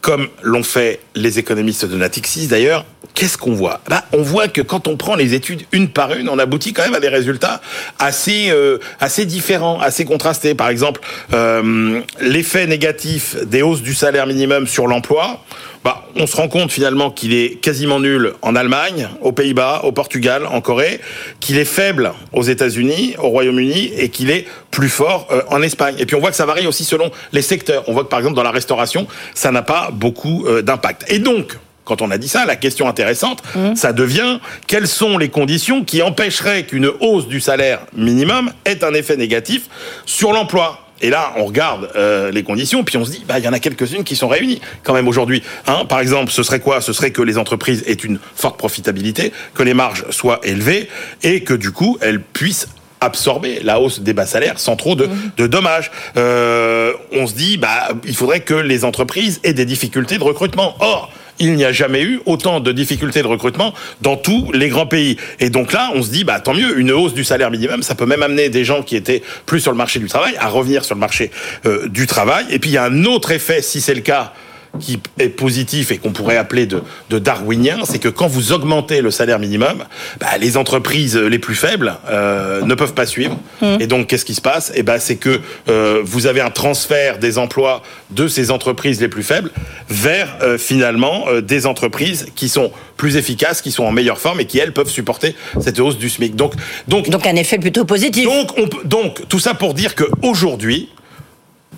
comme 0.00 0.28
l'ont 0.42 0.62
fait 0.62 1.00
les 1.14 1.38
économistes 1.38 1.84
de 1.84 1.96
Natixis 1.96 2.46
d'ailleurs, 2.46 2.84
qu'est-ce 3.14 3.36
qu'on 3.36 3.52
voit? 3.52 3.80
Bah, 3.88 4.04
On 4.12 4.22
voit 4.22 4.48
que 4.48 4.60
quand 4.60 4.88
on 4.88 4.96
prend 4.96 5.14
les 5.14 5.34
études 5.34 5.62
une 5.72 5.88
par 5.88 6.14
une, 6.14 6.28
on 6.28 6.38
aboutit 6.38 6.72
quand 6.72 6.82
même 6.82 6.94
à 6.94 7.00
des 7.00 7.08
résultats 7.08 7.60
assez, 7.98 8.50
euh, 8.50 8.78
assez 8.98 9.26
différents, 9.26 9.80
assez 9.80 10.04
contrastés. 10.04 10.54
Par 10.54 10.68
exemple, 10.68 11.00
euh, 11.34 12.00
l'effet 12.20 12.66
négatif 12.66 13.36
des 13.44 13.62
hausses 13.62 13.82
du 13.82 13.94
salaire 13.94 14.26
minimum 14.26 14.66
sur 14.66 14.86
l'emploi, 14.86 15.44
bah, 15.82 16.04
on 16.14 16.26
se 16.26 16.36
rend 16.36 16.48
compte 16.48 16.70
finalement 16.70 17.10
qu'il 17.10 17.32
est 17.32 17.60
quasiment 17.60 18.00
nul 18.00 18.34
en 18.42 18.54
Allemagne, 18.54 19.08
aux 19.22 19.32
Pays-Bas, 19.32 19.80
au 19.84 19.92
Portugal, 19.92 20.46
en 20.46 20.60
Corée, 20.60 21.00
qu'il 21.40 21.56
est 21.56 21.64
faible 21.64 22.12
aux 22.32 22.42
États-Unis, 22.42 23.14
au 23.18 23.28
Royaume-Uni 23.28 23.92
et 23.96 24.10
qu'il 24.10 24.30
est 24.30 24.46
plus 24.70 24.90
fort 24.90 25.26
euh, 25.30 25.42
en 25.48 25.62
Espagne. 25.62 25.94
Et 25.98 26.04
puis 26.04 26.16
on 26.16 26.20
voit 26.20 26.30
que 26.30 26.36
ça 26.36 26.44
varie 26.44 26.66
aussi 26.66 26.84
selon 26.84 27.10
les 27.32 27.42
secteurs. 27.42 27.84
On 27.86 27.94
voit 27.94 28.04
que 28.04 28.08
par 28.08 28.18
exemple 28.18 28.36
dans 28.36 28.42
la 28.42 28.50
restauration, 28.50 29.06
ça 29.34 29.50
n'a 29.52 29.62
pas 29.62 29.90
beaucoup 29.90 30.46
euh, 30.46 30.60
d'impact. 30.60 31.04
Et 31.08 31.18
donc, 31.18 31.56
quand 31.84 32.02
on 32.02 32.10
a 32.10 32.18
dit 32.18 32.28
ça, 32.28 32.44
la 32.44 32.56
question 32.56 32.86
intéressante, 32.86 33.42
mmh. 33.54 33.74
ça 33.74 33.92
devient 33.94 34.38
quelles 34.66 34.86
sont 34.86 35.16
les 35.16 35.30
conditions 35.30 35.82
qui 35.82 36.02
empêcheraient 36.02 36.64
qu'une 36.64 36.90
hausse 37.00 37.26
du 37.26 37.40
salaire 37.40 37.80
minimum 37.96 38.52
ait 38.66 38.84
un 38.84 38.92
effet 38.92 39.16
négatif 39.16 39.62
sur 40.04 40.32
l'emploi? 40.32 40.89
Et 41.00 41.10
là, 41.10 41.32
on 41.36 41.44
regarde 41.44 41.90
euh, 41.96 42.30
les 42.30 42.42
conditions, 42.42 42.84
puis 42.84 42.96
on 42.96 43.04
se 43.04 43.10
dit, 43.10 43.24
bah, 43.26 43.38
il 43.38 43.44
y 43.44 43.48
en 43.48 43.52
a 43.52 43.58
quelques-unes 43.58 44.04
qui 44.04 44.16
sont 44.16 44.28
réunies 44.28 44.60
quand 44.82 44.94
même 44.94 45.08
aujourd'hui. 45.08 45.42
Hein, 45.66 45.84
par 45.88 46.00
exemple, 46.00 46.30
ce 46.30 46.42
serait 46.42 46.60
quoi? 46.60 46.80
Ce 46.80 46.92
serait 46.92 47.10
que 47.10 47.22
les 47.22 47.38
entreprises 47.38 47.82
aient 47.86 47.94
une 47.94 48.18
forte 48.34 48.58
profitabilité, 48.58 49.32
que 49.54 49.62
les 49.62 49.74
marges 49.74 50.04
soient 50.10 50.40
élevées, 50.42 50.88
et 51.22 51.42
que 51.42 51.54
du 51.54 51.70
coup, 51.72 51.98
elles 52.00 52.20
puissent 52.20 52.68
absorber 53.00 53.60
la 53.62 53.80
hausse 53.80 54.00
des 54.00 54.12
bas 54.12 54.26
salaires 54.26 54.58
sans 54.58 54.76
trop 54.76 54.94
de, 54.94 55.06
mmh. 55.06 55.30
de 55.38 55.46
dommages. 55.46 55.90
Euh, 56.16 56.92
on 57.12 57.26
se 57.26 57.34
dit, 57.34 57.56
bah, 57.56 57.88
il 58.04 58.14
faudrait 58.14 58.40
que 58.40 58.54
les 58.54 58.84
entreprises 58.84 59.40
aient 59.42 59.54
des 59.54 59.64
difficultés 59.64 60.18
de 60.18 60.24
recrutement. 60.24 60.76
Or, 60.80 61.10
il 61.40 61.54
n'y 61.54 61.64
a 61.64 61.72
jamais 61.72 62.02
eu 62.02 62.20
autant 62.26 62.60
de 62.60 62.70
difficultés 62.70 63.22
de 63.22 63.26
recrutement 63.26 63.74
dans 64.02 64.16
tous 64.16 64.52
les 64.52 64.68
grands 64.68 64.86
pays. 64.86 65.16
Et 65.40 65.50
donc 65.50 65.72
là, 65.72 65.90
on 65.94 66.02
se 66.02 66.10
dit, 66.10 66.22
bah, 66.22 66.38
tant 66.38 66.54
mieux, 66.54 66.78
une 66.78 66.92
hausse 66.92 67.14
du 67.14 67.24
salaire 67.24 67.50
minimum, 67.50 67.82
ça 67.82 67.94
peut 67.94 68.06
même 68.06 68.22
amener 68.22 68.48
des 68.50 68.64
gens 68.64 68.82
qui 68.82 68.94
étaient 68.94 69.22
plus 69.46 69.60
sur 69.60 69.72
le 69.72 69.78
marché 69.78 69.98
du 69.98 70.06
travail 70.06 70.36
à 70.38 70.48
revenir 70.48 70.84
sur 70.84 70.94
le 70.94 71.00
marché 71.00 71.30
euh, 71.66 71.88
du 71.88 72.06
travail. 72.06 72.44
Et 72.50 72.58
puis 72.58 72.70
il 72.70 72.74
y 72.74 72.78
a 72.78 72.84
un 72.84 73.04
autre 73.04 73.32
effet, 73.32 73.62
si 73.62 73.80
c'est 73.80 73.94
le 73.94 74.02
cas, 74.02 74.32
qui 74.78 75.00
est 75.18 75.28
positif 75.28 75.90
et 75.90 75.98
qu'on 75.98 76.12
pourrait 76.12 76.36
appeler 76.36 76.66
de, 76.66 76.82
de 77.10 77.18
darwinien, 77.18 77.78
c'est 77.84 77.98
que 77.98 78.08
quand 78.08 78.28
vous 78.28 78.52
augmentez 78.52 79.00
le 79.00 79.10
salaire 79.10 79.38
minimum, 79.38 79.84
bah, 80.20 80.38
les 80.40 80.56
entreprises 80.56 81.16
les 81.16 81.38
plus 81.38 81.54
faibles 81.54 81.94
euh, 82.08 82.62
ne 82.62 82.74
peuvent 82.74 82.94
pas 82.94 83.06
suivre. 83.06 83.38
Mmh. 83.60 83.66
Et 83.80 83.86
donc, 83.86 84.06
qu'est-ce 84.06 84.24
qui 84.24 84.34
se 84.34 84.40
passe? 84.40 84.70
Et 84.70 84.80
eh 84.80 84.82
ben, 84.82 84.98
c'est 84.98 85.16
que 85.16 85.40
euh, 85.68 86.00
vous 86.04 86.26
avez 86.26 86.40
un 86.40 86.50
transfert 86.50 87.18
des 87.18 87.38
emplois 87.38 87.82
de 88.10 88.28
ces 88.28 88.50
entreprises 88.50 89.00
les 89.00 89.08
plus 89.08 89.22
faibles 89.22 89.50
vers 89.88 90.36
euh, 90.42 90.56
finalement 90.56 91.26
des 91.42 91.66
entreprises 91.66 92.26
qui 92.34 92.48
sont 92.48 92.72
plus 92.96 93.16
efficaces, 93.16 93.62
qui 93.62 93.72
sont 93.72 93.84
en 93.84 93.92
meilleure 93.92 94.18
forme 94.18 94.40
et 94.40 94.44
qui 94.44 94.58
elles 94.58 94.72
peuvent 94.72 94.90
supporter 94.90 95.34
cette 95.60 95.80
hausse 95.80 95.98
du 95.98 96.08
SMIC. 96.08 96.36
Donc, 96.36 96.54
donc, 96.86 97.08
donc 97.08 97.26
un 97.26 97.36
effet 97.36 97.58
plutôt 97.58 97.84
positif. 97.84 98.24
Donc, 98.24 98.52
on, 98.56 98.68
donc 98.86 99.26
tout 99.28 99.38
ça 99.38 99.54
pour 99.54 99.74
dire 99.74 99.94
que 99.94 100.04
aujourd'hui, 100.22 100.90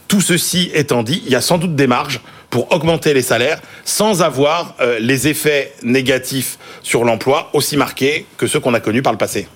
tout 0.09 0.21
ceci 0.21 0.71
étant 0.75 1.03
dit, 1.03 1.23
il 1.25 1.33
y 1.33 1.37
a 1.37 1.41
sans 1.41 1.59
doute 1.59 1.75
des 1.75 1.87
marges 1.87 2.21
pour 2.53 2.71
augmenter 2.71 3.15
les 3.15 3.23
salaires 3.23 3.61
sans 3.85 4.23
avoir 4.23 4.75
euh, 4.81 4.99
les 5.01 5.27
effets 5.27 5.73
négatifs 5.83 6.59
sur 6.83 7.03
l'emploi 7.03 7.49
aussi 7.55 7.79
marqués 7.79 8.27
que 8.37 8.47
ceux 8.47 8.61
qu'on 8.61 8.75
a 8.75 8.81
connus 8.81 9.03
par 9.03 9.13
le 9.13 9.19
passé. 9.19 9.49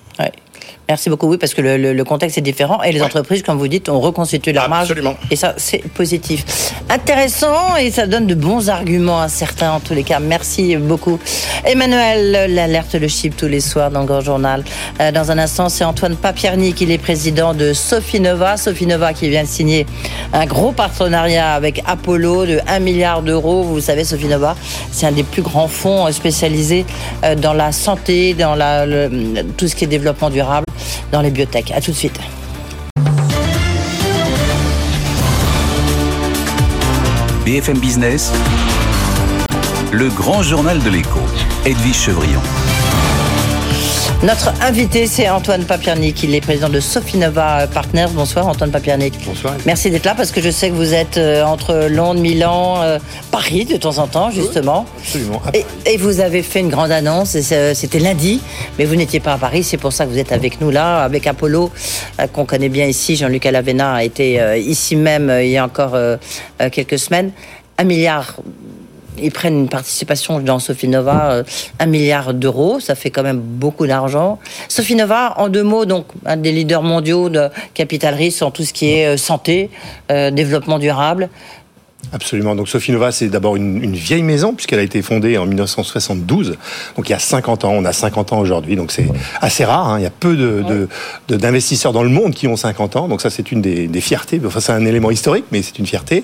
Merci 0.89 1.09
beaucoup, 1.09 1.27
oui, 1.27 1.37
parce 1.37 1.53
que 1.53 1.61
le, 1.61 2.03
contexte 2.05 2.37
est 2.37 2.41
différent 2.41 2.81
et 2.81 2.93
les 2.93 3.01
entreprises, 3.01 3.43
comme 3.43 3.57
vous 3.57 3.67
dites, 3.67 3.89
ont 3.89 3.99
reconstitué 3.99 4.53
leur 4.53 4.69
marge. 4.69 4.91
Absolument. 4.91 5.17
Et 5.29 5.35
ça, 5.35 5.53
c'est 5.57 5.79
positif. 5.79 6.45
Intéressant 6.89 7.75
et 7.75 7.91
ça 7.91 8.07
donne 8.07 8.25
de 8.25 8.35
bons 8.35 8.69
arguments 8.69 9.19
à 9.19 9.27
certains, 9.27 9.71
en 9.71 9.79
tous 9.81 9.93
les 9.93 10.03
cas. 10.03 10.21
Merci 10.21 10.77
beaucoup. 10.77 11.19
Emmanuel, 11.65 12.53
l'alerte 12.53 12.95
le 12.95 13.09
chip 13.09 13.35
tous 13.35 13.47
les 13.47 13.59
soirs 13.59 13.91
dans 13.91 13.99
le 13.99 14.05
Grand 14.05 14.21
Journal. 14.21 14.63
Euh, 15.01 15.11
dans 15.11 15.29
un 15.29 15.37
instant, 15.37 15.67
c'est 15.67 15.83
Antoine 15.83 16.15
Papierny 16.15 16.71
qui 16.71 16.89
est 16.89 16.97
président 16.97 17.53
de 17.53 17.73
Sophie 17.73 18.21
Nova. 18.21 18.55
Sophie 18.55 18.85
Nova 18.85 19.11
qui 19.11 19.27
vient 19.27 19.43
de 19.43 19.47
signer 19.49 19.85
un 20.31 20.45
gros 20.45 20.71
partenariat 20.71 21.53
avec 21.53 21.83
Apollo 21.85 22.45
de 22.45 22.59
1 22.65 22.79
milliard 22.79 23.21
d'euros. 23.23 23.63
Vous 23.63 23.81
savez, 23.81 24.05
Sophie 24.05 24.27
Nova, 24.27 24.55
c'est 24.91 25.05
un 25.05 25.11
des 25.11 25.23
plus 25.23 25.41
grands 25.41 25.67
fonds 25.67 26.09
spécialisés 26.13 26.85
euh, 27.25 27.35
dans 27.35 27.53
la 27.53 27.73
santé, 27.73 28.33
dans 28.33 28.55
la, 28.55 28.85
tout 29.57 29.67
ce 29.67 29.75
qui 29.75 29.83
est 29.83 29.87
développement 29.87 30.29
durable 30.29 30.65
dans 31.11 31.21
les 31.21 31.31
biotech. 31.31 31.71
À 31.71 31.81
tout 31.81 31.91
de 31.91 31.95
suite. 31.95 32.19
BFM 37.45 37.79
Business, 37.79 38.33
le 39.91 40.09
grand 40.09 40.41
journal 40.41 40.83
de 40.83 40.89
l'écho, 40.89 41.21
Edwige 41.65 41.95
Chevrillon. 41.95 42.41
Notre 44.23 44.51
invité, 44.63 45.05
c'est 45.05 45.29
Antoine 45.29 45.63
Papiernik. 45.63 46.23
Il 46.23 46.33
est 46.33 46.41
président 46.41 46.69
de 46.69 46.79
Sofinova 46.79 47.67
Partners. 47.67 48.07
Bonsoir, 48.13 48.47
Antoine 48.47 48.71
Papiernik. 48.71 49.13
Bonsoir. 49.23 49.53
Merci 49.67 49.91
d'être 49.91 50.05
là 50.05 50.15
parce 50.15 50.31
que 50.31 50.41
je 50.41 50.49
sais 50.49 50.69
que 50.71 50.73
vous 50.73 50.95
êtes 50.95 51.17
euh, 51.17 51.43
entre 51.43 51.87
Londres, 51.87 52.19
Milan, 52.19 52.81
euh, 52.81 52.97
Paris 53.29 53.65
de 53.65 53.77
temps 53.77 53.99
en 53.99 54.07
temps, 54.07 54.31
justement. 54.31 54.87
absolument. 54.97 55.39
Et, 55.85 55.97
vous 55.97 56.19
avez 56.19 56.41
fait 56.41 56.61
une 56.61 56.69
grande 56.69 56.91
annonce. 56.91 57.37
Euh, 57.51 57.75
c'était 57.75 57.99
lundi, 57.99 58.41
mais 58.79 58.85
vous 58.85 58.95
n'étiez 58.95 59.19
pas 59.19 59.33
à 59.33 59.37
Paris. 59.37 59.63
C'est 59.63 59.77
pour 59.77 59.93
ça 59.93 60.05
que 60.05 60.09
vous 60.09 60.19
êtes 60.19 60.31
avec 60.31 60.61
nous 60.61 60.71
là, 60.71 61.03
avec 61.03 61.27
Apollo, 61.27 61.69
qu'on 62.33 62.45
connaît 62.45 62.69
bien 62.69 62.87
ici. 62.87 63.15
Jean-Luc 63.15 63.45
Alavena 63.45 63.93
a 63.93 64.03
été 64.03 64.59
ici 64.59 64.95
même 64.95 65.31
il 65.41 65.49
y 65.49 65.57
a 65.57 65.63
encore 65.63 65.95
quelques 66.71 66.97
semaines. 66.97 67.31
Un 67.77 67.83
milliard 67.83 68.37
ils 69.21 69.31
prennent 69.31 69.59
une 69.59 69.69
participation 69.69 70.39
dans 70.39 70.59
Sofinova, 70.59 71.31
euh, 71.31 71.43
un 71.79 71.85
milliard 71.85 72.33
d'euros, 72.33 72.79
ça 72.79 72.95
fait 72.95 73.09
quand 73.09 73.23
même 73.23 73.39
beaucoup 73.39 73.87
d'argent. 73.87 74.39
Sofinova, 74.67 75.33
en 75.37 75.49
deux 75.49 75.63
mots, 75.63 75.85
donc 75.85 76.05
un 76.25 76.37
des 76.37 76.51
leaders 76.51 76.83
mondiaux 76.83 77.29
de 77.29 77.49
capital 77.73 78.13
risque 78.13 78.41
en 78.41 78.51
tout 78.51 78.63
ce 78.63 78.73
qui 78.73 78.91
est 78.91 79.05
euh, 79.05 79.17
santé, 79.17 79.69
euh, 80.11 80.31
développement 80.31 80.79
durable. 80.79 81.29
Absolument. 82.13 82.55
Donc 82.55 82.69
Sophie 82.69 82.91
Nova, 82.91 83.11
c'est 83.11 83.27
d'abord 83.27 83.55
une, 83.55 83.95
vieille 83.95 84.23
maison 84.23 84.53
puisqu'elle 84.53 84.79
a 84.79 84.83
été 84.83 85.01
fondée 85.01 85.37
en 85.37 85.45
1972. 85.45 86.57
Donc 86.95 87.09
il 87.09 87.11
y 87.11 87.15
a 87.15 87.19
50 87.19 87.65
ans. 87.65 87.71
On 87.73 87.85
a 87.85 87.93
50 87.93 88.33
ans 88.33 88.39
aujourd'hui. 88.39 88.75
Donc 88.75 88.91
c'est 88.91 89.07
assez 89.41 89.65
rare. 89.65 89.89
Hein. 89.89 89.99
Il 89.99 90.03
y 90.03 90.07
a 90.07 90.11
peu 90.11 90.35
de, 90.35 90.87
d'investisseurs 91.27 91.93
dans 91.93 92.03
le 92.03 92.09
monde 92.09 92.33
qui 92.33 92.47
ont 92.47 92.55
50 92.55 92.95
ans. 92.95 93.07
Donc 93.07 93.21
ça, 93.21 93.29
c'est 93.29 93.51
une 93.51 93.61
des, 93.61 94.01
fiertés. 94.01 94.39
Enfin, 94.45 94.59
c'est 94.59 94.71
un 94.71 94.85
élément 94.85 95.11
historique, 95.11 95.45
mais 95.51 95.61
c'est 95.61 95.79
une 95.79 95.87
fierté. 95.87 96.23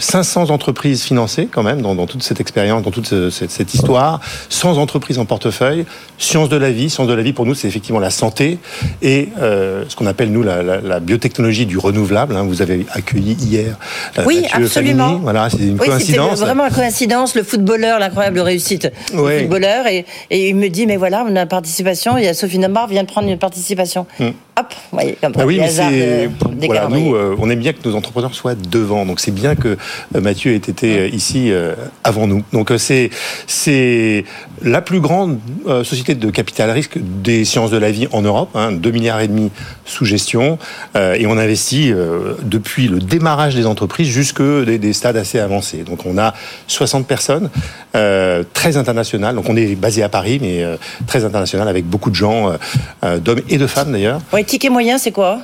500 0.00 0.50
euh, 0.50 0.52
entreprises 0.52 1.02
financées 1.02 1.48
quand 1.50 1.62
même 1.62 1.82
dans, 1.82 2.06
toute 2.06 2.22
cette 2.22 2.40
expérience, 2.40 2.82
dans 2.82 2.90
toute 2.90 3.30
cette, 3.30 3.74
histoire. 3.74 4.20
100 4.50 4.78
entreprises 4.78 5.18
en 5.18 5.24
portefeuille. 5.24 5.84
Sciences 6.18 6.48
de 6.48 6.56
la 6.56 6.70
vie. 6.70 6.90
Sciences 6.90 7.08
de 7.08 7.14
la 7.14 7.22
vie, 7.22 7.32
pour 7.32 7.46
nous, 7.46 7.54
c'est 7.54 7.68
effectivement 7.68 8.00
la 8.00 8.10
santé 8.10 8.58
et 9.00 9.30
euh, 9.40 9.84
ce 9.88 9.96
qu'on 9.96 10.06
appelle, 10.06 10.30
nous, 10.30 10.42
la, 10.42 11.00
biotechnologie 11.00 11.66
du 11.66 11.78
renouvelable. 11.78 12.36
Hein. 12.36 12.44
Vous 12.44 12.62
avez 12.62 12.86
accueilli 12.92 13.32
hier 13.32 13.76
euh, 14.18 14.24
oui, 14.26 14.44
absolument. 14.52 14.91
Voilà, 14.94 15.50
c'est 15.50 15.58
une 15.58 15.78
oui, 15.80 15.88
coïncidence. 15.88 16.40
vraiment 16.40 16.66
une 16.66 16.74
coïncidence. 16.74 17.34
Le 17.34 17.42
footballeur, 17.42 17.98
l'incroyable 17.98 18.40
réussite 18.40 18.90
du 19.10 19.16
footballeur. 19.16 19.86
Et, 19.86 20.04
il 20.30 20.56
me 20.56 20.68
dit, 20.68 20.86
mais 20.86 20.96
voilà, 20.96 21.24
on 21.28 21.36
a 21.36 21.46
participation. 21.46 22.18
Il 22.18 22.24
y 22.24 22.28
a 22.28 22.34
Sophie 22.34 22.58
Nambar 22.58 22.88
vient 22.88 23.02
de 23.02 23.08
prendre 23.08 23.28
une 23.28 23.38
participation. 23.38 24.06
Hmm. 24.18 24.30
Hop, 24.60 24.66
voyez, 24.92 25.16
comme 25.18 25.32
ah 25.38 25.46
oui, 25.46 25.56
mais 25.58 25.70
c'est, 25.70 26.28
voilà, 26.66 26.86
nous, 26.88 27.14
euh, 27.14 27.34
on 27.38 27.48
aime 27.48 27.58
bien 27.58 27.72
que 27.72 27.88
nos 27.88 27.96
entrepreneurs 27.96 28.34
soient 28.34 28.54
devant. 28.54 29.06
Donc 29.06 29.18
c'est 29.18 29.30
bien 29.30 29.54
que 29.54 29.78
euh, 30.14 30.20
Mathieu 30.20 30.52
ait 30.52 30.56
été 30.56 30.98
euh, 30.98 31.08
ici 31.08 31.50
avant 32.04 32.26
nous. 32.26 32.44
Donc 32.52 32.70
c'est 32.76 33.08
c'est 33.46 34.24
la 34.62 34.82
plus 34.82 35.00
grande 35.00 35.38
société 35.84 36.14
de 36.14 36.30
capital 36.30 36.70
risque 36.70 36.98
des 37.00 37.46
sciences 37.46 37.70
de 37.70 37.78
la 37.78 37.90
vie 37.90 38.08
en 38.12 38.20
Europe, 38.20 38.50
hein, 38.54 38.72
2 38.72 38.90
milliards 38.90 39.20
et 39.20 39.28
demi 39.28 39.50
sous 39.86 40.04
gestion, 40.04 40.58
et 40.94 41.26
on 41.26 41.38
investit 41.38 41.92
depuis 42.42 42.88
le 42.88 42.98
démarrage 42.98 43.54
des 43.54 43.66
entreprises 43.66 44.08
jusque 44.08 44.42
des, 44.42 44.78
des, 44.82 44.92
stades 44.92 45.16
assez 45.16 45.38
avancés. 45.38 45.84
Donc 45.84 46.04
on 46.04 46.18
a 46.18 46.34
60 46.66 47.06
personnes, 47.06 47.50
très 47.92 48.76
internationales. 48.76 49.34
Donc 49.34 49.48
on 49.48 49.56
est 49.56 49.74
basé 49.74 50.02
à 50.02 50.08
Paris, 50.08 50.38
mais 50.40 50.64
très 51.06 51.24
international 51.24 51.68
avec 51.68 51.84
beaucoup 51.86 52.10
de 52.10 52.14
gens, 52.14 52.52
d'hommes 53.02 53.40
et 53.48 53.58
de 53.58 53.66
femmes 53.66 53.92
d'ailleurs. 53.92 54.20
Oui, 54.32 54.44
ticket 54.44 54.68
moyen, 54.68 54.98
c'est 54.98 55.12
quoi? 55.12 55.40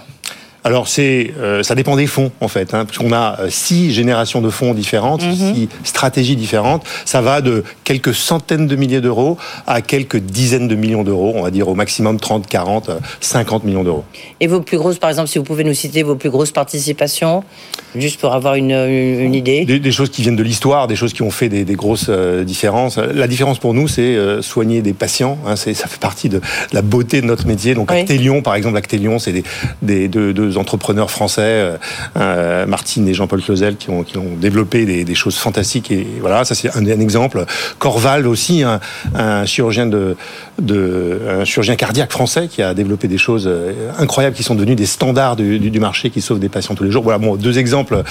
Alors 0.65 0.89
c'est, 0.89 1.33
euh, 1.39 1.63
ça 1.63 1.75
dépend 1.75 1.97
des 1.97 2.07
fonds 2.07 2.31
en 2.41 2.49
fait, 2.49 2.75
hein, 2.75 2.85
puisqu'on 2.85 3.13
a 3.13 3.39
euh, 3.41 3.47
six 3.51 3.93
générations 3.93 4.41
de 4.41 4.51
fonds 4.51 4.75
différentes, 4.75 5.23
Mhm. 5.25 5.55
six 5.55 5.69
stratégies 5.85 6.37
différentes. 6.37 6.85
Ça 7.05 7.21
va 7.21 7.41
de 7.41 7.65
quelques 7.85 8.15
centaines 8.15 8.67
de 8.67 8.77
milliers 8.77 9.01
d'euros 9.01 9.39
à 9.67 9.81
quelques 9.83 10.19
dizaines 10.19 10.69
de 10.69 10.75
millions 10.75 11.05
d'euros, 11.05 11.33
on 11.37 11.43
va 11.43 11.51
dire 11.51 11.69
au 11.69 11.75
maximum 11.75 12.19
30, 12.21 12.47
40, 12.47 12.89
euh, 12.89 12.99
50 13.21 13.65
millions 13.65 13.85
d'euros. 13.85 14.05
Et 14.41 14.47
vos 14.47 14.61
plus 14.61 14.77
grosses, 14.79 14.99
par 14.99 15.11
exemple, 15.11 15.29
si 15.29 15.39
vous 15.39 15.45
pouvez 15.45 15.65
nous 15.65 15.75
citer 15.75 16.03
vos 16.03 16.17
plus 16.17 16.31
grosses 16.31 16.51
participations, 16.51 17.45
juste 17.97 18.21
pour 18.21 18.33
avoir 18.35 18.55
une, 18.57 18.73
une 18.73 19.35
idée. 19.35 19.65
Des, 19.65 19.79
des 19.79 19.93
choses 19.93 20.11
qui 20.11 20.23
viennent 20.23 20.37
de 20.37 20.43
l'histoire, 20.43 20.87
des 20.87 20.97
choses 20.97 21.13
qui 21.13 21.23
ont 21.23 21.31
fait 21.31 21.49
des, 21.49 21.65
des 21.65 21.75
grosses 21.75 22.07
euh, 22.09 22.45
différences. 22.45 22.99
La 22.99 23.27
différence 23.27 23.59
pour 23.59 23.75
nous, 23.75 23.89
c'est 23.89 24.03
euh, 24.03 24.43
soigner 24.43 24.83
des 24.83 24.93
patients. 24.93 25.39
Hein, 25.47 25.57
ça 25.57 25.73
fait 25.87 26.01
partie 26.01 26.29
de 26.29 26.41
la 26.73 26.83
beauté 26.83 27.21
de 27.21 27.27
notre 27.27 27.47
métier. 27.47 27.75
Donc 27.75 27.91
Oui. 27.91 28.01
Actelion, 28.01 28.43
par 28.43 28.55
exemple, 28.55 28.77
Actelion, 28.77 29.19
c'est 29.19 29.33
des, 29.33 29.45
des 29.83 30.09
deux, 30.09 30.33
deux 30.49 30.59
entrepreneurs 30.59 31.11
français, 31.11 31.43
euh, 31.43 31.77
euh, 32.19 32.67
Martine 32.67 33.07
et 33.09 33.15
Jean-Paul 33.15 33.43
Clausel, 33.43 33.77
qui 33.77 33.91
ont, 33.91 34.03
qui 34.03 34.17
ont 34.19 34.35
développé 34.41 34.85
des, 34.85 35.05
des 35.05 35.15
choses 35.15 35.37
fantastiques. 35.37 35.91
Et 35.91 36.07
voilà, 36.21 36.45
ça 36.45 36.55
c'est 36.55 36.75
un, 36.77 36.85
un 36.87 37.01
exemple. 37.01 37.45
Corval 37.79 38.27
aussi, 38.27 38.63
un, 38.63 38.81
un 39.15 39.45
chirurgien 39.47 39.87
de, 39.87 40.17
de, 40.61 41.21
un 41.41 41.45
chirurgien 41.45 41.77
cardiaque 41.77 42.13
français 42.13 42.49
qui 42.49 42.63
a 42.63 42.75
développé 42.75 43.09
des 43.09 43.19
choses 43.19 43.47
euh, 43.47 43.73
incroyables 43.99 44.35
qui 44.37 44.43
sont 44.43 44.55
devenues 44.55 44.75
des 44.77 44.87
standards 44.87 45.37
du, 45.37 45.59
du, 45.59 45.71
du 45.71 45.81
marché, 45.81 46.11
qui 46.11 46.21
sauvent 46.21 46.39
des 46.41 46.49
patients 46.49 46.75
tous 46.75 46.85
les 46.85 46.91
jours. 46.91 47.03
Voilà, 47.03 47.19
bon, 47.19 47.37
deux 47.37 47.59
exemples 47.59 48.03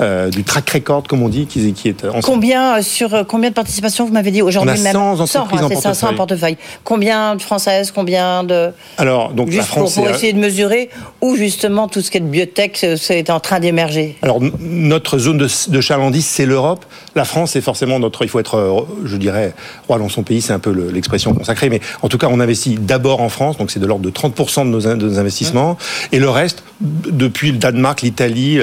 euh, 0.00 0.28
du 0.30 0.44
track 0.44 0.68
record, 0.70 1.02
comme 1.04 1.22
on 1.22 1.28
dit, 1.28 1.46
qui, 1.46 1.72
qui 1.72 1.88
est 1.88 2.04
en 2.04 2.20
Combien 2.20 2.82
sur 2.82 3.24
combien 3.28 3.50
de 3.50 3.54
participations 3.54 4.04
vous 4.06 4.12
m'avez 4.12 4.30
dit 4.30 4.42
aujourd'hui 4.42 4.80
même 4.80 4.92
100 4.92 5.20
entreprises 5.20 5.62
en 5.62 5.68
c'est 5.68 5.76
ça, 5.76 5.94
100 5.94 6.08
en 6.10 6.14
portefeuille. 6.14 6.56
Combien 6.84 7.36
de 7.36 7.42
françaises, 7.42 7.90
combien 7.90 8.44
de 8.44 8.70
Alors, 8.98 9.30
donc 9.32 9.48
la 9.48 9.52
juste 9.54 9.68
pour, 9.68 9.78
France, 9.78 9.94
pour 9.94 10.06
c'est- 10.06 10.12
essayer 10.12 10.32
de 10.32 10.38
mesurer 10.38 10.90
où 11.20 11.36
justement 11.36 11.83
tout 11.88 12.00
ce 12.00 12.10
qui 12.10 12.18
est 12.18 12.20
de 12.20 12.26
biotech 12.26 12.80
euh, 12.84 12.96
c'est 12.96 13.30
en 13.30 13.40
train 13.40 13.60
d'émerger. 13.60 14.16
Alors 14.22 14.40
notre 14.60 15.18
zone 15.18 15.38
de, 15.38 15.48
de 15.68 15.80
chalandise, 15.80 16.26
c'est 16.26 16.46
l'Europe. 16.46 16.84
La 17.14 17.24
France, 17.24 17.52
c'est 17.52 17.60
forcément 17.60 17.98
notre. 17.98 18.22
Il 18.24 18.28
faut 18.28 18.40
être, 18.40 18.56
euh, 18.56 18.80
je 19.04 19.16
dirais, 19.16 19.54
roi 19.88 19.98
dans 19.98 20.08
son 20.08 20.22
pays. 20.22 20.40
C'est 20.42 20.52
un 20.52 20.58
peu 20.58 20.72
le- 20.72 20.90
l'expression 20.90 21.32
consacrée. 21.34 21.68
Mais 21.68 21.80
en 22.02 22.08
tout 22.08 22.18
cas, 22.18 22.26
on 22.30 22.40
investit 22.40 22.76
d'abord 22.80 23.20
en 23.20 23.28
France, 23.28 23.56
donc 23.58 23.70
c'est 23.70 23.80
de 23.80 23.86
l'ordre 23.86 24.04
de 24.04 24.10
30% 24.10 24.64
de 24.64 24.70
nos, 24.70 24.86
in- 24.86 24.96
de 24.96 25.08
nos 25.08 25.18
investissements, 25.18 25.76
et 26.12 26.18
le 26.18 26.28
reste 26.28 26.62
depuis 26.80 27.52
le 27.52 27.58
Danemark, 27.58 28.02
l'Italie, 28.02 28.58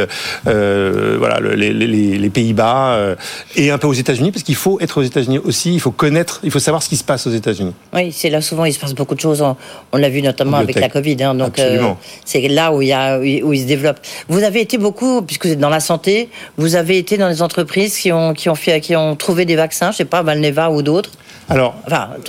euh, 0.47 1.15
voilà, 1.17 1.39
le- 1.39 1.53
les, 1.55 1.73
les- 1.73 2.17
les 2.17 2.29
Pays-Bas, 2.29 2.93
euh, 2.93 3.15
et 3.55 3.71
un 3.71 3.77
peu 3.77 3.87
aux 3.87 3.93
États-Unis, 3.93 4.31
parce 4.31 4.43
qu'il 4.43 4.55
faut 4.55 4.79
être 4.79 4.97
aux 4.99 5.03
États-Unis 5.03 5.39
aussi. 5.39 5.73
Il 5.73 5.79
faut 5.79 5.91
connaître, 5.91 6.39
il 6.43 6.51
faut 6.51 6.59
savoir 6.59 6.83
ce 6.83 6.89
qui 6.89 6.97
se 6.97 7.03
passe 7.03 7.27
aux 7.27 7.31
États-Unis. 7.31 7.73
Oui, 7.93 8.11
c'est 8.11 8.29
là 8.29 8.41
souvent 8.41 8.65
il 8.65 8.73
se 8.73 8.79
passe 8.79 8.93
beaucoup 8.93 9.15
de 9.15 9.19
choses. 9.19 9.41
On, 9.41 9.55
on 9.91 9.97
l'a 9.97 10.09
vu 10.09 10.21
notamment 10.21 10.57
En 10.57 10.61
avec 10.61 10.79
la. 10.79 10.89
Covid. 10.89 11.23
hein, 11.23 11.35
donc 11.35 11.57
euh, 11.59 11.81
c'est 12.25 12.45
là 12.47 12.73
où 12.73 12.81
il 12.81 12.89
y 12.89 12.93
a 12.93 13.10
où 13.19 13.23
il 13.23 13.43
où 13.43 13.53
il 13.53 13.61
se 13.61 13.65
développe. 13.65 13.97
Vous 14.27 14.43
avez 14.43 14.61
été 14.61 14.77
beaucoup, 14.77 15.21
puisque 15.21 15.45
vous 15.45 15.53
êtes 15.53 15.59
dans 15.59 15.69
la 15.69 15.79
santé, 15.79 16.29
vous 16.57 16.75
avez 16.75 16.97
été 16.97 17.17
dans 17.17 17.29
des 17.29 17.41
entreprises 17.41 17.97
qui 17.97 18.11
ont 18.11 18.33
qui 18.33 18.95
ont 18.95 19.15
trouvé 19.15 19.45
des 19.45 19.55
vaccins. 19.55 19.91
Je 19.91 19.97
sais 19.97 20.05
pas 20.05 20.21
Valneva 20.21 20.71
ou 20.71 20.81
d'autres. 20.81 21.11
Alors, 21.51 21.75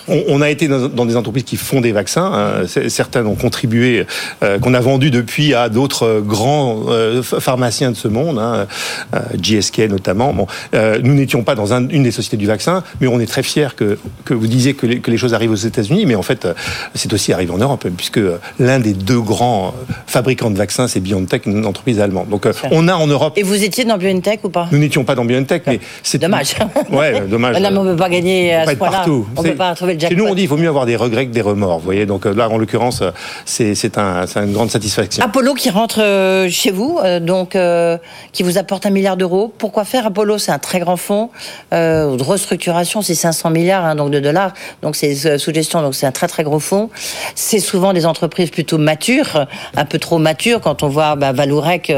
on, 0.09 0.23
on 0.29 0.41
a 0.43 0.51
été 0.51 0.69
dans, 0.69 0.89
dans 0.89 1.07
des 1.07 1.17
entreprises 1.17 1.45
qui 1.45 1.57
font 1.57 1.81
des 1.81 1.93
vaccins. 1.93 2.31
hein. 2.35 2.67
Certaines 2.89 3.27
ont 3.27 3.35
contribué, 3.35 4.07
euh, 4.43 4.59
qu'on 4.59 4.75
a 4.75 4.81
vendu 4.81 5.11
depuis 5.11 5.55
à 5.55 5.69
d'autres 5.69 6.03
euh, 6.07 6.21
grands 6.21 6.83
euh, 6.89 7.23
ph- 7.23 7.41
pharmaciens 7.41 7.91
de 7.91 7.97
ce 7.97 8.09
monde, 8.09 8.39
hein, 8.39 8.67
euh, 9.15 9.19
GSK 9.41 9.89
notamment. 9.89 10.33
Bon, 10.33 10.47
euh, 10.75 10.99
nous 11.03 11.15
n'étions 11.15 11.43
pas 11.45 11.55
dans 11.55 11.73
un- 11.73 11.89
une 11.89 12.03
des 12.03 12.11
sociétés 12.11 12.37
du 12.37 12.47
vaccin, 12.47 12.83
mais 13.01 13.07
on 13.07 13.21
est 13.21 13.27
très 13.27 13.43
fiers 13.43 13.69
que, 13.77 13.99
que 14.25 14.35
vous 14.35 14.47
disiez 14.47 14.75
que 14.75 14.87
les, 14.87 14.99
que 15.01 15.11
les 15.11 15.17
choses 15.17 15.35
arrivent 15.35 15.53
aux 15.53 15.55
États-Unis, 15.55 16.05
mais 16.07 16.15
en 16.15 16.23
fait, 16.23 16.47
c'est 16.95 17.13
aussi 17.13 17.33
arrivé 17.33 17.53
en 17.53 17.59
Europe, 17.59 17.87
puisque 17.97 18.19
euh, 18.19 18.39
l'un 18.59 18.81
des 18.81 18.93
deux 18.93 19.21
grands 19.21 19.75
fabricants 20.07 20.51
de 20.51 20.59
vaccins, 20.59 20.89
c'est 20.89 21.01
BioNTech, 21.01 21.47
une 21.47 21.65
entreprise 21.67 22.01
allemande. 22.01 22.29
Donc, 22.29 22.47
on 22.71 22.89
a 22.89 22.95
en 22.95 23.07
Europe. 23.07 23.35
et 23.37 23.43
vous 23.43 23.63
étiez 23.63 23.85
dans 23.85 23.99
BioNTech 23.99 24.41
ou 24.45 24.49
pas? 24.49 24.69
Nous 24.73 24.79
n'étions 24.79 25.05
pas 25.05 25.15
dans 25.15 25.25
BioNTech, 25.25 25.63
mais 25.67 25.81
c'est 26.03 26.19
Dommage. 26.19 26.55
Ouais, 26.91 27.21
dommage. 27.29 27.57
Non, 27.63 27.71
mais 27.71 27.79
on 27.79 27.85
peut 27.85 27.97
pas 27.97 28.09
gagner 28.09 28.55
à 28.55 28.67
ce 28.67 28.75
point-là. 28.75 29.05
Partout. 29.21 29.27
On 29.37 29.43
peut 29.43 29.55
pas 29.55 29.75
trouver 29.75 29.95
le 29.95 30.01
Chez 30.01 30.09
jackpot. 30.09 30.17
nous, 30.25 30.31
on 30.31 30.35
dit 30.35 30.43
qu'il 30.43 30.49
vaut 30.49 30.57
mieux 30.57 30.69
avoir 30.69 30.87
des 30.87 30.97
regrets 30.97 31.27
que 31.27 31.33
des 31.33 31.41
remords. 31.41 31.79
Vous 31.79 31.85
voyez, 31.85 32.07
donc 32.07 32.27
euh, 32.27 32.35
là, 32.35 32.49
en 32.49 32.59
l'occurrence, 32.59 33.03
euh, 33.03 33.11
c'est 33.45 33.99
un, 33.99 34.25
une 34.37 34.53
grande 34.53 34.71
satisfaction. 34.71 35.25
Apollo 35.25 35.55
qui 35.55 35.71
rentre 35.71 36.01
euh, 36.03 36.49
chez 36.51 36.71
vous, 36.71 36.99
euh, 37.05 37.21
donc 37.21 37.55
euh, 37.57 37.99
qui 38.33 38.43
vous 38.43 38.59
apporte 38.59 38.87
un 38.87 38.91
milliard 38.91 39.17
d'euros. 39.17 39.53
Pourquoi 39.59 39.85
faire 39.85 40.07
Apollo? 40.07 40.39
C'est 40.39 40.53
un 40.53 40.59
très 40.59 40.81
grand 40.81 40.97
fonds 40.97 41.31
euh, 41.73 42.17
de 42.17 42.23
restructuration, 42.23 43.03
c'est 43.03 43.15
500 43.15 43.51
milliards 43.51 43.85
hein, 43.85 43.95
donc 43.95 44.11
de 44.11 44.21
dollars, 44.21 44.53
donc 44.83 44.97
c'est 44.97 45.39
sous 45.39 45.53
gestion, 45.53 45.83
donc 45.83 45.95
c'est 45.95 46.07
un 46.07 46.13
très 46.13 46.29
très 46.29 46.43
gros 46.45 46.61
fonds. 46.61 46.91
C'est 47.35 47.61
souvent 47.61 47.93
des 47.93 48.07
entreprises 48.07 48.51
plutôt 48.51 48.79
matures, 48.79 49.47
un 49.77 49.85
peu 49.85 49.99
trop 49.99 50.19
matures. 50.19 50.61
Quand 50.61 50.83
on 50.83 50.89
voit 50.89 51.17
bah, 51.17 51.33
Valourec, 51.33 51.93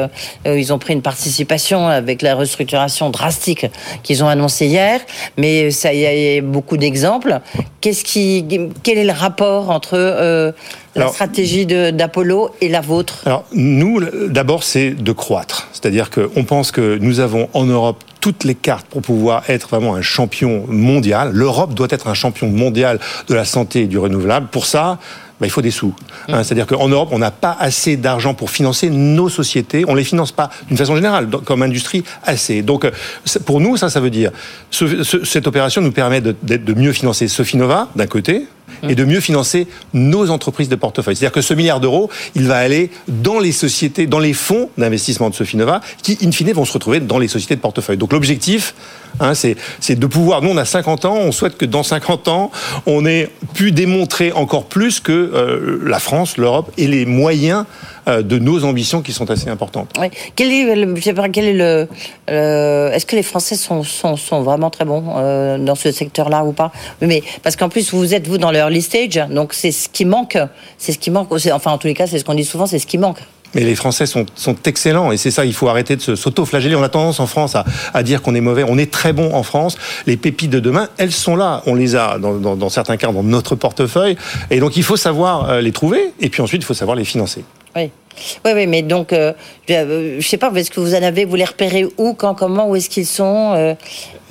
ils 0.46 0.72
ont 0.72 0.78
pris 0.78 0.92
une 0.94 1.02
participation 1.02 1.88
avec 1.88 2.22
la 2.22 2.34
restructuration 2.34 3.10
drastique 3.10 3.66
qu'ils 4.02 4.22
ont 4.24 4.28
annoncée 4.28 4.66
hier, 4.66 5.00
mais 5.36 5.70
ça 5.70 5.92
il 5.92 6.00
y, 6.00 6.06
a- 6.06 6.14
il 6.14 6.34
y 6.34 6.38
a 6.38 6.42
beaucoup 6.42 6.76
d'exemples. 6.76 7.03
Qu'est-ce 7.80 8.04
qui, 8.04 8.44
quel 8.82 8.98
est 8.98 9.04
le 9.04 9.12
rapport 9.12 9.70
entre 9.70 9.94
euh, 9.94 10.52
la 10.94 11.02
Alors- 11.02 11.14
stratégie 11.14 11.66
d'Apollo 11.66 12.50
et 12.60 12.68
la 12.68 12.80
vôtre? 12.80 13.22
Alors, 13.26 13.44
nous, 13.52 14.00
d'abord, 14.28 14.62
c'est 14.64 14.90
de 14.90 15.12
croître. 15.12 15.68
C'est-à-dire 15.72 16.10
qu'on 16.10 16.44
pense 16.44 16.70
que 16.70 16.96
nous 17.00 17.20
avons 17.20 17.48
en 17.52 17.64
Europe 17.64 18.02
toutes 18.20 18.44
les 18.44 18.54
cartes 18.54 18.86
pour 18.86 19.02
pouvoir 19.02 19.42
être 19.50 19.68
vraiment 19.68 19.94
un 19.94 20.00
champion 20.02 20.64
mondial. 20.68 21.30
L'Europe 21.32 21.74
doit 21.74 21.88
être 21.90 22.08
un 22.08 22.14
champion 22.14 22.48
mondial 22.48 22.98
de 23.28 23.34
la 23.34 23.44
santé 23.44 23.82
et 23.82 23.86
du 23.86 23.98
renouvelable. 23.98 24.46
Pour 24.50 24.64
ça, 24.64 24.98
bah, 25.40 25.46
il 25.46 25.50
faut 25.50 25.62
des 25.62 25.70
sous. 25.72 25.94
Hein, 26.28 26.44
C'est-à-dire 26.44 26.66
qu'en 26.66 26.88
Europe, 26.88 27.08
on 27.12 27.18
n'a 27.18 27.30
pas 27.30 27.56
assez 27.58 27.96
d'argent 27.96 28.34
pour 28.34 28.50
financer 28.50 28.88
nos 28.90 29.28
sociétés. 29.28 29.84
On 29.88 29.94
les 29.94 30.04
finance 30.04 30.30
pas 30.32 30.48
d'une 30.68 30.76
façon 30.76 30.94
générale, 30.94 31.28
comme 31.44 31.62
industrie, 31.62 32.04
assez. 32.24 32.62
Donc, 32.62 32.84
euh, 32.84 32.90
pour 33.44 33.60
nous, 33.60 33.76
ça, 33.76 33.90
ça 33.90 34.00
veut 34.00 34.10
dire 34.10 34.30
ce- 34.70 35.02
ce- 35.02 35.24
cette 35.24 35.46
opération 35.46 35.80
nous 35.82 35.92
permet 35.92 36.20
de, 36.20 36.34
mieux 36.74 36.92
financer 36.92 37.26
Sofinova 37.28 37.88
d'un 37.96 38.06
côté 38.06 38.46
et 38.88 38.94
de 38.94 39.04
mieux 39.04 39.20
financer 39.20 39.66
nos 39.92 40.30
entreprises 40.30 40.68
de 40.68 40.76
portefeuille. 40.76 41.16
C'est-à-dire 41.16 41.32
que 41.34 41.40
ce 41.40 41.54
milliard 41.54 41.80
d'euros, 41.80 42.10
il 42.34 42.46
va 42.46 42.56
aller 42.56 42.90
dans 43.08 43.38
les 43.38 43.52
sociétés, 43.52 44.06
dans 44.06 44.18
les 44.18 44.32
fonds 44.32 44.68
d'investissement 44.76 45.30
de 45.30 45.34
Sofinova, 45.34 45.80
qui, 46.02 46.18
in 46.22 46.30
fine, 46.30 46.52
vont 46.52 46.64
se 46.64 46.72
retrouver 46.72 47.00
dans 47.00 47.18
les 47.18 47.28
sociétés 47.28 47.56
de 47.56 47.60
portefeuille. 47.60 47.96
Donc 47.96 48.12
l'objectif, 48.12 48.74
hein, 49.20 49.32
c'est 49.34 49.98
de 49.98 50.06
pouvoir, 50.06 50.42
nous 50.42 50.50
on 50.50 50.56
a 50.56 50.64
50 50.64 51.04
ans, 51.04 51.16
on 51.16 51.32
souhaite 51.32 51.56
que 51.56 51.64
dans 51.64 51.82
50 51.82 52.28
ans, 52.28 52.50
on 52.86 53.06
ait 53.06 53.30
pu 53.54 53.72
démontrer 53.72 54.32
encore 54.32 54.66
plus 54.66 55.00
que 55.00 55.12
euh, 55.12 55.80
la 55.84 55.98
France, 55.98 56.36
l'Europe 56.36 56.70
et 56.76 56.86
les 56.86 57.06
moyens 57.06 57.64
de 58.06 58.38
nos 58.38 58.64
ambitions 58.64 59.02
qui 59.02 59.12
sont 59.12 59.30
assez 59.30 59.48
importantes. 59.48 59.90
Oui. 60.00 60.08
Quel 60.36 60.52
est 60.52 60.74
le, 60.74 60.94
quel 61.32 61.44
est 61.60 61.88
euh, 62.30 62.90
est-ce 62.92 63.06
que 63.06 63.16
les 63.16 63.22
Français 63.22 63.56
sont, 63.56 63.82
sont, 63.82 64.16
sont 64.16 64.42
vraiment 64.42 64.70
très 64.70 64.84
bons 64.84 65.04
euh, 65.16 65.58
dans 65.58 65.74
ce 65.74 65.90
secteur-là 65.92 66.44
ou 66.44 66.52
pas? 66.52 66.72
Mais 67.00 67.22
parce 67.42 67.56
qu'en 67.56 67.68
plus 67.68 67.92
vous 67.92 68.14
êtes 68.14 68.26
vous 68.26 68.38
dans 68.38 68.50
le 68.50 68.58
early 68.58 68.82
stage, 68.82 69.20
donc 69.30 69.52
c'est 69.54 69.72
ce 69.72 69.88
qui 69.88 70.04
manque, 70.04 70.38
c'est 70.78 70.92
ce 70.92 70.98
qui 70.98 71.10
manque. 71.10 71.28
Enfin, 71.52 71.72
en 71.72 71.78
tous 71.78 71.86
les 71.86 71.94
cas, 71.94 72.06
c'est 72.06 72.18
ce 72.18 72.24
qu'on 72.24 72.34
dit 72.34 72.44
souvent, 72.44 72.66
c'est 72.66 72.78
ce 72.78 72.86
qui 72.86 72.98
manque. 72.98 73.18
Mais 73.56 73.62
les 73.62 73.76
Français 73.76 74.04
sont, 74.06 74.26
sont 74.34 74.56
excellents 74.64 75.12
et 75.12 75.16
c'est 75.16 75.30
ça, 75.30 75.44
il 75.44 75.52
faut 75.52 75.68
arrêter 75.68 75.94
de 75.94 76.16
s'auto-flageller. 76.16 76.74
On 76.74 76.82
a 76.82 76.88
tendance 76.88 77.20
en 77.20 77.28
France 77.28 77.54
à, 77.54 77.64
à 77.94 78.02
dire 78.02 78.20
qu'on 78.20 78.34
est 78.34 78.40
mauvais. 78.40 78.64
On 78.66 78.78
est 78.78 78.90
très 78.90 79.12
bon 79.12 79.32
en 79.32 79.44
France. 79.44 79.76
Les 80.06 80.16
pépites 80.16 80.50
de 80.50 80.58
demain, 80.58 80.88
elles 80.98 81.12
sont 81.12 81.36
là. 81.36 81.62
On 81.66 81.76
les 81.76 81.94
a 81.94 82.18
dans, 82.18 82.34
dans- 82.34 82.56
dans 82.56 82.68
certains 82.68 82.96
cas 82.96 83.12
dans 83.12 83.22
notre 83.22 83.54
portefeuille. 83.54 84.16
Et 84.50 84.58
donc 84.58 84.76
il 84.76 84.82
faut 84.82 84.96
savoir 84.96 85.48
euh, 85.50 85.60
les 85.60 85.70
trouver 85.70 86.12
et 86.20 86.30
puis 86.30 86.42
ensuite 86.42 86.62
il 86.62 86.64
faut 86.64 86.74
savoir 86.74 86.96
les 86.96 87.04
financer. 87.04 87.44
Oui. 87.76 87.90
Oui, 88.44 88.52
oui, 88.54 88.66
mais 88.66 88.82
donc, 88.82 89.12
euh, 89.12 89.32
je, 89.68 89.74
euh, 89.74 90.20
je 90.20 90.28
sais 90.28 90.36
pas, 90.36 90.50
est-ce 90.54 90.70
que 90.70 90.80
vous 90.80 90.94
en 90.94 91.02
avez, 91.02 91.24
vous 91.24 91.36
les 91.36 91.44
repérez 91.44 91.86
où, 91.98 92.14
quand, 92.14 92.34
comment, 92.34 92.68
où 92.68 92.76
est-ce 92.76 92.88
qu'ils 92.88 93.06
sont 93.06 93.52
euh, 93.54 93.74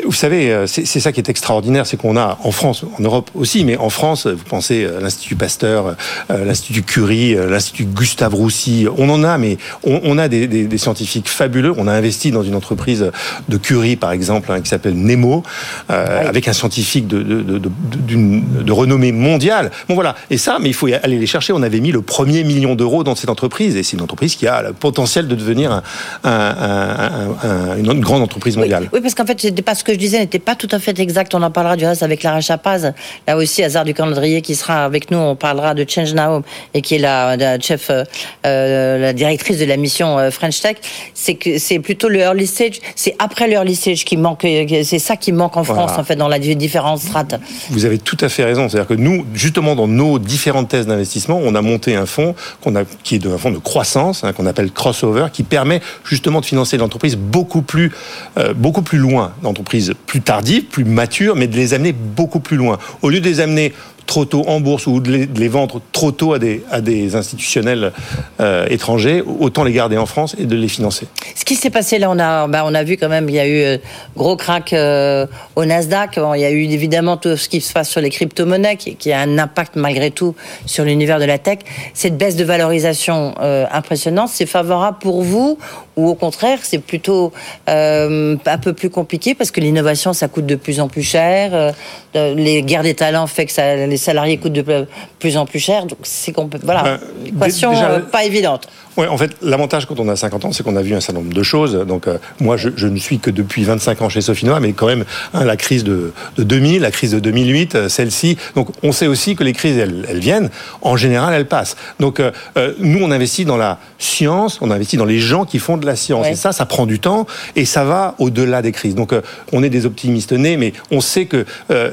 Vous 0.06 0.12
savez, 0.12 0.52
euh, 0.52 0.68
c'est 0.68 0.86
ça 0.86 1.12
qui 1.12 1.20
est 1.20 1.30
extraordinaire, 1.30 1.86
c'est 1.86 1.98
qu'on 1.98 2.18
a 2.18 2.38
en 2.44 2.52
France, 2.52 2.84
en 2.98 3.02
Europe 3.02 3.30
aussi, 3.36 3.66
mais 3.66 3.78
en 3.78 3.90
France, 3.90 4.28
vous 4.28 4.44
pensez 4.48 4.86
à 4.86 5.00
l'Institut 5.00 5.36
Pasteur, 5.36 5.96
euh, 6.32 6.46
l'Institut 6.46 6.84
Curie, 6.84 7.36
euh, 7.36 7.50
l'Institut 7.50 7.86
Gustave 7.86 8.34
Roussy, 8.34 8.88
on 8.98 9.10
en 9.10 9.24
a, 9.24 9.38
mais 9.38 9.58
on, 9.84 10.02
on 10.04 10.18
a 10.18 10.28
des, 10.28 10.48
des- 10.48 10.66
des 10.66 10.78
scientifiques 10.78 11.28
fabuleux. 11.30 11.74
On 11.78 11.88
a 11.88 11.92
investi 11.94 12.32
dans 12.32 12.44
une 12.44 12.56
entreprise 12.56 13.12
de 13.50 13.58
Curie, 13.58 13.96
par 13.96 14.12
exemple, 14.12 14.52
hein, 14.52 14.62
qui 14.62 14.70
s'appelle 14.70 14.96
Nemo, 14.96 15.44
euh, 15.90 16.28
avec 16.28 16.48
un 16.48 16.54
scientifique 16.54 17.08
de, 17.08 17.22
de, 17.24 18.72
renommée 18.72 19.12
mondiale. 19.12 19.72
Bon 19.88 19.96
voilà, 19.96 20.16
et 20.30 20.38
ça, 20.38 20.58
mais 20.60 20.70
il 20.70 20.74
faut 20.74 20.88
aller 20.88 21.20
les 21.20 21.26
chercher. 21.28 21.54
On 21.54 21.62
avait 21.62 21.80
mis 21.80 21.92
le 21.92 22.02
premier 22.02 22.44
million 22.44 22.76
d'euros 22.76 23.04
dans 23.04 23.16
cette 23.16 23.30
entreprise, 23.30 23.73
et 23.76 23.84
c'est 23.84 23.98
une 23.98 24.02
entreprise 24.04 24.36
qui 24.36 24.48
a 24.48 24.62
le 24.62 24.74
potentiel 24.74 25.28
de 25.28 25.36
devenir 25.36 25.72
un- 25.72 25.84
un- 26.24 26.32
un- 26.32 27.50
un- 27.50 27.72
un- 27.74 27.78
une 27.78 28.00
grande 28.02 28.22
entreprise 28.22 28.58
mondiale. 28.58 28.90
Oui, 28.94 29.02
parce 29.02 29.16
qu'en 29.16 29.26
fait, 29.26 29.62
pas 29.64 29.76
ce 29.76 29.84
que 29.84 29.94
je 29.94 29.98
disais 29.98 30.20
n'était 30.20 30.40
pas 30.40 30.56
tout 30.56 30.68
à 30.72 30.80
fait 30.80 30.98
exact. 31.00 31.34
On 31.36 31.42
en 31.42 31.52
parlera 31.52 31.76
du 31.76 31.86
reste 31.86 32.04
avec 32.04 32.24
Lara 32.24 32.42
Chapaz. 32.42 32.94
Là 33.28 33.38
aussi, 33.38 33.64
hasard 33.64 33.86
du 33.86 33.94
calendrier 33.94 34.42
qui 34.42 34.56
sera 34.56 34.86
avec 34.86 35.10
nous. 35.12 35.18
On 35.18 35.36
parlera 35.36 35.74
de 35.74 35.86
Change 35.88 36.14
Now, 36.14 36.44
et 36.74 36.82
qui 36.82 36.96
est 36.96 37.00
la, 37.00 37.36
la 37.38 37.60
chef, 37.60 37.90
euh, 37.90 38.04
euh, 38.46 38.98
la 39.00 39.14
directrice 39.14 39.58
de 39.60 39.66
la 39.66 39.78
mission 39.78 40.18
euh, 40.20 40.32
French 40.32 40.62
Tech. 40.62 40.78
C'est 41.14 41.36
que 41.36 41.58
c'est 41.58 41.80
plutôt 41.80 42.10
le 42.10 42.20
early 42.20 42.48
stage. 42.48 42.80
C'est 42.96 43.16
après 43.20 43.48
le 43.48 43.54
early 43.54 43.76
stage 43.76 44.06
qui 44.06 44.18
manque. 44.18 44.46
C'est 44.84 45.00
ça 45.00 45.16
qui 45.18 45.32
manque 45.32 45.58
en 45.58 45.64
France, 45.64 45.78
Voilà. 45.90 46.00
en 46.00 46.04
fait, 46.04 46.16
dans 46.16 46.28
la 46.28 46.40
différentes 46.40 47.00
strates. 47.00 47.40
Vous 47.70 47.86
avez 47.86 47.98
tout 47.98 48.18
à 48.20 48.28
fait 48.30 48.44
raison. 48.44 48.68
C'est-à-dire 48.68 48.88
que 48.88 48.94
nous, 48.94 49.26
justement, 49.34 49.76
dans 49.76 49.88
nos 49.88 50.20
différentes 50.20 50.68
thèses 50.70 50.88
d'investissement, 50.88 51.40
on 51.42 51.56
a 51.56 51.62
monté 51.62 51.96
un 51.96 52.06
fonds 52.06 52.36
qu'on 52.62 52.76
a, 52.76 52.84
qui 53.04 53.16
est 53.16 53.20
de- 53.20 53.30
un 53.30 53.38
fonds 53.38 53.52
de 53.52 53.58
croissance, 53.64 54.24
hein, 54.24 54.34
qu'on 54.34 54.46
appelle 54.46 54.72
crossover, 54.72 55.28
qui 55.32 55.44
permet 55.44 55.82
justement 56.04 56.42
de 56.42 56.46
financer 56.46 56.78
l'entreprise 56.78 57.16
beaucoup 57.16 57.62
plus, 57.62 57.92
euh, 58.38 58.54
beaucoup 58.54 58.82
plus 58.82 58.98
loin, 58.98 59.34
d'entreprises 59.42 59.94
plus 60.06 60.22
tardives, 60.22 60.66
plus 60.66 60.86
matures, 60.86 61.36
mais 61.36 61.48
de 61.48 61.56
les 61.56 61.74
amener 61.74 61.94
beaucoup 61.94 62.40
plus 62.40 62.58
loin. 62.58 62.78
Au 63.02 63.10
lieu 63.10 63.20
de 63.20 63.26
les 63.26 63.40
amener 63.40 63.74
trop 64.06 64.26
tôt 64.26 64.44
en 64.48 64.60
bourse 64.60 64.88
ou 64.88 65.00
de 65.00 65.12
les, 65.12 65.48
vendre 65.48 65.82
trop 65.92 66.12
tôt 66.12 66.34
à 66.34 66.40
des, 66.40 66.64
à 66.72 66.82
des 66.82 67.16
institutionnels 67.16 67.92
euh, 68.40 68.66
étrangers, 68.70 69.22
autant 69.22 69.64
les 69.64 69.72
garder 69.72 69.98
en 69.98 70.06
France 70.06 70.36
et 70.40 70.46
de 70.46 70.56
les 70.56 70.68
financer. 70.68 71.08
Ce 71.36 71.46
qui 71.46 71.56
s'est 71.56 71.70
passé 71.70 72.00
là, 72.00 72.10
on 72.10 72.20
a, 72.20 72.48
bah, 72.48 72.64
on 72.66 72.74
a 72.74 72.84
vu 72.84 72.98
quand 72.98 73.10
même, 73.10 73.30
il 73.30 73.36
y 73.36 73.40
a 73.40 73.48
eu 73.48 73.62
euh, 73.62 73.78
gros 74.16 74.36
crack 74.36 74.74
euh, 74.74 75.26
au 75.56 75.66
Nasdaq. 75.66 76.20
il 76.36 76.42
y 76.42 76.46
a 76.46 76.52
eu 76.52 76.64
évidemment 76.64 77.18
tout 77.18 77.36
ce 77.38 77.50
qui 77.50 77.62
se 77.62 77.74
passe 77.74 77.90
sur 77.90 78.02
les 78.02 78.10
crypto-monnaies, 78.10 78.78
qui, 78.78 79.12
a 79.12 79.20
un 79.20 79.38
impact 79.38 79.76
malgré 79.76 80.12
tout 80.12 80.36
sur 80.66 80.84
l'univers 80.84 81.20
de 81.20 81.26
la 81.26 81.38
tech. 81.38 81.60
Cette 81.94 82.18
baisse 82.18 82.36
de 82.36 82.44
valorisation 82.44 83.36
impressionnante, 83.72 84.30
c'est 84.30 84.46
favorable 84.46 84.98
pour 85.00 85.22
vous 85.22 85.58
ou 85.96 86.08
au 86.08 86.16
contraire, 86.16 86.60
c'est 86.64 86.80
plutôt 86.80 87.32
un 87.68 88.58
peu 88.62 88.74
plus 88.74 88.90
compliqué 88.90 89.36
parce 89.36 89.52
que 89.52 89.60
l'innovation, 89.60 90.14
ça 90.14 90.28
coûte 90.28 90.46
de 90.46 90.56
plus 90.56 90.80
en 90.80 90.88
plus 90.88 91.04
cher. 91.04 91.74
les 92.14 92.64
guerres 92.64 92.84
des 92.84 92.96
talents 92.96 93.28
fait 93.28 93.46
que 93.46 93.52
ça 93.52 93.76
les 93.76 93.98
salariés 93.98 94.38
coûtent 94.38 94.54
de 94.54 94.88
plus 95.20 95.38
en 95.38 95.46
plus 95.46 95.60
cher. 95.60 95.86
Donc 95.86 96.00
c'est 96.04 96.32
qu'on 96.32 96.48
peut. 96.48 96.60
Voilà, 96.64 96.84
ben, 96.84 97.00
équation 97.26 97.76
euh, 97.76 98.00
pas 98.00 98.26
évidente. 98.26 98.68
Oui, 98.96 99.08
en 99.08 99.18
fait, 99.18 99.32
l'avantage 99.42 99.88
quand 99.88 100.00
on 100.00 100.08
a 100.08 100.16
50 100.16 100.46
ans, 100.46 100.52
c'est 100.52 100.64
qu'on 100.64 100.76
a 100.76 100.82
vu 100.82 100.94
un 100.94 101.00
certain 101.00 101.20
nombre 101.20 101.34
de 101.34 101.44
choses. 101.44 101.74
Donc, 101.88 102.08
euh, 102.08 102.18
moi, 102.40 102.58
je, 102.58 102.70
je, 102.76 102.88
ne 102.88 102.98
suis 102.98 103.18
que 103.18 103.32
depuis 103.32 103.64
25 103.64 104.02
ans 104.04 104.10
chez 104.10 104.22
Sofinova, 104.22 104.60
mais 104.60 104.74
quand 104.74 104.86
même, 104.86 105.04
hein, 105.34 105.46
la 105.46 105.58
crise 105.58 105.84
de, 105.84 106.14
de, 106.38 106.44
2000, 106.44 106.82
la 106.82 106.92
crise 106.92 107.12
de 107.12 107.20
2008, 107.20 107.76
euh, 107.76 107.90
celle-ci. 107.90 108.38
Donc, 108.56 108.70
on 108.84 108.92
sait 108.92 109.08
aussi 109.08 109.36
que 109.36 109.44
les 109.44 109.54
crises, 109.54 109.78
elles, 109.78 110.06
elles 110.08 110.20
viennent. 110.20 110.50
En 110.82 110.96
général, 110.96 111.34
elles 111.34 111.48
passent. 111.48 111.76
Donc, 112.00 112.20
euh, 112.20 112.32
nous, 112.80 113.04
on 113.04 113.10
investit 113.10 113.46
dans 113.46 113.58
la 113.58 113.80
science, 113.98 114.60
on 114.62 114.70
investit 114.70 114.98
dans 114.98 115.06
les 115.06 115.20
gens 115.20 115.46
qui 115.46 115.58
font 115.58 115.78
de 115.78 115.88
la 115.88 115.96
science. 115.96 116.28
Et 116.28 116.36
ça, 116.36 116.52
ça 116.52 116.66
prend 116.68 116.86
du 116.86 117.00
temps 117.00 117.26
et 117.56 117.66
ça 117.66 117.84
va 117.84 118.14
au-delà 118.20 118.62
des 118.62 118.72
crises. 118.72 118.96
Donc, 118.96 119.14
on 119.52 119.64
est 119.64 119.70
des 119.70 119.86
optimistes 119.86 120.34
nés, 120.34 120.58
mais 120.58 120.74
on 120.92 121.02
sait 121.02 121.26
que 121.26 121.46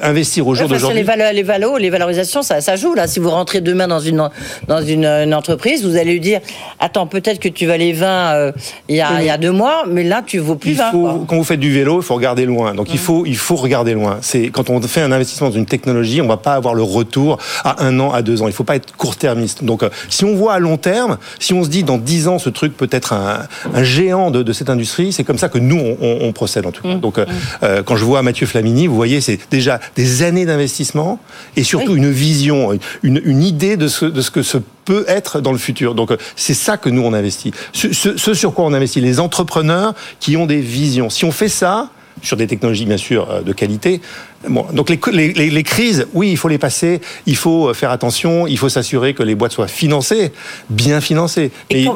investir 0.02 0.46
au 0.46 0.54
jour 0.54 0.68
d'aujourd'hui. 0.68 1.02
Les, 1.02 1.32
les, 1.32 1.42
valos, 1.42 1.78
les 1.78 1.90
valorisations, 1.90 2.42
ça, 2.42 2.60
ça 2.60 2.76
joue. 2.76 2.94
Là, 2.94 3.06
si 3.06 3.20
vous 3.20 3.30
rentrez 3.30 3.60
demain 3.60 3.88
dans 3.88 4.00
une, 4.00 4.28
dans 4.68 4.82
une, 4.82 5.06
une 5.06 5.34
entreprise, 5.34 5.84
vous 5.84 5.96
allez 5.96 6.12
lui 6.12 6.20
dire 6.20 6.40
attends, 6.90 7.06
peut-être 7.06 7.38
que 7.38 7.48
tu 7.48 7.66
valais 7.66 7.92
20 7.92 8.34
euh, 8.34 8.52
il, 8.88 8.96
y 8.96 9.00
a, 9.00 9.20
il 9.20 9.26
y 9.26 9.30
a 9.30 9.38
deux 9.38 9.52
mois, 9.52 9.84
mais 9.88 10.02
là, 10.02 10.22
tu 10.26 10.38
vaux 10.38 10.56
plus 10.56 10.72
20. 10.72 10.90
quand 11.26 11.36
vous 11.36 11.44
faites 11.44 11.60
du 11.60 11.72
vélo, 11.72 12.00
il 12.00 12.04
faut 12.04 12.14
regarder 12.14 12.46
loin. 12.46 12.74
Donc, 12.74 12.88
il, 12.92 12.98
faut, 12.98 13.24
il 13.26 13.36
faut 13.36 13.56
regarder 13.56 13.94
loin. 13.94 14.18
C'est 14.22 14.48
Quand 14.48 14.70
on 14.70 14.80
fait 14.82 15.02
un 15.02 15.12
investissement 15.12 15.48
dans 15.48 15.54
une 15.54 15.66
technologie, 15.66 16.20
on 16.20 16.24
ne 16.24 16.28
va 16.28 16.36
pas 16.36 16.54
avoir 16.54 16.74
le 16.74 16.82
retour 16.82 17.38
à 17.64 17.84
un 17.84 17.98
an, 18.00 18.12
à 18.12 18.22
deux 18.22 18.42
ans. 18.42 18.46
Il 18.46 18.50
ne 18.50 18.54
faut 18.54 18.64
pas 18.64 18.76
être 18.76 18.96
court-termiste. 18.96 19.62
Donc, 19.64 19.82
euh, 19.82 19.90
si 20.08 20.24
on 20.24 20.34
voit 20.34 20.54
à 20.54 20.58
long 20.58 20.76
terme, 20.76 21.18
si 21.38 21.52
on 21.52 21.62
se 21.62 21.68
dit 21.68 21.84
dans 21.84 21.98
dix 21.98 22.26
ans, 22.26 22.38
ce 22.38 22.50
truc 22.50 22.76
peut 22.76 22.88
être 22.90 23.12
un, 23.12 23.46
un 23.72 23.84
géant 23.84 24.30
de, 24.30 24.42
de, 24.42 24.52
cette 24.52 24.70
industrie, 24.70 25.12
c'est 25.12 25.24
comme 25.24 25.38
ça 25.38 25.48
que 25.48 25.58
nous, 25.58 25.78
on, 25.78 26.18
on, 26.22 26.32
procède 26.32 26.66
en 26.66 26.72
tout 26.72 26.82
cas. 26.82 26.94
Mmh. 26.96 27.00
Donc, 27.00 27.18
euh, 27.18 27.26
mmh. 27.26 27.82
quand 27.84 27.96
je 27.96 28.04
vois 28.04 28.22
Mathieu 28.22 28.46
Flamini, 28.46 28.86
vous 28.88 28.96
voyez, 28.96 29.20
c'est 29.20 29.38
déjà 29.50 29.80
des 29.96 30.22
années 30.22 30.46
d'investissement 30.46 31.18
et 31.56 31.62
surtout 31.62 31.94
une 31.94 32.10
vision, 32.10 32.76
une, 33.02 33.20
une 33.24 33.42
idée 33.42 33.76
de 33.76 33.88
ce, 33.88 34.06
de 34.06 34.20
ce 34.20 34.30
que 34.30 34.42
ce 34.42 34.58
peut 34.90 35.04
être 35.06 35.40
dans 35.40 35.52
le 35.52 35.58
futur. 35.58 35.94
Donc 35.94 36.10
c'est 36.34 36.52
ça 36.52 36.76
que 36.76 36.88
nous 36.88 37.02
on 37.02 37.12
investit. 37.12 37.52
Ce, 37.72 37.92
ce, 37.92 38.34
sur 38.34 38.54
quoi 38.54 38.64
on 38.64 38.72
investit, 38.72 39.00
les 39.00 39.20
entrepreneurs 39.20 39.94
qui 40.18 40.36
ont 40.36 40.46
des 40.46 40.60
visions. 40.60 41.10
Si 41.10 41.24
on 41.24 41.30
fait 41.30 41.48
ça, 41.48 41.90
sur 42.22 42.36
des 42.36 42.46
technologies 42.46 42.86
bien 42.86 42.96
sûr 42.96 43.30
euh, 43.30 43.42
de 43.42 43.52
qualité. 43.52 44.00
Bon, 44.48 44.64
donc 44.72 44.88
les, 44.88 45.32
les, 45.32 45.50
les, 45.50 45.62
crises, 45.62 46.06
oui, 46.14 46.30
il 46.30 46.38
faut 46.38 46.48
les 46.48 46.56
passer, 46.56 47.02
il 47.26 47.36
faut 47.36 47.68
euh, 47.68 47.74
faire 47.74 47.90
attention, 47.90 48.46
il 48.46 48.56
faut 48.56 48.70
s'assurer 48.70 49.12
que 49.12 49.22
les 49.22 49.34
boîtes 49.34 49.52
soient 49.52 49.68
financées, 49.68 50.32
bien 50.70 51.02
financées. 51.02 51.50
Et, 51.68 51.86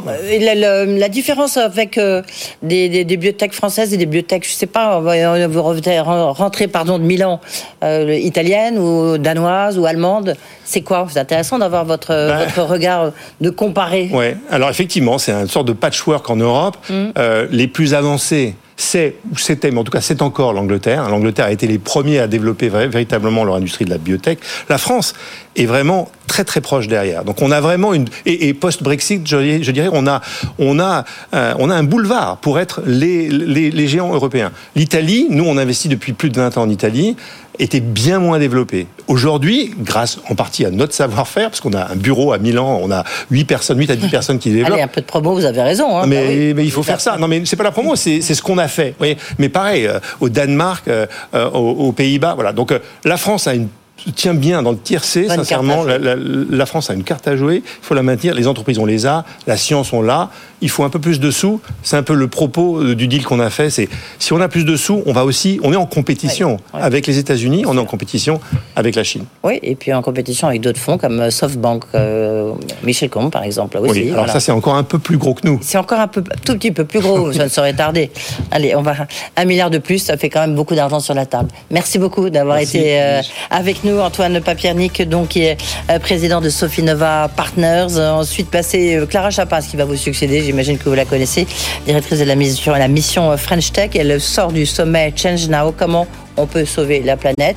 la, 0.41 0.85
la, 0.85 1.09
différence 1.09 1.57
avec 1.57 1.97
euh, 1.97 2.21
des, 2.63 2.91
des, 2.91 3.05
des, 3.05 3.17
bibliothèques 3.17 3.55
françaises 3.55 3.95
et 3.95 3.97
des 3.97 4.05
bibliothèques, 4.05 4.47
je 4.47 4.53
sais 4.53 4.67
pas, 4.67 5.01
vous 5.01 5.63
rentrez 5.63 6.69
pardon 6.69 6.99
de 6.99 7.05
Milan, 7.05 7.41
euh, 7.83 8.15
italienne 8.15 8.79
ou 8.79 9.17
danoise 9.17 9.79
ou 9.79 9.87
allemande, 9.87 10.37
c'est 10.65 10.83
quoi? 10.83 11.07
C'est 11.11 11.21
intéressant 11.21 11.59
d'avoir 11.59 11.87
votre, 11.87 12.09
ben, 12.09 12.45
votre 12.45 12.71
regard 12.71 13.13
de 13.41 13.49
comparer. 13.49 14.11
Ouais, 14.13 14.37
alors 14.51 14.69
effectivement, 14.69 15.17
c'est 15.17 15.33
une 15.33 15.49
sorte 15.49 15.69
de 15.69 15.73
patchwork 15.73 16.29
en 16.29 16.37
Europe. 16.37 16.77
Mmh. 16.91 16.95
Euh, 17.17 17.47
les 17.51 17.69
plus 17.69 17.95
avancés 17.95 18.55
c'est, 18.77 19.17
ou 19.31 19.39
c'était, 19.39 19.71
mais 19.71 19.79
en 19.79 19.85
tout 19.85 19.93
cas 19.93 20.01
c'est 20.01 20.23
encore 20.23 20.53
l'Angleterre. 20.53 21.09
L'Angleterre 21.09 21.47
a 21.47 21.53
été 21.53 21.67
les 21.67 21.79
premiers 21.79 22.19
à 22.19 22.27
développer 22.27 22.69
véritablement 22.69 23.45
leur 23.45 23.55
industrie 23.55 23.85
de 23.85 23.91
la 23.91 23.99
biotech. 23.99 24.39
La 24.69 24.79
France 24.79 25.15
est 25.57 25.67
vraiment 25.67 26.11
très 26.27 26.45
très 26.45 26.61
proche 26.61 26.89
derrière. 26.89 27.25
Donc 27.25 27.43
on 27.43 27.51
a 27.51 27.61
vraiment 27.61 27.95
une 27.95 28.07
et, 28.27 28.53
post-Brexit, 28.55 29.27
je, 29.27 29.71
dirais, 29.71 29.91
on 29.93 30.07
a 30.07 30.21
on 30.59 30.81
a 30.81 31.05
euh, 31.35 31.55
on 31.59 31.71
a 31.71 31.75
un 31.75 31.85
boulevard 31.85 32.39
pour 32.39 32.59
être 32.59 32.83
les, 32.87 33.29
les, 33.29 33.71
les 33.71 33.89
géants 33.89 34.13
européens. 34.13 34.51
L'Italie, 34.75 35.27
nous 35.31 35.45
on 35.45 35.57
investit 35.57 35.89
depuis 35.89 36.13
plus 36.13 36.31
de 36.31 36.37
20 36.37 36.59
ans 36.59 36.63
en 36.63 36.71
Italie 36.71 37.17
était 37.59 37.81
bien 37.81 38.19
moins 38.19 38.39
développée. 38.39 38.87
Aujourd'hui, 39.07 39.75
grâce 39.79 40.19
en 40.29 40.35
partie 40.35 40.65
à 40.65 40.71
notre 40.71 40.95
savoir-faire, 40.95 41.51
parce 41.51 41.61
qu'on 41.61 41.73
a 41.73 41.93
un 41.93 41.97
bureau 41.97 42.33
à 42.33 42.39
Milan, 42.39 42.81
on 42.83 42.91
a 42.91 43.05
8 43.31 43.45
personnes, 43.45 43.79
8 43.79 43.91
à 43.91 43.97
10 43.97 44.09
personnes 44.09 44.39
qui 44.39 44.51
développent. 44.51 44.73
Allez, 44.75 44.83
un 44.83 44.89
peu 44.89 45.01
de 45.01 45.07
promo, 45.07 45.35
vous 45.35 45.45
avez 45.45 45.63
raison. 45.63 45.99
Hein. 45.99 46.07
mais, 46.07 46.53
bah 46.53 46.57
mais, 46.57 46.65
il 46.65 46.71
faut 46.71 46.83
faire 46.83 47.01
ça. 47.01 47.17
Non, 47.17 47.29
mais 47.29 47.43
c'est 47.45 47.57
pas 47.57 47.65
la 47.65 47.71
promo, 47.71 47.97
c'est 47.97 48.21
ce 48.21 48.43
qu'on 48.43 48.59
a 48.59 48.69
fait. 48.69 48.95
Vous 48.99 49.07
mais 49.39 49.49
pareil, 49.49 49.87
euh, 49.87 49.99
au 50.21 50.29
Danemark, 50.29 50.89
euh, 50.89 51.07
aux, 51.53 51.93
Pays-Bas, 51.93 52.35
voilà. 52.35 52.53
Donc 52.53 52.73
la 53.05 53.17
France 53.17 53.47
a 53.47 53.55
une 53.55 53.69
tient 54.15 54.35
bien 54.35 54.63
dans 54.63 54.73
le 54.73 54.79
tiercé, 54.79 55.29
sincèrement. 55.29 55.85
La, 55.85 56.67
France 56.67 56.91
a 56.91 56.95
une 56.95 57.05
carte 57.05 57.27
à 57.29 57.37
jouer, 57.37 57.63
il 57.65 57.85
faut 57.87 57.95
la 57.95 58.03
maintenir. 58.03 58.35
Les 58.35 58.47
entreprises, 58.47 58.79
on 58.79 58.87
les 58.87 59.07
a, 59.07 59.25
la 59.47 59.57
science, 59.57 59.93
on 59.93 60.03
l'a. 60.03 60.31
Il 60.65 60.71
faut 60.71 60.83
un 60.83 60.91
peu 60.91 60.99
plus 60.99 61.21
de 61.21 61.31
sous. 61.31 61.61
C'est 61.83 61.97
un 61.97 62.03
peu 62.03 62.15
le 62.15 62.27
propos 62.27 62.79
euh, 62.81 62.95
du 62.95 63.07
deal 63.07 63.25
qu'on 63.25 63.39
a 63.39 63.51
fait. 63.51 63.71
C'est 63.71 63.89
si 64.19 64.33
on 64.33 64.41
a 64.41 64.49
plus 64.49 64.65
de 64.65 64.77
sous, 64.77 65.03
on 65.07 65.13
va 65.13 65.25
aussi, 65.25 65.61
on 65.63 65.73
est 65.73 65.77
en 65.77 65.87
compétition 65.87 66.57
avec 66.73 67.07
les 67.07 67.19
États-Unis, 67.19 67.65
on 67.67 67.77
est 67.77 67.81
en 67.81 67.85
compétition 67.85 68.41
avec 68.75 68.97
la 68.97 69.05
Chine. 69.05 69.25
Oui, 69.43 69.61
et 69.63 69.75
puis 69.75 69.93
en 69.93 70.03
compétition 70.03 70.49
avec 70.49 70.61
d'autres 70.61 70.81
fonds 70.81 70.99
comme 70.99 71.21
euh, 71.21 71.31
SoftBank, 71.31 71.85
euh, 71.95 72.53
Michel 72.83 73.11
Combe 73.11 73.31
par 73.31 73.45
exemple. 73.45 73.79
Aussi, 73.79 74.05
oui, 74.05 74.11
alors 74.11 74.29
ça 74.29 74.41
c'est 74.41 74.53
encore 74.53 74.75
un 74.75 74.83
peu 74.83 74.99
plus 74.99 75.19
gros 75.19 75.35
que 75.35 75.47
nous. 75.47 75.61
C'est 75.63 75.79
encore 75.79 76.01
un 76.01 76.09
peu, 76.09 76.25
tout 76.45 76.55
petit 76.55 76.73
peu 76.73 76.85
plus 76.85 77.01
gros. 77.01 77.33
ça 77.35 77.45
ne 77.45 77.49
saurait 77.49 77.75
tarder. 77.75 78.11
Allez, 78.51 78.75
on 78.75 78.83
va 78.83 78.95
un 79.37 79.45
milliard 79.45 79.71
de 79.71 79.79
plus, 79.79 79.99
ça 79.99 80.17
fait 80.17 80.31
quand 80.31 80.41
même 80.41 80.55
beaucoup 80.55 80.75
d'argent 80.75 81.01
sur 81.01 81.15
la 81.15 81.27
table. 81.27 81.49
Merci 81.71 81.99
beaucoup 81.99 82.31
d'avoir 82.31 82.59
été 82.59 83.21
avec 83.51 83.85
nous. 83.85 83.99
Antoine 83.99 84.41
Papiernik, 84.41 85.03
donc, 85.09 85.29
qui 85.29 85.43
est 85.43 85.57
euh, 85.91 85.99
président 85.99 86.41
de 86.41 86.49
Sofinova 86.49 87.29
Partners. 87.35 87.99
Ensuite, 87.99 88.51
passé 88.51 88.97
euh, 88.97 89.07
Clara 89.07 89.31
Chapas, 89.31 89.63
qui 89.63 89.77
va 89.77 89.85
vous 89.85 89.97
succéder. 89.97 90.53
J'imagine 90.55 90.79
que 90.79 90.89
vous 90.89 90.95
la 90.95 91.05
connaissez, 91.05 91.49
directrice 91.85 92.21
de 92.21 92.25
la 92.25 92.37
mission, 92.37 92.75
la 92.75 92.87
mission 92.87 93.37
French 93.37 93.73
Tech. 93.73 93.91
Elle 93.97 94.21
sort 94.21 94.53
du 94.53 94.67
sommet 94.67 95.13
Change 95.17 95.49
Now. 95.49 95.75
Comment 95.77 96.07
on 96.37 96.47
peut 96.47 96.65
sauver 96.65 97.03
la 97.03 97.17
planète? 97.17 97.57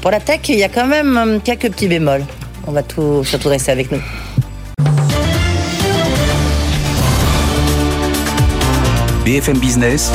Pour 0.00 0.10
la 0.10 0.18
tech, 0.18 0.40
il 0.48 0.54
y 0.54 0.64
a 0.64 0.70
quand 0.70 0.86
même 0.86 1.42
quelques 1.44 1.70
petits 1.70 1.88
bémols. 1.88 2.24
On 2.66 2.72
va 2.72 2.82
tout, 2.82 3.22
surtout 3.22 3.50
rester 3.50 3.70
avec 3.70 3.92
nous. 3.92 4.00
BFM 9.26 9.58
Business, 9.58 10.10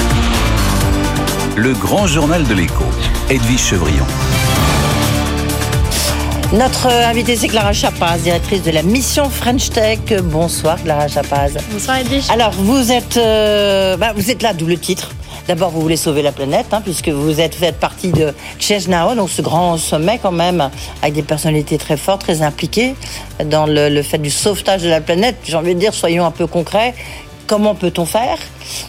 le 1.56 1.74
grand 1.74 2.08
journal 2.08 2.44
de 2.48 2.56
l'écho, 2.56 2.86
Edwige 3.30 3.60
Chevrillon. 3.60 4.08
Notre 6.54 6.86
invitée, 6.86 7.36
c'est 7.36 7.48
Clara 7.48 7.74
Chapaz, 7.74 8.20
directrice 8.20 8.62
de 8.62 8.70
la 8.70 8.84
mission 8.84 9.28
French 9.28 9.72
Tech. 9.72 9.98
Bonsoir, 10.22 10.78
Clara 10.84 11.08
Chapaz. 11.08 11.54
Bonsoir, 11.72 11.98
Edwige. 11.98 12.30
Alors, 12.30 12.52
vous 12.52 12.92
êtes, 12.92 13.18
euh, 13.18 13.98
bah, 13.98 14.14
vous 14.16 14.30
êtes 14.30 14.44
là, 14.44 14.54
double 14.54 14.78
titre. 14.78 15.10
D'abord, 15.48 15.72
vous 15.72 15.82
voulez 15.82 15.98
sauver 15.98 16.22
la 16.22 16.32
planète, 16.32 16.68
hein, 16.72 16.82
puisque 16.84 17.10
vous 17.10 17.42
êtes 17.42 17.56
fait 17.56 17.76
partie 17.76 18.12
de 18.12 18.36
Chesnao, 18.60 19.16
donc 19.16 19.32
ce 19.32 19.42
grand 19.42 19.78
sommet 19.78 20.20
quand 20.22 20.32
même, 20.32 20.70
avec 21.02 21.16
des 21.16 21.24
personnalités 21.24 21.80
très 21.80 21.98
fortes, 21.98 22.22
très 22.22 22.44
impliquées 22.44 22.94
dans 23.46 23.66
le, 23.66 23.90
le 23.90 24.04
fait 24.04 24.20
du 24.20 24.30
sauvetage 24.30 24.84
de 24.84 24.90
la 24.90 25.02
planète. 25.02 25.38
J'ai 25.44 25.56
envie 25.56 25.74
de 25.74 25.80
dire, 25.80 25.96
soyons 25.96 26.24
un 26.24 26.32
peu 26.32 26.46
concrets. 26.46 26.94
Comment 27.48 27.76
peut-on 27.76 28.06
faire? 28.06 28.38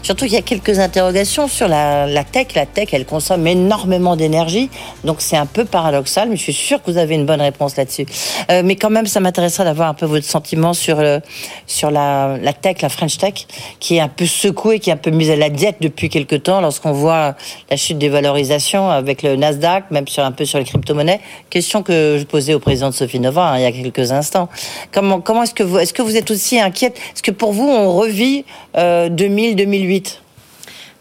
Surtout 0.03 0.27
qu'il 0.27 0.35
y 0.35 0.38
a 0.38 0.43
quelques 0.43 0.79
interrogations 0.79 1.49
sur 1.49 1.67
la, 1.67 2.07
tech. 2.25 2.55
La 2.55 2.67
tech, 2.67 2.88
elle 2.93 3.05
consomme 3.05 3.47
énormément 3.47 4.14
d'énergie, 4.17 4.71
donc 5.03 5.17
c'est 5.19 5.37
un 5.37 5.47
peu 5.47 5.64
paradoxal, 5.64 6.29
mais 6.29 6.37
je 6.37 6.43
suis 6.43 6.53
sûre 6.53 6.83
que 6.83 6.90
vous 6.90 6.99
avez 6.99 7.17
une 7.17 7.27
bonne 7.27 7.40
réponse 7.40 7.77
là-dessus. 7.77 8.07
Euh, 8.51 8.62
mais 8.64 8.77
quand 8.77 8.90
même, 8.90 9.07
ça 9.07 9.21
m'intéresserait 9.21 9.64
d'avoir 9.64 9.88
un 9.88 9.95
peu 9.95 10.07
votre 10.07 10.25
sentiment 10.25 10.73
sur, 10.73 11.01
le, 11.01 11.21
sur 11.67 11.90
la, 11.90 12.38
tech, 12.61 12.81
la 12.83 12.88
French 12.88 13.19
Tech, 13.19 13.47
qui 13.81 13.97
est 13.97 14.01
un 14.01 14.09
peu 14.09 14.27
secouée, 14.27 14.79
qui 14.79 14.90
est 14.90 14.93
un 14.93 14.99
peu 14.99 15.11
mise 15.11 15.31
à 15.31 15.37
la 15.37 15.51
diète 15.51 15.77
depuis 15.81 16.09
quelques 16.09 16.45
temps, 16.45 16.61
lorsqu'on 16.61 16.93
voit 16.93 17.35
la 17.71 17.77
chute 17.77 17.99
des 17.99 18.09
valorisations 18.09 18.88
avec 18.88 19.23
le 19.23 19.35
Nasdaq, 19.35 19.90
même 19.90 20.07
sur 20.07 20.25
un 20.25 20.33
peu 20.33 20.45
sur 20.45 20.61
les 20.61 20.64
crypto-monnaies. 20.64 21.21
Question 21.51 21.83
que 21.83 22.19
je 22.19 22.25
posais 22.25 22.55
au 22.55 22.61
président 22.61 22.90
de 22.90 22.95
Sophie 22.95 23.21
Nova 23.21 23.49
hein, 23.49 23.59
il 23.59 23.62
y 23.62 23.67
a 23.67 23.73
quelques 23.73 24.12
instants. 24.12 24.49
Comment, 24.93 25.21
comment 25.21 25.43
est-ce 25.43 25.55
que 25.55 25.64
vous, 25.64 25.79
est-ce 25.79 25.93
que 25.93 26.03
vous 26.03 26.17
êtes 26.17 26.31
aussi 26.31 26.61
inquiète? 26.61 26.97
Est-ce 27.14 27.23
que 27.23 27.33
pour 27.33 27.53
vous, 27.53 27.69
on 27.69 27.93
revit 27.97 28.44
2000, 28.75 29.53
euh, 29.53 29.55
2008 29.55 30.23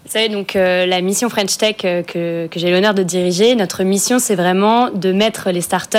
Vous 0.06 0.12
savez, 0.12 0.30
donc 0.30 0.56
euh, 0.56 0.86
la 0.86 1.02
mission 1.02 1.30
French 1.30 1.58
Tech 1.58 1.78
euh, 1.86 2.04
que, 2.04 2.48
que 2.48 2.60
j'ai 2.60 2.72
l'honneur 2.72 2.94
de 2.94 3.04
diriger, 3.04 3.56
notre 3.56 3.84
mission, 3.84 4.20
c'est 4.20 4.36
vraiment 4.36 4.90
de 4.90 5.12
mettre 5.12 5.52
les 5.52 5.62
startups 5.62 5.98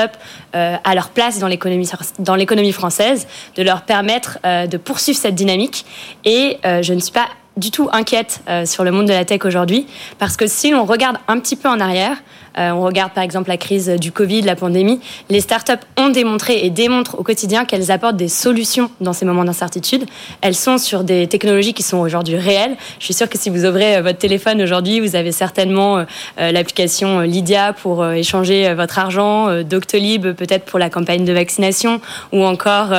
à 0.53 0.95
leur 0.95 1.09
place 1.09 1.39
dans 1.41 1.49
l'économie 1.49 1.91
dans 2.21 2.37
l'économie 2.37 2.73
française, 2.73 3.27
de 3.57 3.63
leur 3.63 3.83
permettre 3.83 4.39
de 4.45 4.77
poursuivre 4.77 5.19
cette 5.19 5.35
dynamique. 5.35 5.85
Et 6.25 6.59
je 6.65 6.93
ne 6.93 7.01
suis 7.01 7.13
pas 7.13 7.29
du 7.57 7.71
tout 7.71 7.89
inquiète 7.93 8.43
sur 8.65 8.85
le 8.85 8.91
monde 8.91 9.07
de 9.07 9.13
la 9.13 9.25
tech 9.25 9.45
aujourd'hui, 9.45 9.87
parce 10.19 10.37
que 10.37 10.47
si 10.47 10.71
l'on 10.71 10.85
regarde 10.85 11.19
un 11.29 11.39
petit 11.39 11.57
peu 11.57 11.69
en 11.69 11.81
arrière, 11.81 12.17
euh, 12.59 12.71
on 12.71 12.83
regarde 12.83 13.13
par 13.13 13.25
exemple 13.25 13.49
la 13.49 13.57
crise 13.57 13.89
du 13.89 14.13
Covid, 14.13 14.43
la 14.43 14.57
pandémie. 14.57 15.01
Les 15.29 15.41
startups 15.41 15.73
ont 15.99 16.09
démontré 16.09 16.65
et 16.65 16.71
démontrent 16.71 17.19
au 17.19 17.23
quotidien 17.23 17.65
qu'elles 17.65 17.91
apportent 17.91 18.17
des 18.17 18.29
solutions 18.29 18.91
dans 19.01 19.13
ces 19.13 19.25
moments 19.25 19.45
d'incertitude. 19.45 20.05
Elles 20.41 20.55
sont 20.55 20.79
sur 20.79 21.03
des 21.05 21.27
technologies 21.27 21.75
qui 21.75 21.83
sont 21.83 21.99
aujourd'hui 21.99 22.37
réelles. 22.37 22.77
Je 23.01 23.07
suis 23.07 23.15
sûre 23.15 23.29
que 23.29 23.39
si 23.39 23.51
vous 23.51 23.65
ouvrez 23.65 23.97
euh, 23.97 24.03
votre 24.03 24.19
téléphone 24.19 24.63
aujourd'hui, 24.63 25.01
vous 25.01 25.17
avez 25.17 25.33
certainement 25.33 25.99
euh, 25.99 26.53
l'application 26.53 27.21
Lydia 27.21 27.73
pour 27.73 28.07
échanger 28.07 28.73
votre 28.75 28.99
argent, 28.99 29.63
Doctolib 29.63 30.33
peut-être 30.33 30.65
pour 30.65 30.79
la 30.79 30.91
campagne 30.91 31.25
de 31.25 31.33
vaccination 31.33 32.01
ou 32.33 32.45
encore 32.45 32.93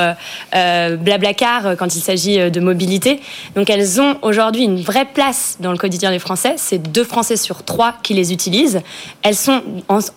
Blablacar 0.52 1.76
quand 1.76 1.94
il 1.94 2.00
s'agit 2.00 2.50
de 2.50 2.60
mobilité. 2.60 3.20
Donc 3.54 3.70
elles 3.70 4.00
ont 4.00 4.16
aujourd'hui 4.22 4.45
une 4.54 4.80
vraie 4.80 5.04
place 5.04 5.56
dans 5.60 5.72
le 5.72 5.78
quotidien 5.78 6.10
des 6.10 6.18
Français. 6.18 6.54
C'est 6.56 6.78
deux 6.78 7.04
Français 7.04 7.36
sur 7.36 7.62
trois 7.62 7.94
qui 8.02 8.14
les 8.14 8.32
utilisent. 8.32 8.80
Elles 9.22 9.34
sont 9.34 9.62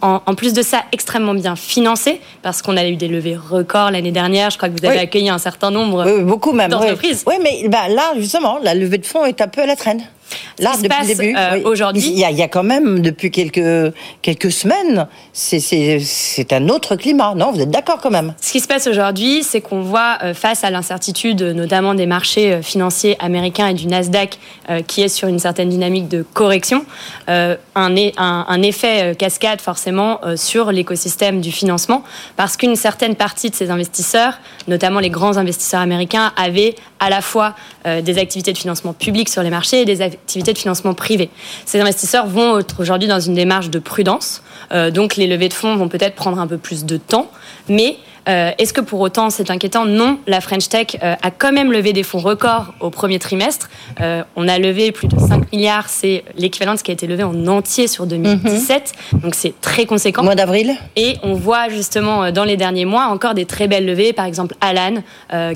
en, 0.02 0.36
plus 0.36 0.54
de 0.54 0.62
ça 0.62 0.84
extrêmement 0.92 1.34
bien 1.34 1.56
financées 1.56 2.22
parce 2.42 2.62
qu'on 2.62 2.78
a 2.78 2.86
eu 2.86 2.96
des 2.96 3.08
levées 3.08 3.38
records 3.38 3.92
l'année 3.92 4.12
dernière. 4.12 4.50
Je 4.50 4.58
crois 4.58 4.70
que 4.70 4.80
vous 4.80 4.86
avez 4.86 5.00
accueilli 5.00 5.30
un 5.30 5.38
certain 5.38 5.72
nombre 5.72 6.06
oui, 6.06 6.24
beaucoup 6.24 6.54
même, 6.54 6.72
d'entreprises. 6.72 7.24
Oui. 7.28 7.36
mais 7.42 7.68
bah, 7.68 7.88
là 7.90 8.14
justement, 8.18 8.60
la 8.62 8.74
levée 8.74 8.98
de 8.98 9.06
fonds 9.06 9.26
est 9.26 9.42
un 9.42 9.48
peu 9.48 9.62
à 9.62 9.66
la 9.66 9.76
traîne. 9.76 10.04
Là, 10.60 10.74
depuis 10.76 11.02
le 11.02 11.08
début, 11.08 11.36
euh, 11.38 11.62
aujourd'hui, 11.64 12.10
il 12.10 12.18
y, 12.18 12.44
a, 12.44 12.48
quand 12.48 12.64
même 12.64 13.00
depuis 13.00 13.32
quelques 13.32 13.94
quelques 14.22 14.52
semaines, 14.52 15.08
c'est 15.34 16.54
un 16.54 16.70
autre 16.70 16.96
climat, 16.96 17.34
non 17.36 17.52
Vous 17.52 17.62
êtes 17.62 17.72
d'accord 17.72 18.00
quand 18.02 18.12
même? 18.12 18.34
Ce 18.42 18.52
qui 18.52 18.60
se 18.60 18.68
passe 18.68 18.88
aujourd'hui, 18.88 19.44
c'est 19.44 19.62
qu'on 19.62 19.82
voit 19.82 20.18
euh, 20.22 20.34
face 20.34 20.64
à 20.64 20.70
l'incertitude, 20.70 21.42
notamment 21.42 21.94
des 21.94 22.06
marchés 22.06 22.54
euh, 22.54 22.62
financiers 22.62 23.16
américains 23.20 23.68
et 23.68 23.74
du 23.74 23.88
Nasdaq, 23.88 24.38
qui 24.88 25.02
est 25.02 25.10
sur 25.10 25.28
une 25.28 25.40
certaine 25.40 25.70
dynamique 25.70 26.08
de 26.10 26.24
correction, 26.34 26.86
un, 27.28 27.58
un, 27.76 28.62
effet 28.62 29.16
cascade 29.18 29.62
forcément 29.62 30.20
sur 30.36 30.72
l'écosystème 30.72 31.42
du 31.42 31.52
financement, 31.52 32.04
parce 32.36 32.56
qu'une 32.56 32.76
certaine 32.76 33.16
partie 33.16 33.50
de 33.50 33.56
ces 33.56 33.72
investisseurs, 33.72 34.40
notamment 34.68 35.00
les 35.00 35.10
grands 35.10 35.38
investisseurs 35.38 35.82
américains, 35.82 36.34
avaient 36.38 36.76
à 37.00 37.10
la 37.10 37.22
fois 37.22 37.56
des 37.86 38.20
activités 38.20 38.54
de 38.54 38.58
financement 38.60 38.94
public 38.94 39.28
sur 39.28 39.42
les 39.42 39.50
marchés 39.50 39.82
et 39.82 39.86
des 39.86 40.02
de 40.28 40.58
financement 40.58 40.94
privé. 40.94 41.30
Ces 41.66 41.80
investisseurs 41.80 42.28
vont 42.28 42.60
aujourd'hui 42.78 43.08
dans 43.08 43.20
une 43.20 43.34
démarche 43.34 43.70
de 43.70 43.80
prudence, 43.80 44.42
euh, 44.72 44.92
donc 44.92 45.16
les 45.16 45.28
levées 45.28 45.50
de 45.50 45.54
fonds 45.54 45.76
vont 45.76 45.90
peut-être 45.90 46.16
prendre 46.16 46.40
un 46.40 46.48
peu 46.48 46.58
plus 46.58 46.86
de 46.86 46.98
temps, 46.98 47.32
mais 47.68 47.98
euh, 48.30 48.52
est-ce 48.58 48.74
que 48.74 48.82
pour 48.82 49.00
autant 49.00 49.30
c'est 49.30 49.50
inquiétant 49.50 49.86
Non, 49.86 50.20
la 50.28 50.40
French 50.40 50.70
Tech 50.70 50.98
euh, 51.04 51.16
a 51.22 51.32
quand 51.32 51.52
même 51.52 51.72
levé 51.72 51.94
des 51.94 52.04
fonds 52.04 52.20
records 52.20 52.74
au 52.80 52.90
premier 52.90 53.18
trimestre. 53.20 53.70
Euh, 54.02 54.24
on 54.36 54.48
a 54.48 54.60
levé 54.60 54.92
plus 54.92 55.08
de 55.08 55.18
5 55.18 55.52
milliards, 55.52 55.90
c'est 55.90 56.24
l'équivalent 56.38 56.74
de 56.74 56.80
ce 56.80 56.84
qui 56.84 56.92
a 56.92 56.94
été 56.94 57.08
levé 57.08 57.24
en 57.24 57.48
entier 57.48 57.88
sur 57.88 58.06
2017. 58.06 58.94
Mhm. 59.14 59.20
Donc 59.22 59.36
c'est 59.36 59.60
très 59.62 59.86
conséquent. 59.86 60.24
Mois 60.24 60.36
d'avril 60.36 60.76
Et 60.96 61.18
on 61.24 61.34
voit 61.34 61.70
justement 61.70 62.32
dans 62.32 62.44
les 62.44 62.58
derniers 62.58 62.86
mois 62.86 63.06
encore 63.08 63.34
des 63.34 63.46
très 63.46 63.68
belles 63.68 63.86
levées. 63.86 64.14
Par 64.14 64.26
exemple, 64.26 64.56
Alan, 64.62 65.02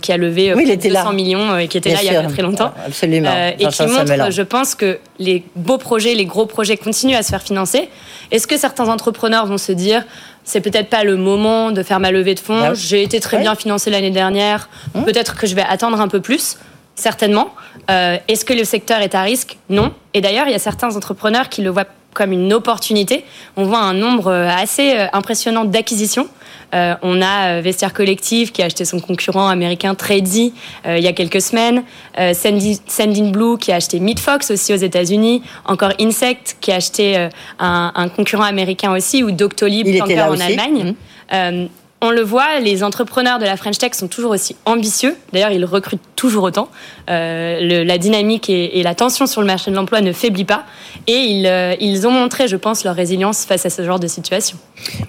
qui 0.01 0.11
a 0.11 0.17
levé 0.17 0.53
oui, 0.53 0.77
200 0.77 1.13
millions 1.13 1.57
et 1.57 1.67
qui 1.67 1.77
était 1.77 1.93
là 1.93 1.99
il 2.01 2.11
y 2.11 2.15
a 2.15 2.21
pas 2.21 2.29
très 2.29 2.41
longtemps. 2.41 2.73
Absolument. 2.85 3.31
et 3.59 3.67
qui 3.67 3.85
montre, 3.85 4.31
je 4.31 4.41
pense, 4.41 4.75
que 4.75 4.99
les 5.19 5.43
beaux 5.55 5.77
projets, 5.77 6.15
les 6.15 6.25
gros 6.25 6.45
projets 6.45 6.77
continuent 6.77 7.15
à 7.15 7.23
se 7.23 7.29
faire 7.29 7.43
financer. 7.43 7.89
Est-ce 8.31 8.47
que 8.47 8.57
certains 8.57 8.89
entrepreneurs 8.89 9.45
vont 9.45 9.57
se 9.57 9.71
dire 9.71 10.03
c'est 10.43 10.61
peut-être 10.61 10.89
pas 10.89 11.03
le 11.03 11.15
moment 11.15 11.71
de 11.71 11.83
faire 11.83 11.99
ma 11.99 12.11
levée 12.11 12.35
de 12.35 12.39
fonds. 12.39 12.73
J'ai 12.73 13.03
été 13.03 13.19
très 13.19 13.39
bien 13.39 13.55
financé 13.55 13.89
l'année 13.89 14.11
dernière. 14.11 14.69
Mmh. 14.93 15.03
Peut-être 15.03 15.35
que 15.35 15.47
je 15.47 15.55
vais 15.55 15.63
attendre 15.63 15.99
un 16.01 16.07
peu 16.07 16.21
plus. 16.21 16.57
Certainement. 16.95 17.53
Euh, 17.89 18.17
Est-ce 18.27 18.45
que 18.45 18.53
le 18.53 18.63
secteur 18.63 18.99
est 18.99 19.15
à 19.15 19.21
risque? 19.21 19.57
Non. 19.69 19.93
Et 20.13 20.21
d'ailleurs, 20.21 20.47
il 20.47 20.51
y 20.51 20.55
a 20.55 20.59
certains 20.59 20.95
entrepreneurs 20.95 21.49
qui 21.49 21.61
le 21.61 21.69
voient 21.69 21.87
comme 22.13 22.31
une 22.31 22.53
opportunité. 22.53 23.25
On 23.57 23.65
voit 23.65 23.79
un 23.79 23.93
nombre 23.93 24.31
assez 24.31 24.95
euh, 24.95 25.07
impressionnant 25.13 25.65
d'acquisitions. 25.65 26.27
Euh, 26.73 26.95
on 27.01 27.21
a 27.21 27.57
euh, 27.57 27.61
Vestiaire 27.61 27.93
Collective 27.93 28.51
qui 28.51 28.61
a 28.63 28.65
acheté 28.65 28.85
son 28.85 28.99
concurrent 28.99 29.47
américain 29.47 29.93
Tradesy 29.93 30.53
il 30.85 31.03
y 31.03 31.07
a 31.07 31.13
quelques 31.13 31.41
semaines. 31.41 31.83
Sending 32.17 33.31
Blue 33.31 33.57
qui 33.57 33.71
a 33.71 33.75
acheté 33.75 33.99
Midfox 33.99 34.51
aussi 34.51 34.73
aux 34.73 34.77
États-Unis. 34.77 35.43
Encore 35.65 35.91
Insect 35.99 36.57
qui 36.61 36.71
a 36.71 36.75
acheté 36.75 37.27
un, 37.59 38.09
concurrent 38.15 38.43
américain 38.43 38.91
aussi 38.93 39.23
ou 39.23 39.31
Doctolib 39.31 39.87
encore 40.01 40.33
en 40.33 40.39
Allemagne. 40.39 40.95
Mmh 41.31 41.67
on 42.03 42.11
le 42.11 42.21
voit, 42.21 42.59
les 42.59 42.83
entrepreneurs 42.83 43.39
de 43.39 43.45
la 43.45 43.55
French 43.55 43.77
Tech 43.77 43.93
sont 43.93 44.09
toujours 44.09 44.31
aussi 44.31 44.57
ambitieux. 44.65 45.15
D'ailleurs, 45.31 45.51
ils 45.51 45.63
recrutent 45.63 46.01
toujours 46.17 46.43
autant. 46.43 46.67
Euh, 47.09 47.83
la 47.85 47.97
dynamique 47.97 48.49
et, 48.49 48.83
la 48.83 48.93
tension 48.93 49.25
sur 49.25 49.39
le 49.39 49.47
marché 49.47 49.71
de 49.71 49.75
l'emploi 49.77 50.01
ne 50.01 50.11
faiblit 50.11 50.43
pas. 50.43 50.65
Et 51.07 51.43
euh, 51.45 51.75
ils, 51.79 52.05
ont 52.05 52.11
montré, 52.11 52.49
je 52.49 52.57
pense, 52.57 52.83
leur 52.83 52.93
résilience 52.93 53.45
face 53.45 53.65
à 53.65 53.69
ce 53.69 53.85
genre 53.85 54.01
de 54.01 54.07
situation. 54.07 54.57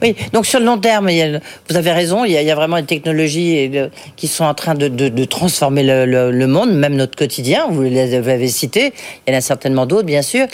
Oui, 0.02 0.14
donc 0.32 0.46
sur 0.46 0.60
le 0.60 0.66
long 0.66 0.78
terme, 0.78 1.10
vous 1.68 1.76
avez 1.76 1.90
raison, 1.90 2.24
il 2.24 2.30
y, 2.30 2.50
a, 2.50 2.54
vraiment 2.54 2.76
des 2.76 2.86
technologies 2.86 3.72
qui 4.14 4.28
sont 4.28 4.44
en 4.44 4.54
train 4.54 4.74
de, 4.76 5.24
transformer 5.24 5.82
le, 5.82 6.46
monde, 6.46 6.72
même 6.74 6.94
notre 6.94 7.16
quotidien. 7.16 7.66
Vous 7.70 7.82
les 7.82 8.14
avez 8.14 8.46
citées. 8.46 8.92
Il 9.26 9.32
y 9.32 9.34
en 9.34 9.38
a 9.38 9.40
certainement 9.40 9.86
d'autres, 9.86 10.06
bien 10.06 10.22
sûr. 10.22 10.46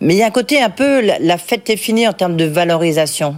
Mais 0.00 0.14
il 0.14 0.18
y 0.18 0.22
a 0.22 0.26
un 0.26 0.30
côté 0.30 0.58
un 0.58 0.70
peu, 0.70 1.02
la 1.02 1.36
fête 1.36 1.68
est 1.68 1.76
finie 1.76 2.08
en 2.08 2.14
termes 2.14 2.36
de 2.36 2.46
valorisation. 2.46 3.36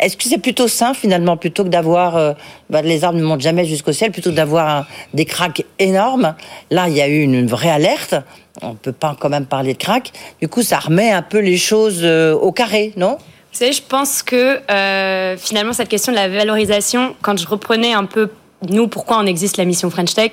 Est-ce 0.00 0.16
que 0.16 0.24
c'est 0.24 0.38
plutôt 0.38 0.66
sain 0.66 0.94
finalement, 0.94 1.36
plutôt 1.36 1.62
que 1.62 1.68
d'avoir, 1.68 2.16
euh, 2.16 2.32
bah, 2.70 2.80
les 2.80 3.04
arbres 3.04 3.18
ne 3.18 3.24
montent 3.24 3.42
jamais 3.42 3.66
jusqu'au 3.66 3.92
ciel, 3.92 4.10
plutôt 4.10 4.30
que 4.30 4.34
d'avoir 4.34 4.86
des 5.12 5.26
cracks 5.26 5.64
énormes? 5.78 6.34
Là, 6.70 6.88
il 6.88 6.96
y 6.96 7.02
a 7.02 7.08
eu 7.08 7.20
une 7.20 7.46
vraie 7.46 7.70
alerte. 7.70 8.14
On 8.62 8.74
peut 8.74 8.92
pas 8.92 9.16
quand 9.18 9.28
même 9.28 9.46
parler 9.46 9.74
de 9.74 9.78
cracks. 9.78 10.12
Du 10.40 10.48
coup, 10.48 10.62
ça 10.62 10.78
remet 10.78 11.12
un 11.12 11.22
peu 11.22 11.38
les 11.38 11.58
choses 11.58 12.00
euh, 12.02 12.34
au 12.34 12.50
carré, 12.50 12.92
non? 12.96 13.18
Vous 13.52 13.58
savez, 13.58 13.72
je 13.72 13.82
pense 13.82 14.22
que 14.22 14.60
euh, 14.70 15.36
finalement 15.36 15.72
cette 15.72 15.88
question 15.88 16.12
de 16.12 16.16
la 16.16 16.28
valorisation, 16.28 17.14
quand 17.20 17.36
je 17.36 17.46
reprenais 17.46 17.92
un 17.92 18.04
peu 18.04 18.30
nous, 18.68 18.88
pourquoi 18.88 19.18
on 19.18 19.26
existe 19.26 19.56
la 19.56 19.64
mission 19.64 19.90
French 19.90 20.14
Tech 20.14 20.32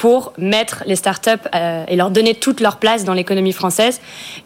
pour 0.00 0.32
mettre 0.38 0.82
les 0.86 0.96
startups 0.96 1.46
euh, 1.54 1.84
et 1.86 1.94
leur 1.94 2.10
donner 2.10 2.34
toute 2.34 2.60
leur 2.60 2.78
place 2.78 3.04
dans 3.04 3.12
l'économie 3.12 3.52
française. 3.52 4.00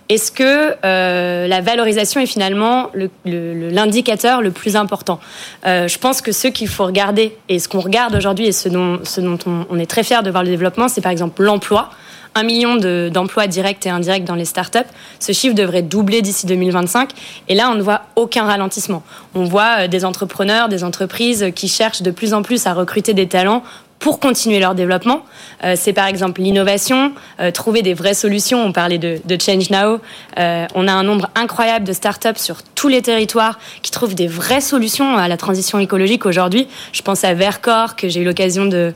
Est-ce 0.09 0.33
que 0.33 0.75
euh, 0.85 1.47
la 1.47 1.61
valorisation 1.61 2.21
est 2.21 2.27
finalement 2.27 2.90
l'indicateur 3.25 4.43
le, 4.43 4.51
plus 4.51 4.75
important? 4.75 5.21
Euh, 5.64 5.87
Je 5.87 5.97
pense 5.99 6.23
que 6.23 6.33
ce 6.33 6.49
qu'il 6.49 6.67
faut 6.67 6.85
regarder, 6.85 7.37
et 7.49 7.61
ce 7.61 7.69
qu'on 7.69 7.79
regarde 7.79 8.17
aujourd'hui 8.17 8.47
et 8.47 8.53
ce 8.53 8.69
dont, 8.69 8.99
ce 9.05 9.21
dont 9.21 9.38
on, 9.47 9.79
est 9.79 9.87
très 9.87 10.03
fier 10.03 10.25
de 10.25 10.31
voir 10.33 10.43
le 10.43 10.49
développement, 10.49 10.88
c'est 10.88 11.01
par 11.01 11.12
exemple 11.12 11.40
l'emploi. 11.40 11.90
Un 12.35 12.43
million 12.43 12.75
d'emplois 12.75 13.47
directs 13.47 13.87
et 13.87 13.90
indirects 13.90 14.25
dans 14.25 14.35
les 14.35 14.45
startups. 14.45 14.81
Ce 15.21 15.31
chiffre 15.31 15.55
devrait 15.55 15.83
doubler 15.83 16.21
d'ici 16.21 16.47
2025. 16.47 17.11
Et 17.47 17.55
là, 17.55 17.71
on 17.71 17.77
ne 17.77 17.83
voit 17.83 18.07
aucun 18.17 18.43
ralentissement. 18.43 19.05
On 19.37 19.45
voit 19.45 19.87
des 19.87 20.05
entrepreneurs, 20.05 20.69
des 20.69 20.83
entreprises 20.83 21.53
qui 21.55 21.69
cherchent 21.69 22.03
de 22.03 22.11
plus 22.11 22.35
en 22.35 22.43
plus 22.43 22.67
à 22.67 22.75
recruter 22.75 23.14
des 23.14 23.29
talents 23.29 23.62
pour 23.99 24.21
continuer 24.21 24.61
leur 24.61 24.75
développement. 24.75 25.25
Euh, 25.65 25.75
c'est 25.77 25.93
par 25.93 26.07
exemple 26.07 26.43
l'innovation, 26.43 27.13
euh, 27.41 27.51
trouver 27.51 27.83
des 27.83 27.95
vraies 27.95 28.15
solutions. 28.15 28.63
On 28.63 28.73
parlait 28.73 28.99
de, 28.99 29.19
Change 29.41 29.71
Now. 29.71 30.01
Euh, 30.39 30.67
on 30.75 30.87
a 30.89 30.93
un 30.93 31.03
nombre 31.03 31.31
incroyable 31.35 31.87
de 31.87 31.93
startups 31.93 32.37
sur 32.37 32.63
tous 32.63 32.89
les 32.89 33.03
territoires 33.03 33.59
qui 33.83 33.91
trouvent 33.91 34.15
des 34.15 34.27
vraies 34.27 34.61
solutions 34.61 35.17
à 35.17 35.27
la 35.27 35.37
transition 35.37 35.79
écologique 35.79 36.27
aujourd'hui. 36.27 36.69
Je 36.93 37.03
pense 37.03 37.25
à 37.25 37.35
Vercor 37.35 37.97
que 37.97 38.09
j'ai 38.09 38.21
eu 38.21 38.25
l'occasion 38.25 38.67
de, 38.67 38.93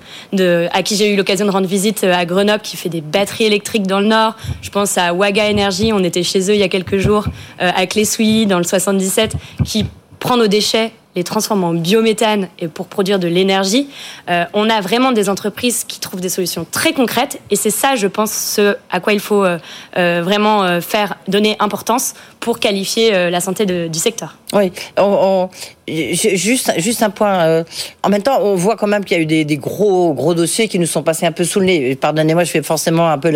à 0.72 0.82
qui 0.82 0.96
j'ai 0.96 1.12
eu 1.12 1.16
l'occasion 1.16 1.46
de 1.46 1.50
rendre 1.50 1.66
visite 1.66 2.04
à 2.04 2.24
Grenoble, 2.24 2.60
qui 2.62 2.76
fait 2.76 2.88
des 2.88 3.00
batteries 3.00 3.44
électriques 3.44 3.86
dans 3.86 4.00
le 4.00 4.06
Nord. 4.06 4.36
Je 4.62 4.70
pense 4.70 4.98
à 4.98 5.14
Waga 5.14 5.50
Energy. 5.50 5.92
On 5.92 6.04
était 6.04 6.22
chez 6.22 6.50
eux 6.50 6.54
il 6.54 6.60
y 6.60 6.64
a 6.64 6.68
quelques 6.68 6.98
jours 6.98 7.26
à 7.58 7.86
Clé-Souilly 7.86 8.46
dans 8.46 8.58
le 8.58 8.64
77, 8.64 9.34
qui 9.64 9.86
prend 10.18 10.36
nos 10.36 10.48
déchets 10.48 10.92
les 11.22 11.64
en 11.64 11.74
biométhane 11.74 12.48
et 12.58 12.68
pour 12.68 12.86
produire 12.86 13.18
de 13.18 13.28
l'énergie. 13.28 13.88
Euh, 14.28 14.44
on 14.54 14.68
a 14.68 14.80
vraiment 14.80 15.12
des 15.12 15.28
entreprises 15.28 15.84
qui 15.84 16.00
trouvent 16.00 16.20
des 16.20 16.28
solutions 16.28 16.66
très 16.70 16.92
concrètes 16.92 17.40
et 17.50 17.56
c'est 17.56 17.70
ça, 17.70 17.96
je 17.96 18.06
pense, 18.06 18.32
ce 18.32 18.76
à 18.90 19.00
quoi 19.00 19.12
il 19.12 19.20
faut 19.20 19.44
euh, 19.44 19.58
euh, 19.96 20.22
vraiment 20.22 20.80
faire 20.80 21.16
donner 21.28 21.56
importance 21.60 22.14
pour 22.40 22.60
qualifier 22.60 23.30
la 23.30 23.40
santé 23.40 23.66
du 23.66 23.98
secteur. 23.98 24.36
Oui, 24.52 24.72
juste, 26.14 26.72
juste 26.78 27.02
un 27.02 27.10
point. 27.10 27.64
en 28.02 28.08
même 28.08 28.22
temps, 28.22 28.40
on 28.42 28.54
voit 28.54 28.76
quand 28.76 28.86
même 28.86 29.04
qu'il 29.04 29.16
y 29.16 29.20
a 29.20 29.22
eu 29.22 29.44
des, 29.44 29.56
gros, 29.56 30.12
gros 30.14 30.34
dossiers 30.34 30.68
qui 30.68 30.78
nous 30.78 30.86
sont 30.86 31.02
passés 31.02 31.26
un 31.26 31.32
peu 31.32 31.44
sous 31.44 31.60
le 31.60 31.66
nez. 31.66 31.96
Pardonnez-moi, 31.96 32.44
je 32.44 32.50
fais 32.50 32.62
forcément 32.62 33.08
un 33.08 33.18
peu 33.18 33.32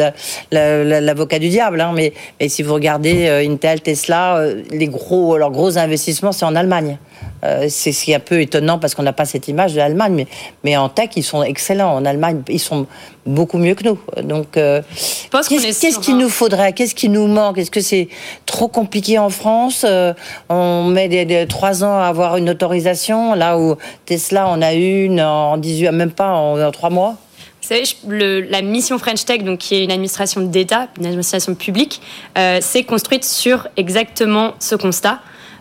l'avocat 0.50 1.38
du 1.38 1.48
diable, 1.48 1.80
hein, 1.80 1.92
mais, 1.94 2.12
mais, 2.40 2.48
si 2.48 2.62
vous 2.62 2.74
regardez 2.74 3.28
Intel, 3.28 3.80
Tesla, 3.80 4.44
les 4.70 4.88
gros, 4.88 5.38
leurs 5.38 5.50
gros 5.50 5.78
investissements, 5.78 6.32
c'est 6.32 6.44
en 6.44 6.54
Allemagne. 6.54 6.98
Euh, 7.44 7.66
c'est 7.68 7.92
ce 7.92 8.04
qui 8.04 8.12
est 8.12 8.16
un 8.16 8.20
peu 8.20 8.40
étonnant 8.40 8.78
parce 8.78 8.94
qu'on 8.94 9.02
n'a 9.02 9.12
pas 9.12 9.24
cette 9.24 9.48
image 9.48 9.72
de 9.72 9.78
l'Allemagne, 9.78 10.14
mais, 10.14 10.26
mais 10.62 10.76
en 10.76 10.88
tech, 10.88 11.10
ils 11.16 11.24
sont 11.24 11.42
excellents. 11.42 11.92
En 11.94 12.04
Allemagne, 12.04 12.42
ils 12.48 12.60
sont 12.60 12.86
beaucoup 13.26 13.58
mieux 13.58 13.74
que 13.74 13.84
nous. 13.84 13.98
Donc, 14.22 14.56
euh, 14.56 14.82
qu'est-ce 15.30 15.98
qu'il 15.98 16.16
nous 16.16 16.28
faudrait? 16.28 16.72
Qu'est-ce 16.72 16.94
qui 16.94 17.08
nous 17.08 17.26
manque? 17.26 17.58
Est-ce 17.58 17.70
que 17.70 17.80
c'est 17.80 18.08
trop 18.46 18.68
compliqué 18.68 19.18
en 19.18 19.30
France? 19.30 19.84
Euh, 19.88 20.12
On 20.48 20.84
met 20.84 21.08
des, 21.08 21.46
trois 21.46 21.84
ans 21.84 21.98
à 21.98 22.06
avoir 22.06 22.36
une 22.36 22.50
autorisation, 22.50 23.34
là 23.34 23.58
où 23.58 23.76
Tesla 24.06 24.48
en 24.48 24.60
a 24.62 24.72
une 24.72 25.20
en 25.20 25.56
18, 25.56 25.90
même 25.92 26.10
pas 26.10 26.30
en, 26.30 26.70
trois 26.70 26.90
mois 26.90 27.16
vous 27.60 27.68
savez, 27.68 27.84
le, 28.08 28.40
la 28.40 28.60
mission 28.60 28.98
French 28.98 29.24
Tech, 29.24 29.44
donc 29.44 29.60
qui 29.60 29.76
est 29.76 29.84
une 29.84 29.92
administration 29.92 30.40
d'État, 30.40 30.88
une 30.98 31.06
administration 31.06 31.54
publique, 31.54 32.00
euh, 32.36 32.60
s'est 32.60 32.82
construite 32.82 33.24
sur 33.24 33.68
exactement 33.76 34.54
ce 34.58 34.74
constat. 34.74 35.20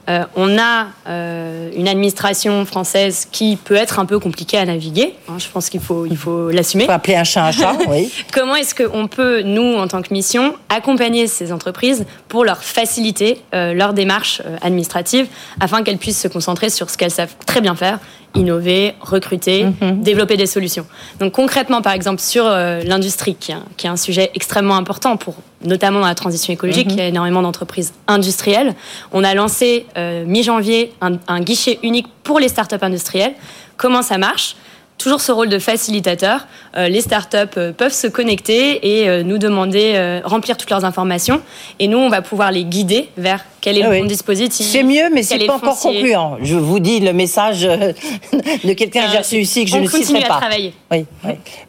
Euh, 0.10 0.26
on 0.36 0.58
a 0.58 0.88
euh, 1.08 1.70
une 1.76 1.88
administration 1.88 2.66
française 2.66 3.28
qui 3.32 3.56
peut 3.56 3.76
être 3.76 4.00
un 4.00 4.06
peu 4.06 4.20
compliquée 4.20 4.58
à 4.58 4.66
naviguer. 4.66 5.14
Hein, 5.28 5.38
je 5.38 5.48
pense 5.48 5.70
qu'il 5.70 5.80
faut, 5.80 6.06
il 6.06 6.18
faut 6.18 6.50
l'assumer. 6.50 6.84
Il 6.84 6.88
faut 6.88 6.94
appeler 6.94 7.16
un 7.16 7.24
chat 7.24 7.46
un 7.46 7.52
chat, 7.52 7.78
oui. 7.88 8.12
Comment 8.34 8.56
est-ce 8.56 8.76
qu'on 8.76 9.08
peut, 9.08 9.42
nous, 9.42 9.76
en 9.76 9.88
tant 9.88 10.02
que 10.02 10.14
mission, 10.14 10.56
accompagner 10.70 11.28
ces 11.28 11.52
entreprises 11.52 12.06
pour 12.28 12.46
leur 12.46 12.64
faciliter 12.64 13.42
euh, 13.54 13.74
leur 13.74 13.94
démarche 13.94 14.42
administrative 14.62 15.28
afin 15.60 15.84
qu'elles 15.84 15.98
puissent 15.98 16.22
se 16.22 16.28
concentrer 16.28 16.70
sur 16.70 16.90
ce 16.90 16.98
qu'elles 16.98 17.12
savent 17.12 17.36
très 17.46 17.62
bien 17.62 17.76
faire, 17.76 18.00
innover, 18.36 18.96
recruter, 19.02 19.66
mhm. 19.66 20.02
développer 20.02 20.38
des 20.38 20.46
solutions. 20.46 20.86
Donc 21.20 21.34
concrètement, 21.34 21.82
par 21.82 21.94
exemple, 21.94 22.22
sur 22.22 22.46
l'industrie, 22.46 23.36
qui, 23.36 23.52
est 23.52 23.88
un 23.88 23.98
sujet 23.98 24.32
extrêmement 24.34 24.76
important 24.76 25.18
pour 25.18 25.36
notamment 25.64 26.00
dans 26.00 26.08
la 26.08 26.16
transition 26.16 26.54
écologique, 26.54 26.88
mhm. 26.88 26.94
il 26.94 26.98
y 26.98 27.02
a 27.02 27.08
énormément 27.08 27.42
d'entreprises 27.42 27.94
industrielles. 28.08 28.76
On 29.12 29.24
a 29.24 29.34
lancé 29.34 29.86
euh, 29.98 30.26
mi-janvier 30.26 30.94
un, 31.02 31.42
guichet 31.42 31.80
unique 31.84 32.08
pour 32.24 32.40
les 32.40 32.48
startups 32.48 32.76
industrielles. 32.82 33.34
Comment 33.78 34.02
ça 34.02 34.18
marche? 34.18 34.56
Toujours 35.02 35.22
ce 35.22 35.32
rôle 35.32 35.50
de 35.50 35.60
facilitateur. 35.60 36.48
Euh, 36.78 36.88
les 36.88 37.02
startups 37.02 37.38
euh, 37.58 37.72
peuvent 37.72 37.94
se 37.94 38.08
connecter 38.08 39.02
et 39.02 39.24
nous 39.24 39.38
demander, 39.38 40.22
remplir 40.24 40.58
toutes 40.58 40.70
leurs 40.70 40.86
informations. 40.86 41.42
Et 41.80 41.88
nous, 41.88 41.98
on 41.98 42.10
va 42.10 42.22
pouvoir 42.22 42.52
les 42.52 42.64
guider 42.64 43.10
vers 43.18 43.44
quel 43.62 43.78
est 43.78 43.82
le 43.82 43.88
ah 43.88 44.00
bon 44.00 44.06
dispositif. 44.06 44.66
C'est 44.66 44.84
mieux, 44.84 45.10
mais 45.14 45.24
c'est 45.24 45.46
pas 45.46 45.56
encore 45.56 45.80
concluant. 45.80 46.38
Je 46.42 46.56
vous 46.56 46.80
dis 46.80 47.00
le 47.00 47.14
message 47.14 47.62
de 47.64 48.74
quelqu'un 48.74 49.06
que 49.06 49.12
j'ai 49.12 49.18
reçu 49.18 49.38
ici 49.38 49.66
que 49.66 49.72
je 49.72 49.78
ne 49.78 49.88
citerai 49.88 50.22
pas. 50.22 50.36
À 50.36 50.40
travailler. 50.40 50.74
Oui, 50.92 51.06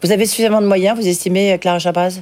Vous 0.02 0.12
avez 0.12 0.26
suffisamment 0.26 0.60
de 0.60 0.66
moyens, 0.66 0.98
vous 0.98 1.06
estimez, 1.06 1.58
Clara 1.60 1.78
Chapaz 1.78 2.20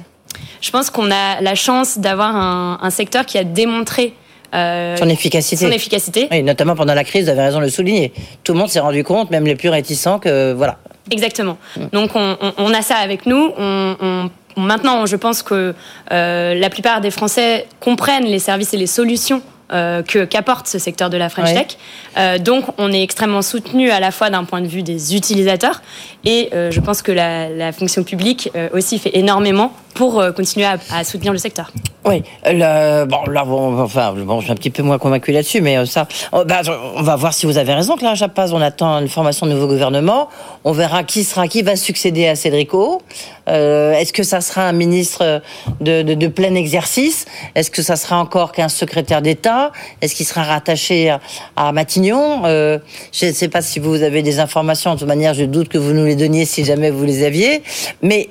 Je 0.61 0.71
pense 0.71 0.89
qu'on 0.89 1.11
a 1.11 1.41
la 1.41 1.55
chance 1.55 1.97
d'avoir 1.99 2.35
un 2.35 2.89
secteur 2.89 3.25
qui 3.25 3.37
a 3.37 3.43
démontré 3.43 4.13
euh, 4.53 4.97
son 4.97 5.09
efficacité. 5.09 5.65
Son 5.65 5.71
efficacité. 5.71 6.27
Oui, 6.31 6.43
notamment 6.43 6.75
pendant 6.75 6.93
la 6.93 7.03
crise, 7.03 7.25
vous 7.25 7.29
avez 7.29 7.41
raison 7.41 7.59
de 7.59 7.65
le 7.65 7.69
souligner. 7.69 8.11
Tout 8.43 8.53
le 8.53 8.59
monde 8.59 8.69
s'est 8.69 8.79
rendu 8.79 9.03
compte, 9.03 9.31
même 9.31 9.45
les 9.45 9.55
plus 9.55 9.69
réticents, 9.69 10.19
que 10.19 10.53
voilà. 10.53 10.77
Exactement. 11.09 11.57
Donc 11.91 12.11
on, 12.15 12.37
on, 12.57 12.73
a 12.73 12.81
ça 12.81 12.95
avec 12.97 13.25
nous. 13.25 13.51
On, 13.57 14.29
maintenant, 14.57 15.05
je 15.05 15.15
pense 15.15 15.41
que 15.41 15.73
euh, 16.11 16.53
la 16.53 16.69
plupart 16.69 17.01
des 17.01 17.11
Français 17.11 17.67
comprennent 17.79 18.25
les 18.25 18.39
services 18.39 18.73
et 18.73 18.77
les 18.77 18.87
solutions 18.87 19.41
euh, 19.73 20.03
que 20.03 20.25
qu'apporte 20.25 20.67
ce 20.67 20.79
secteur 20.79 21.09
de 21.09 21.15
la 21.15 21.29
French 21.29 21.53
Tech. 21.53 21.77
Euh, 22.17 22.37
donc, 22.37 22.65
on 22.77 22.91
est 22.91 23.01
extrêmement 23.01 23.41
soutenu 23.41 23.89
à 23.89 24.01
la 24.01 24.11
fois 24.11 24.29
d'un 24.29 24.43
point 24.43 24.59
de 24.59 24.67
vue 24.67 24.83
des 24.83 25.15
utilisateurs 25.15 25.81
et 26.25 26.49
euh, 26.53 26.71
je 26.71 26.81
pense 26.81 27.01
que 27.01 27.13
la, 27.13 27.47
la 27.47 27.71
fonction 27.71 28.03
publique 28.03 28.51
aussi 28.73 28.99
fait 28.99 29.15
énormément 29.17 29.71
pour 29.93 30.21
continuer 30.35 30.65
à, 30.65 30.77
à, 30.91 31.05
soutenir 31.05 31.31
le 31.31 31.37
secteur. 31.39 31.71
Oui, 32.03 32.23
le, 32.45 33.05
bon, 33.05 33.23
là, 33.29 33.45
bon, 33.45 33.79
enfin, 33.79 34.13
bon, 34.13 34.39
je 34.39 34.45
suis 34.45 34.51
un 34.51 34.55
petit 34.55 34.71
peu 34.71 34.81
moins 34.81 34.97
convaincu 34.97 35.31
là-dessus, 35.31 35.61
mais 35.61 35.85
ça, 35.85 36.07
on, 36.31 36.43
bah, 36.45 36.61
on 36.95 37.03
va 37.03 37.15
voir 37.15 37.31
si 37.31 37.45
vous 37.45 37.59
avez 37.59 37.75
raison, 37.75 37.95
Claire 37.95 38.15
Chapaz. 38.15 38.53
On 38.53 38.61
attend 38.61 38.99
une 38.99 39.07
formation 39.07 39.45
de 39.45 39.51
nouveau 39.51 39.67
gouvernement. 39.67 40.27
On 40.63 40.71
verra 40.71 41.03
qui 41.03 41.23
sera, 41.23 41.47
qui 41.47 41.61
va 41.61 41.75
succéder 41.75 42.27
à 42.27 42.35
Cédrico. 42.35 43.03
Euh, 43.49 43.93
Est-ce 43.93 44.13
que 44.13 44.23
ça 44.23 44.41
sera 44.41 44.63
un 44.63 44.71
ministre 44.71 45.41
de, 45.79 46.01
de, 46.01 46.15
de 46.15 46.27
plein 46.27 46.55
exercice? 46.55 47.25
Est-ce 47.53 47.69
que 47.69 47.83
ça 47.83 47.95
sera 47.95 48.17
encore 48.17 48.51
qu'un 48.51 48.69
secrétaire 48.69 49.21
d'État? 49.21 49.71
Est-ce 50.01 50.15
qu'il 50.15 50.25
sera 50.25 50.41
rattaché 50.43 51.15
à, 51.55 51.71
Matignon? 51.71 52.41
Euh, 52.45 52.79
Je 53.11 53.27
ne 53.27 53.31
sais 53.31 53.47
pas 53.47 53.61
si 53.61 53.79
vous 53.79 54.01
avez 54.01 54.23
des 54.23 54.39
informations. 54.39 54.95
De 54.95 54.99
toute 54.99 55.07
manière, 55.07 55.35
je 55.35 55.43
doute 55.43 55.69
que 55.69 55.77
vous 55.77 55.93
nous 55.93 56.05
les 56.05 56.15
donniez 56.15 56.45
si 56.45 56.65
jamais 56.65 56.89
vous 56.89 57.03
les 57.03 57.23
aviez. 57.23 57.61
Mais 58.01 58.29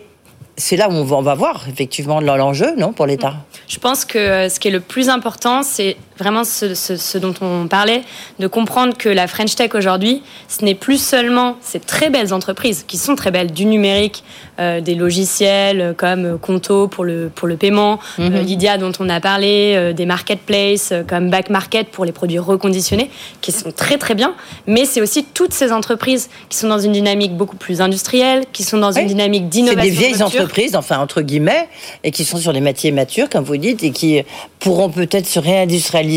c'est 0.56 0.76
là 0.76 0.88
où 0.88 0.92
on 0.92 1.22
va, 1.22 1.34
voir 1.34 1.66
effectivement 1.68 2.20
l'enjeu, 2.20 2.74
non, 2.76 2.92
pour 2.92 3.06
l'État? 3.06 3.34
Je 3.70 3.78
pense 3.78 4.04
que 4.04 4.18
euh, 4.18 4.48
ce 4.48 4.58
qui 4.58 4.66
est 4.66 4.72
le 4.72 4.80
plus 4.80 5.08
important, 5.08 5.62
c'est 5.62 5.96
vraiment 6.20 6.44
ce, 6.44 7.18
dont 7.18 7.34
on 7.40 7.66
parlait, 7.66 8.02
de 8.38 8.46
comprendre 8.46 8.96
que 8.96 9.08
la 9.08 9.26
French 9.26 9.54
Tech 9.54 9.74
aujourd'hui, 9.74 10.22
ce 10.48 10.64
n'est 10.64 10.74
plus 10.74 11.02
seulement 11.02 11.56
ces 11.60 11.80
très 11.80 12.10
belles 12.10 12.32
entreprises 12.32 12.84
qui 12.86 12.98
sont 12.98 13.16
très 13.16 13.30
belles, 13.30 13.52
du 13.52 13.64
numérique, 13.64 14.22
euh, 14.60 14.80
des 14.80 14.94
logiciels 14.94 15.94
comme 15.96 16.38
Conto 16.38 16.86
pour 16.88 17.04
le, 17.04 17.30
pour 17.34 17.48
le 17.48 17.56
paiement, 17.56 17.98
mhm. 18.18 18.34
euh, 18.34 18.42
Lydia 18.42 18.78
dont 18.78 18.92
on 19.00 19.08
a 19.08 19.20
parlé, 19.20 19.92
des 19.94 20.06
marketplaces 20.06 20.92
comme 21.08 21.30
Back 21.30 21.50
Market 21.50 21.88
pour 21.88 22.04
les 22.04 22.12
produits 22.12 22.38
reconditionnés, 22.38 23.10
qui 23.40 23.52
sont 23.52 23.72
très 23.72 23.96
très 23.96 24.14
bien, 24.14 24.34
mais 24.66 24.84
c'est 24.84 25.00
aussi 25.00 25.24
toutes 25.24 25.52
ces 25.54 25.72
entreprises 25.72 26.28
qui 26.48 26.58
sont 26.58 26.68
dans 26.68 26.78
une 26.78 26.92
dynamique 26.92 27.34
beaucoup 27.34 27.56
plus 27.56 27.80
industrielle, 27.80 28.44
qui 28.52 28.62
sont 28.62 28.78
dans 28.78 28.92
une 28.92 29.06
dynamique 29.06 29.48
d'innovation. 29.48 29.82
C'est 29.82 29.90
des 29.90 29.96
vieilles 29.96 30.22
entreprises, 30.22 30.76
enfin 30.76 30.98
entre 30.98 31.22
guillemets, 31.22 31.68
et 32.04 32.10
qui 32.10 32.24
sont 32.24 32.38
sur 32.38 32.52
des 32.52 32.60
métiers 32.60 32.92
matures, 32.92 33.28
comme 33.30 33.44
vous 33.44 33.56
dites, 33.56 33.82
et 33.82 33.90
qui 33.90 34.22
pourront 34.58 34.90
peut-être 34.90 35.26
se 35.26 35.38
réindustrialiser 35.38 36.09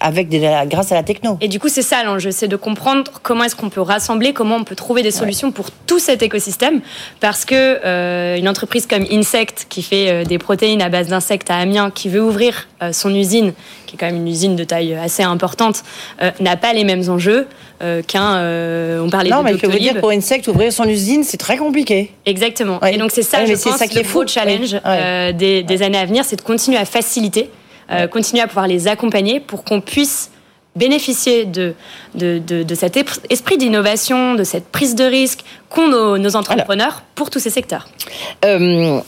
avec 0.00 0.28
des, 0.28 0.40
grâce 0.66 0.92
à 0.92 0.94
la 0.94 1.02
techno. 1.02 1.38
Et 1.40 1.48
du 1.48 1.58
coup, 1.58 1.68
c'est 1.68 1.82
ça 1.82 2.02
l'enjeu, 2.04 2.30
c'est 2.30 2.48
de 2.48 2.56
comprendre 2.56 3.10
comment 3.22 3.44
est-ce 3.44 3.56
qu'on 3.56 3.70
peut 3.70 3.80
rassembler, 3.80 4.32
comment 4.32 4.56
on 4.56 4.64
peut 4.64 4.76
trouver 4.76 5.02
des 5.02 5.10
solutions 5.10 5.52
pour 5.52 5.70
tout 5.86 5.98
cet 5.98 6.22
écosystème. 6.22 6.80
Parce 7.20 7.44
que 7.44 7.54
euh, 7.84 8.36
une 8.36 8.48
entreprise 8.48 8.86
comme 8.86 9.04
Insect, 9.10 9.66
qui 9.68 9.82
fait 9.82 10.10
euh, 10.10 10.24
des 10.24 10.38
protéines 10.38 10.82
à 10.82 10.88
base 10.88 11.08
d'insectes 11.08 11.50
à 11.50 11.56
Amiens, 11.56 11.90
qui 11.90 12.08
veut 12.08 12.22
ouvrir 12.22 12.68
euh, 12.82 12.92
son 12.92 13.14
usine, 13.14 13.52
qui 13.86 13.96
est 13.96 13.98
quand 13.98 14.06
même 14.06 14.16
une 14.16 14.28
usine 14.28 14.56
de 14.56 14.64
taille 14.64 14.94
assez 14.94 15.22
importante, 15.22 15.82
n'a 16.38 16.56
pas 16.56 16.72
les 16.72 16.84
mêmes 16.84 17.08
enjeux 17.08 17.48
qu'un. 18.06 18.36
on 19.02 19.10
parlait 19.10 19.30
non, 19.30 19.42
mais 19.42 19.54
je 19.54 19.58
peux 19.58 19.66
vous 19.66 19.78
dire 19.78 19.98
pour 19.98 20.10
Insect, 20.10 20.46
ouvrir 20.46 20.72
son 20.72 20.84
usine, 20.84 21.24
c'est 21.24 21.38
très 21.38 21.56
compliqué. 21.56 22.12
Exactement. 22.24 22.80
Et 22.82 22.98
donc 22.98 23.10
c'est 23.10 23.22
ça, 23.22 23.44
je 23.44 23.52
pense, 23.52 23.76
ça 23.76 23.88
qui 23.88 23.98
est 23.98 24.02
le 24.02 24.08
gros 24.08 24.26
challenge 24.26 24.76
des, 25.34 25.64
des 25.64 25.82
années 25.82 25.98
à 25.98 26.06
venir, 26.06 26.24
c'est 26.24 26.36
de 26.36 26.42
continuer 26.42 26.78
à 26.78 26.84
faciliter 26.84 27.50
euh, 27.90 28.06
continuer 28.06 28.42
à 28.42 28.46
pouvoir 28.46 28.66
les 28.66 28.88
accompagner 28.88 29.40
pour 29.40 29.64
qu'on 29.64 29.80
puisse 29.80 30.30
bénéficier 30.76 31.44
de, 31.44 31.74
de, 32.14 32.38
de, 32.38 32.74
cet 32.74 32.96
esprit 33.28 33.58
d'innovation, 33.58 34.34
de 34.34 34.44
cette 34.44 34.68
prise 34.68 34.94
de 34.94 35.04
risque 35.04 35.40
qu'ont 35.68 35.88
nos, 35.88 36.36
entrepreneurs 36.36 37.02
pour 37.14 37.28
tous 37.30 37.40
ces 37.40 37.50
secteurs. 37.50 37.88
Euh, 38.44 39.00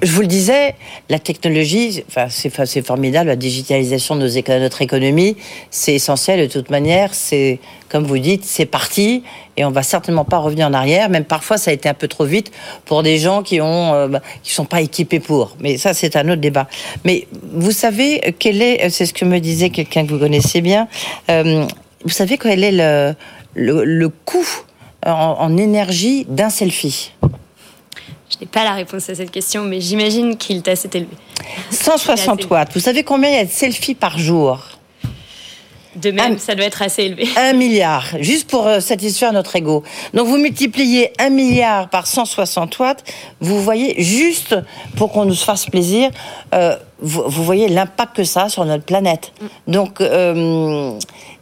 je 0.00 0.12
vous 0.12 0.20
le 0.20 0.28
disais, 0.28 0.76
la 1.08 1.18
technologie, 1.18 2.04
enfin, 2.08 2.28
c'est 2.28 2.86
formidable, 2.86 3.28
la 3.28 3.36
digitalisation 3.36 4.14
de, 4.14 4.28
notre 4.58 4.82
économie, 4.82 5.36
c'est 5.70 5.94
essentiel 5.94 6.40
de 6.40 6.46
toute 6.46 6.70
manière. 6.70 7.14
C'est, 7.14 7.58
comme 7.88 8.04
vous 8.04 8.18
dites, 8.18 8.44
c'est 8.44 8.66
parti 8.66 9.24
et 9.56 9.64
on 9.64 9.72
va 9.72 9.82
certainement 9.82 10.24
pas 10.24 10.38
revenir 10.38 10.68
en 10.68 10.72
arrière. 10.72 11.10
Même 11.10 11.24
parfois, 11.24 11.58
ça 11.58 11.72
a 11.72 11.74
été 11.74 11.88
un 11.88 11.94
peu 11.94 12.06
trop 12.06 12.24
vite 12.24 12.52
pour 12.84 13.02
des 13.02 13.18
gens 13.18 13.42
qui 13.42 13.60
ont, 13.60 13.94
euh, 13.94 14.06
bah, 14.06 14.22
qui 14.44 14.52
sont 14.52 14.66
pas 14.66 14.80
équipés 14.80 15.18
pour. 15.18 15.56
Mais 15.58 15.78
ça, 15.78 15.94
c'est 15.94 16.14
un 16.14 16.28
autre 16.28 16.40
débat. 16.40 16.68
Mais 17.04 17.26
vous 17.42 17.72
savez 17.72 18.36
quel 18.38 18.62
est, 18.62 18.90
c'est 18.90 19.06
ce 19.06 19.12
que 19.12 19.24
me 19.24 19.40
disait 19.40 19.70
quelqu'un 19.70 20.06
que 20.06 20.12
vous 20.12 20.20
connaissez 20.20 20.60
bien. 20.60 20.86
Euh, 21.28 21.66
vous 22.04 22.10
savez 22.10 22.38
quel 22.38 22.62
est 22.62 22.72
le, 22.72 23.84
le, 23.84 24.08
coût 24.08 24.46
en 25.04 25.56
énergie 25.56 26.24
d'un 26.28 26.50
selfie? 26.50 27.12
Je 28.38 28.44
n'ai 28.44 28.50
pas 28.50 28.62
la 28.62 28.72
réponse 28.72 29.10
à 29.10 29.16
cette 29.16 29.32
question, 29.32 29.64
mais 29.64 29.80
j'imagine 29.80 30.36
qu'il 30.36 30.58
est 30.58 30.68
assez 30.68 30.88
élevé. 30.94 31.10
160 31.70 32.48
watts. 32.48 32.70
Vous 32.72 32.80
savez 32.80 33.02
combien 33.02 33.30
il 33.30 33.36
y 33.36 33.40
a 33.40 33.44
de 33.44 33.50
selfies 33.50 33.96
par 33.96 34.18
jour 34.18 34.60
de 35.96 36.12
même, 36.12 36.38
ça 36.38 36.54
doit 36.54 36.66
être 36.66 36.82
assez 36.82 37.04
élevé. 37.04 37.26
Un 37.36 37.54
milliard, 37.54 38.04
juste 38.20 38.48
pour 38.48 38.68
euh, 38.68 38.78
satisfaire 38.78 39.32
notre 39.32 39.56
ego. 39.56 39.82
Donc 40.14 40.28
vous 40.28 40.36
multipliez 40.36 41.12
un 41.18 41.30
milliard 41.30 41.88
par 41.88 42.06
160 42.06 42.78
watts, 42.78 43.02
vous 43.40 43.60
voyez, 43.60 44.00
juste 44.00 44.54
pour 44.96 45.10
qu'on 45.10 45.24
nous 45.24 45.34
fasse 45.34 45.66
plaisir, 45.66 46.10
euh, 46.54 46.76
vous, 47.00 47.42
voyez 47.42 47.68
l'impact 47.68 48.16
que 48.16 48.24
ça 48.24 48.44
a 48.44 48.48
sur 48.48 48.64
notre 48.64 48.84
planète. 48.84 49.32
Mm. 49.40 49.72
Donc, 49.72 50.00
euh, 50.00 50.92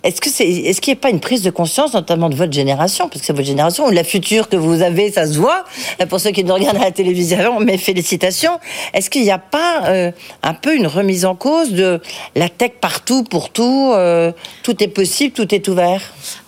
est-ce 0.07 0.21
que 0.21 0.31
c'est, 0.31 0.49
est-ce 0.49 0.81
qu'il 0.81 0.93
n'y 0.95 0.99
a 0.99 1.01
pas 1.01 1.11
une 1.11 1.21
prise 1.21 1.43
de 1.43 1.51
conscience, 1.51 1.93
notamment 1.95 2.29
de 2.29 2.37
votre 2.37 2.53
génération, 2.53 3.09
parce 3.09 3.21
que 3.21 3.27
c'est 3.27 3.33
votre 3.33 3.47
génération 3.47 3.87
ou 3.87 3.91
la 3.91 4.05
future 4.05 4.49
que 4.49 4.57
vous 4.57 4.83
avez, 4.83 5.11
ça 5.11 5.27
se 5.27 5.37
voit. 5.37 5.65
Pour 6.09 6.21
ceux 6.21 6.31
qui 6.31 6.45
nous 6.45 6.55
regardent 6.55 6.77
à 6.77 6.85
la 6.85 6.91
télévision, 6.93 7.59
mes 7.61 7.77
félicitations. 7.77 8.61
Est-ce 8.95 9.11
qu'il 9.11 9.23
n'y 9.23 9.33
a 9.33 9.39
pas 9.39 9.89
euh, 9.89 10.13
un 10.43 10.55
peu 10.55 10.77
une 10.77 10.87
remise 10.87 11.25
en 11.25 11.35
cause 11.35 11.73
de 11.73 12.01
la 12.37 12.49
tech 12.49 12.73
partout 12.81 13.25
pour 13.25 13.51
tout, 13.51 13.93
euh, 13.95 14.31
tout 14.63 14.81
est 14.83 14.89
possible, 14.89 15.33
tout 15.35 15.53
est 15.53 15.67
ouvert? 15.67 16.01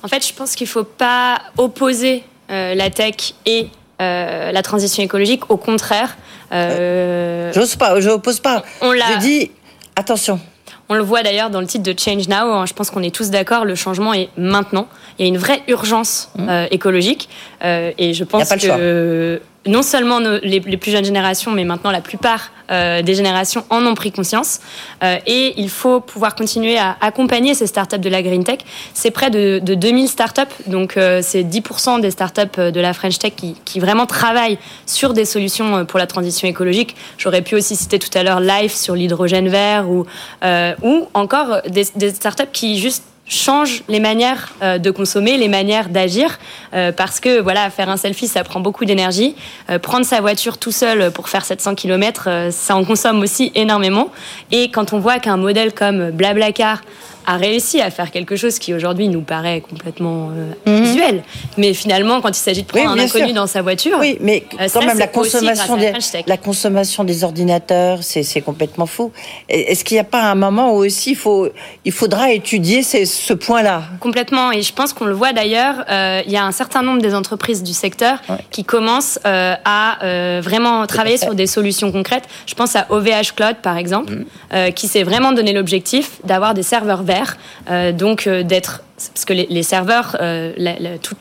En 0.03 0.09
fait, 0.09 0.27
je 0.27 0.33
pense 0.33 0.55
qu'il 0.55 0.67
ne 0.67 0.71
faut 0.71 0.85
pas 0.85 1.41
opposer 1.57 2.23
la 2.49 2.89
tech 2.89 3.35
et 3.45 3.67
la 3.99 4.63
transition 4.63 5.03
écologique. 5.03 5.51
Au 5.51 5.57
contraire, 5.57 6.17
euh... 6.53 7.53
j'ose 7.53 7.77
pas, 7.77 8.01
je 8.01 8.09
n'oppose 8.09 8.41
pas. 8.41 8.63
On 8.81 8.93
je 8.93 9.19
dis 9.19 9.51
attention 9.97 10.41
On 10.89 10.95
le 10.95 11.03
voit 11.03 11.23
d'ailleurs 11.23 11.51
dans 11.51 11.61
le 11.61 11.67
titre 11.67 11.85
de 11.85 11.99
Change 11.99 12.29
Now. 12.29 12.53
Hein. 12.53 12.67
Je 12.67 12.73
pense 12.73 12.91
qu'on 12.91 13.03
est 13.03 13.15
tous 13.15 13.31
d'accord, 13.31 13.65
le 13.65 13.75
changement 13.75 14.15
est 14.15 14.31
maintenant. 14.37 14.89
Il 15.19 15.23
y 15.23 15.25
a 15.27 15.29
une 15.29 15.39
vraie 15.39 15.63
urgence 15.69 16.31
mmh. 16.37 16.49
euh, 16.49 16.67
écologique. 16.71 17.29
Euh, 17.65 17.93
et 17.99 18.15
je 18.15 18.25
pense 18.25 18.49
que 18.49 19.41
non 19.69 19.83
seulement 19.83 20.19
les, 20.19 20.61
plus 20.61 20.91
jeunes 20.91 21.05
générations, 21.05 21.53
mais 21.53 21.65
maintenant 21.65 21.91
la 21.91 22.01
plupart 22.01 22.51
euh, 22.71 23.01
des 23.03 23.15
générations 23.15 23.65
en 23.71 23.85
ont 23.87 23.95
pris 23.95 24.13
conscience. 24.13 24.61
et 25.03 25.55
il 25.57 25.71
faut 25.71 26.01
pouvoir 26.01 26.35
continuer 26.35 26.77
à 26.77 26.97
accompagner 27.01 27.55
ces 27.55 27.67
startups 27.67 27.99
de 27.99 28.09
la 28.09 28.23
green 28.23 28.45
tech. 28.45 28.59
C'est 28.95 29.11
près 29.11 29.31
de, 29.31 29.59
2000 29.59 30.09
startups, 30.09 30.43
donc 30.67 30.95
c'est 31.23 31.43
10% 31.43 32.01
des 32.01 32.11
startups 32.11 32.59
de 32.59 32.81
la 32.81 32.93
French 32.93 33.19
Tech 33.19 33.33
qui, 33.37 33.81
vraiment 33.81 34.07
travaillent 34.07 34.59
sur 34.87 35.15
des 35.15 35.25
solutions 35.25 35.87
pour 35.87 35.99
la 35.99 36.07
transition 36.07 36.49
écologique. 36.49 36.97
J'aurais 37.17 37.43
pu 37.43 37.55
aussi 37.55 37.77
citer 37.77 37.99
tout 37.99 38.17
à 38.19 38.23
l'heure 38.23 38.41
Life 38.41 38.75
sur 38.75 38.95
l'hydrogène 38.95 39.49
vert 39.49 39.89
ou, 39.89 40.05
ou 40.83 41.09
encore 41.15 41.63
des 41.69 41.85
startups 41.85 42.53
qui 42.53 42.79
juste 42.79 43.05
change 43.29 43.83
les 43.89 44.01
manières 44.01 44.55
euh, 44.63 44.79
de 44.79 44.91
consommer, 44.91 45.37
les 45.37 45.49
manières 45.49 45.91
d'agir, 45.91 46.39
euh, 46.75 46.93
parce 46.93 47.21
que 47.21 47.41
voilà, 47.41 47.71
faire 47.71 47.89
un 47.89 47.97
selfie, 47.97 48.27
ça 48.27 48.43
prend 48.43 48.61
beaucoup 48.61 48.85
d'énergie. 48.85 49.37
Euh, 49.71 49.79
prendre 49.79 50.05
sa 50.05 50.21
voiture 50.21 50.59
tout 50.59 50.73
seul 50.73 51.11
pour 51.13 51.29
faire 51.29 51.45
700 51.45 51.75
km, 51.75 52.49
ça 52.51 52.75
en 52.75 52.85
consomme 52.85 53.21
aussi 53.21 53.53
énormément. 53.55 54.11
Et 54.51 54.71
quand 54.71 54.93
on 54.93 54.99
voit 54.99 55.19
qu'un 55.19 55.37
modèle 55.37 55.73
comme 55.73 56.11
Blablacar 56.11 56.81
a 57.29 57.37
réussi 57.37 57.83
à 57.83 57.91
faire 57.91 58.11
quelque 58.11 58.37
chose 58.37 58.59
qui 58.59 58.73
aujourd'hui 58.73 59.09
nous 59.09 59.21
paraît 59.21 59.61
complètement 59.61 60.31
euh, 60.67 60.81
visuel. 60.81 61.17
Mhm. 61.17 61.23
Mais 61.59 61.75
finalement, 61.75 62.23
quand 62.23 62.31
il 62.31 62.41
s'agit 62.41 62.63
de 62.63 62.67
prendre 62.67 62.91
un 62.91 62.99
inconnu 62.99 63.35
dans 63.35 63.47
sa 63.47 63.61
voiture, 63.61 63.99
oui, 64.01 64.17
mais 64.23 64.45
euh, 64.59 64.67
quand 64.73 64.85
même 64.85 64.99
la 64.99 65.07
consommation 65.07 65.77
des 65.77 65.93
la 66.27 66.37
consommation 66.39 67.05
des 67.05 67.25
ordinateurs, 67.25 67.99
c'est 68.03 68.41
complètement 68.41 68.87
fou. 68.87 69.13
Est-ce 69.51 69.85
qu'il 69.85 69.97
n'y 69.97 70.01
a 70.01 70.05
pas 70.05 70.23
un 70.23 70.35
moment 70.35 70.73
où 70.73 70.77
aussi 70.77 71.11
il 71.11 71.17
faut 71.17 71.49
il 71.85 71.93
faudra 71.93 72.33
étudier 72.33 72.83
ce 72.83 73.35
point-là? 73.35 73.83
Complètement. 74.01 74.51
Et 74.51 74.63
je 74.63 74.73
pense 74.73 74.95
qu'on 74.95 75.05
le 75.05 75.13
voit 75.13 75.35
d'ailleurs. 75.35 75.85
Euh, 75.91 76.23
il 76.25 76.33
y 76.33 76.39
a 76.39 76.45
un 76.45 76.53
certain 76.53 76.81
nombre 76.81 77.03
des 77.03 77.15
entreprises 77.15 77.63
du 77.63 77.75
secteur 77.75 78.21
qui 78.51 78.65
commencent 78.65 79.19
à 79.25 79.99
vraiment 80.41 80.87
travailler 80.87 81.19
sur 81.19 81.35
des 81.35 81.47
solutions 81.47 81.93
concrètes. 81.93 82.25
Je 82.47 82.55
pense 82.55 82.75
à 82.75 82.87
OVH 82.89 83.35
Cloud 83.37 83.57
par 83.63 83.77
exemple, 83.77 84.15
mhm. 84.51 84.73
qui 84.73 84.89
s'est 84.89 85.03
vraiment 85.03 85.33
donné 85.33 85.53
l'objectif 85.53 86.21
d'avoir 86.25 86.55
des 86.55 86.63
serveurs 86.63 87.03
verts 87.03 87.18
euh, 87.71 87.93
donc 87.93 88.27
euh, 88.27 88.43
d'être 88.43 88.83
parce 89.15 89.25
que 89.25 89.33
les, 89.33 89.63
serveurs, 89.63 90.17
euh, 90.21 90.53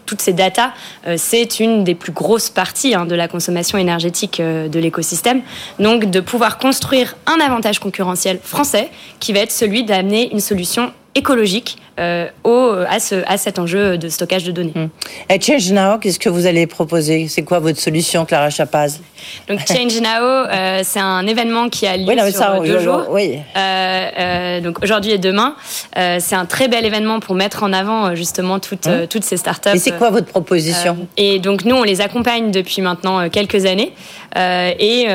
toutes 0.05 0.21
ces 0.21 0.34
datas, 0.34 0.71
c'est 1.15 1.59
une 1.59 1.84
des 1.84 1.95
plus 1.95 2.11
grosses 2.11 2.49
parties 2.49 2.95
hein, 2.95 3.05
de 3.05 3.15
la 3.15 3.28
consommation 3.28 3.78
énergétique 3.78 4.41
de 4.41 4.80
l'écosystème. 4.80 5.41
Donc 5.80 6.09
de 6.09 6.19
pouvoir 6.19 6.57
construire 6.57 7.15
un 7.25 7.39
avantage 7.39 7.80
concurrentiel 7.80 8.39
français 8.41 8.89
qui 9.19 9.34
va 9.34 9.39
être 9.39 9.51
celui 9.51 9.84
d'amener 9.84 10.32
une 10.32 10.39
solution 10.39 10.91
écologique 11.17 11.78
euh, 11.99 12.28
au, 12.43 12.73
à, 12.88 12.99
ce, 12.99 13.15
à 13.25 13.38
cet 13.38 13.57
enjeu 13.57 13.97
de 13.97 14.07
stockage 14.07 14.43
de 14.43 14.51
données. 14.51 14.73
Hmm. 14.75 14.89
Et 15.32 15.41
Change 15.41 15.71
Now, 15.71 15.97
qu'est-ce 15.97 16.19
que 16.19 16.30
vous 16.30 16.45
allez 16.45 16.67
proposer? 16.67 17.28
C'est 17.28 17.41
quoi 17.41 17.57
votre 17.57 17.80
solution, 17.80 18.23
Clara 18.23 18.51
Chapaz? 18.51 18.99
Donc 19.47 19.59
Change 19.67 19.99
Now, 19.99 20.07
euh, 20.23 20.82
c'est 20.84 20.99
un 20.99 21.25
événement 21.25 21.69
qui 21.69 21.88
a 21.88 21.97
lieu 21.97 22.32
sur 22.32 22.61
deux 22.61 22.80
jours. 22.80 23.07
Oui. 23.09 23.39
Euh, 23.55 24.61
donc 24.61 24.84
aujourd'hui 24.84 25.11
et 25.11 25.17
demain, 25.17 25.55
c'est 25.95 26.36
un 26.36 26.45
très 26.45 26.67
bel 26.67 26.86
événement 26.86 27.19
pour 27.19 27.34
mettre 27.34 27.63
en 27.63 27.66
avant 27.74 28.15
justement 28.15 28.59
toutes, 28.59 28.88
hmm. 28.88 29.07
toutes 29.09 29.24
ces 29.24 29.38
startups. 29.38 29.70
Et 29.74 29.80
c'est 29.80 29.97
quoi 29.97 30.09
votre 30.09 30.28
proposition? 30.28 31.07
Et 31.18 31.39
donc 31.39 31.65
nous, 31.65 31.76
on 31.76 31.84
les 31.84 32.01
accompagne 32.01 32.51
depuis 32.51 32.82
maintenant 32.82 33.30
quelques 33.30 33.65
années. 33.65 33.93
et 34.36 35.07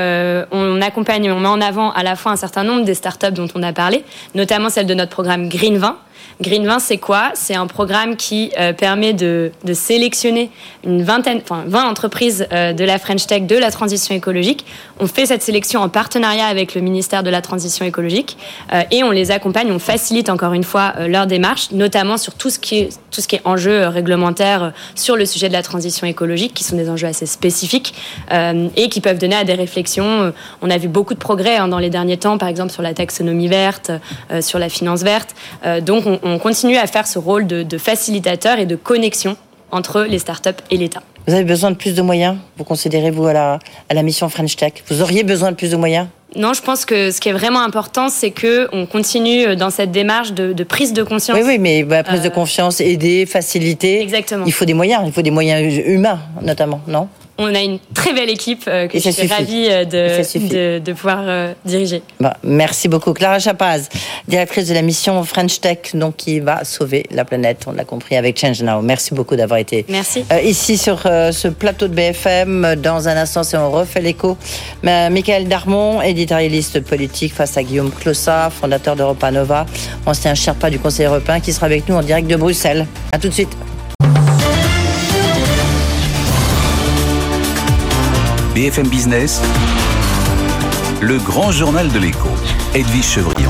on 0.50 0.82
accompagne, 0.82 1.30
on 1.30 1.40
met 1.40 1.48
en 1.48 1.61
avant 1.61 1.92
à 1.92 2.03
la 2.03 2.16
fois 2.16 2.32
un 2.32 2.36
certain 2.36 2.64
nombre 2.64 2.84
des 2.84 2.94
startups 2.94 3.32
dont 3.32 3.48
on 3.55 3.62
a 3.62 3.72
parlé, 3.72 4.05
notamment 4.34 4.70
celle 4.70 4.86
de 4.86 4.94
notre 4.94 5.11
programme 5.11 5.48
Green 5.48 5.78
20, 5.78 5.96
Green 6.41 6.66
20, 6.66 6.78
c'est 6.78 6.99
quoi? 6.99 7.30
C'est 7.35 7.55
un 7.55 7.66
programme 7.66 8.16
qui 8.16 8.51
euh, 8.59 8.72
permet 8.72 9.12
de, 9.12 9.53
sélectionner 9.72 10.51
une 10.85 11.03
vingtaine, 11.03 11.41
enfin 11.43 11.64
20 11.66 11.89
entreprises 11.89 12.47
euh, 12.53 12.72
de 12.72 12.85
la 12.85 12.99
French 12.99 13.26
Tech 13.26 13.43
de 13.43 13.57
la 13.57 13.70
transition 13.70 14.14
écologique. 14.14 14.64
On 14.99 15.07
fait 15.07 15.26
cette 15.26 15.43
sélection 15.43 15.80
en 15.80 15.89
partenariat 15.89 16.47
avec 16.47 16.74
le 16.74 16.80
ministère 16.80 17.22
de 17.22 17.30
la 17.30 17.43
transition 17.43 17.85
écologique 17.85 18.37
euh, 18.72 18.83
et 18.91 19.03
on 19.03 19.11
les 19.11 19.30
accompagne, 19.30 19.70
on 19.70 19.78
facilite 19.78 20.30
encore 20.30 20.53
une 20.53 20.64
fois 20.64 20.95
leur 21.07 21.26
démarche, 21.26 21.70
notamment 21.72 22.16
sur 22.16 22.35
tout 22.35 22.51
ce 22.51 22.59
qui 22.59 22.78
est 22.78 22.89
tout 23.11 23.20
ce 23.20 23.28
sur 24.95 25.16
le 25.16 25.26
sujet 25.26 25.49
de 25.49 25.53
la 25.53 25.62
transition 25.62 26.07
écologique, 26.07 26.55
qui 26.55 26.64
sont 26.64 26.76
des 26.76 26.89
enjeux 26.89 27.07
assez 27.07 27.26
spécifiques 27.26 27.95
et 28.30 28.89
qui 28.89 29.01
peuvent 29.01 29.18
donner 29.18 29.37
à 29.37 29.45
des 29.45 29.55
réflexions. 29.55 30.33
On 30.62 30.70
a 30.70 30.78
vu 30.78 30.89
beaucoup 30.89 31.12
de 31.12 31.18
progrès 31.18 31.57
hein, 31.57 31.68
dans 31.68 31.78
les 31.78 31.91
derniers 31.91 32.16
temps, 32.16 32.39
par 32.39 32.49
exemple 32.49 32.72
sur 32.72 32.83
la 32.83 32.95
taxonomie 32.95 33.49
verte, 33.49 33.91
sur 34.41 34.59
la 34.59 34.70
finance 34.70 35.03
verte. 35.03 35.35
donc 35.83 36.07
on, 36.07 36.20
on 36.22 36.32
continue 36.39 36.76
à 36.76 36.87
faire 36.87 37.07
ce 37.07 37.18
rôle 37.18 37.47
de, 37.47 37.78
facilitateur 37.78 38.59
et 38.59 38.66
de 38.66 38.76
connexion 38.76 39.37
entre 39.70 40.03
les 40.03 40.18
startups 40.18 40.51
et 40.70 40.76
l'État. 40.76 41.03
Vous 41.26 41.35
avez 41.35 41.45
besoin 41.45 41.70
de 41.70 41.76
plus 41.76 41.95
de 41.95 42.03
moyens 42.03 42.37
Vous 42.59 42.64
considérez-vous 42.64 43.26
à 43.26 43.33
la, 43.33 43.59
à 43.89 43.95
la 43.95 44.03
mission 44.03 44.28
French 44.28 44.57
Tech? 44.57 44.72
Vous 44.89 45.03
auriez 45.03 45.22
besoin 45.22 45.53
de 45.53 45.57
plus 45.57 45.70
de 45.70 45.76
moyens? 45.76 46.09
Non, 46.35 46.55
je 46.55 46.62
pense 46.62 46.85
que 46.85 47.11
ce 47.11 47.20
qui 47.20 47.28
est 47.28 47.33
vraiment 47.33 47.61
important, 47.61 48.09
c'est 48.09 48.30
que 48.30 48.68
on 48.72 48.87
continue 48.87 49.55
dans 49.55 49.70
cette 49.70 49.91
démarche 49.91 50.33
de, 50.33 50.64
prise 50.64 50.93
de 50.93 51.03
conscience. 51.03 51.37
Oui, 51.39 51.45
oui, 51.47 51.59
mais 51.59 51.83
bah, 51.83 52.03
prise 52.03 52.22
de 52.22 52.28
euh, 52.28 52.30
confiance, 52.30 52.80
aider, 52.80 53.26
faciliter. 53.26 54.01
Exactement. 54.01 54.45
Il 54.47 54.53
faut 54.53 54.64
des 54.64 54.74
moyens, 54.74 55.03
il 55.07 55.12
faut 55.12 55.22
des 55.22 55.30
moyens 55.30 55.62
humains, 55.87 56.20
notamment, 56.41 56.80
non? 56.87 57.09
On 57.43 57.55
a 57.55 57.61
une 57.61 57.78
très 57.95 58.12
belle 58.12 58.30
équipe 58.30 58.64
euh, 58.68 58.88
que 58.88 58.99
je 58.99 59.11
suis 59.11 59.26
ravie 59.26 59.66
euh, 59.68 59.84
de, 59.84 60.78
de, 60.78 60.93
pouvoir 60.93 61.20
euh, 61.22 61.53
diriger. 61.64 62.03
Bah, 62.20 62.36
merci 62.43 62.88
beaucoup. 62.88 63.12
Clara 63.12 63.38
Chapaz, 63.38 63.88
directrice 64.28 64.68
de 64.68 64.74
la 64.74 64.82
mission 64.82 65.22
French 65.24 65.61
Tech, 65.61 65.78
donc, 65.95 66.16
qui 66.16 66.40
va 66.40 66.64
sauver 66.64 67.05
la 67.11 67.24
planète, 67.24 67.64
on 67.66 67.72
l'a 67.72 67.84
compris, 67.84 68.16
avec 68.16 68.38
Change 68.38 68.62
Now. 68.62 68.82
Merci 68.82 69.14
beaucoup 69.14 69.36
d'avoir 69.36 69.59
été 69.59 69.84
ici 70.45 70.76
sur 70.78 71.03
ce 71.03 71.49
plateau 71.49 71.88
de 71.88 71.95
BFM. 71.95 72.76
Dans 72.76 73.09
un 73.09 73.16
instant, 73.16 73.43
si 73.43 73.57
on 73.57 73.70
refait 73.70 74.01
l'écho, 74.01 74.36
Michael 74.82 75.49
Darmon, 75.49 76.03
éditorialiste 76.03 76.80
politique, 76.80 77.34
face 77.34 77.57
à 77.57 77.62
Guillaume 77.62 77.90
Clossat, 77.90 78.51
fondateur 78.51 78.97
d'Europa 78.97 79.30
Nova, 79.30 79.66
ancien 80.07 80.34
Sherpa 80.34 80.70
du 80.70 80.78
Conseil 80.78 81.07
européen, 81.07 81.40
qui 81.40 81.53
sera 81.53 81.66
avec 81.66 81.88
nous 81.88 81.97
en 81.97 82.03
direct 82.03 82.28
de 82.28 82.36
Bruxelles. 82.36 82.86
A 83.12 83.18
tout 83.18 83.28
de 83.28 83.34
suite. 83.34 83.57
BFM 88.55 88.88
Business, 88.88 89.40
le 91.00 91.18
grand 91.18 91.50
journal 91.53 91.90
de 91.90 91.98
l'écho, 91.98 92.28
Edwige 92.74 93.05
Chevrillon. 93.05 93.41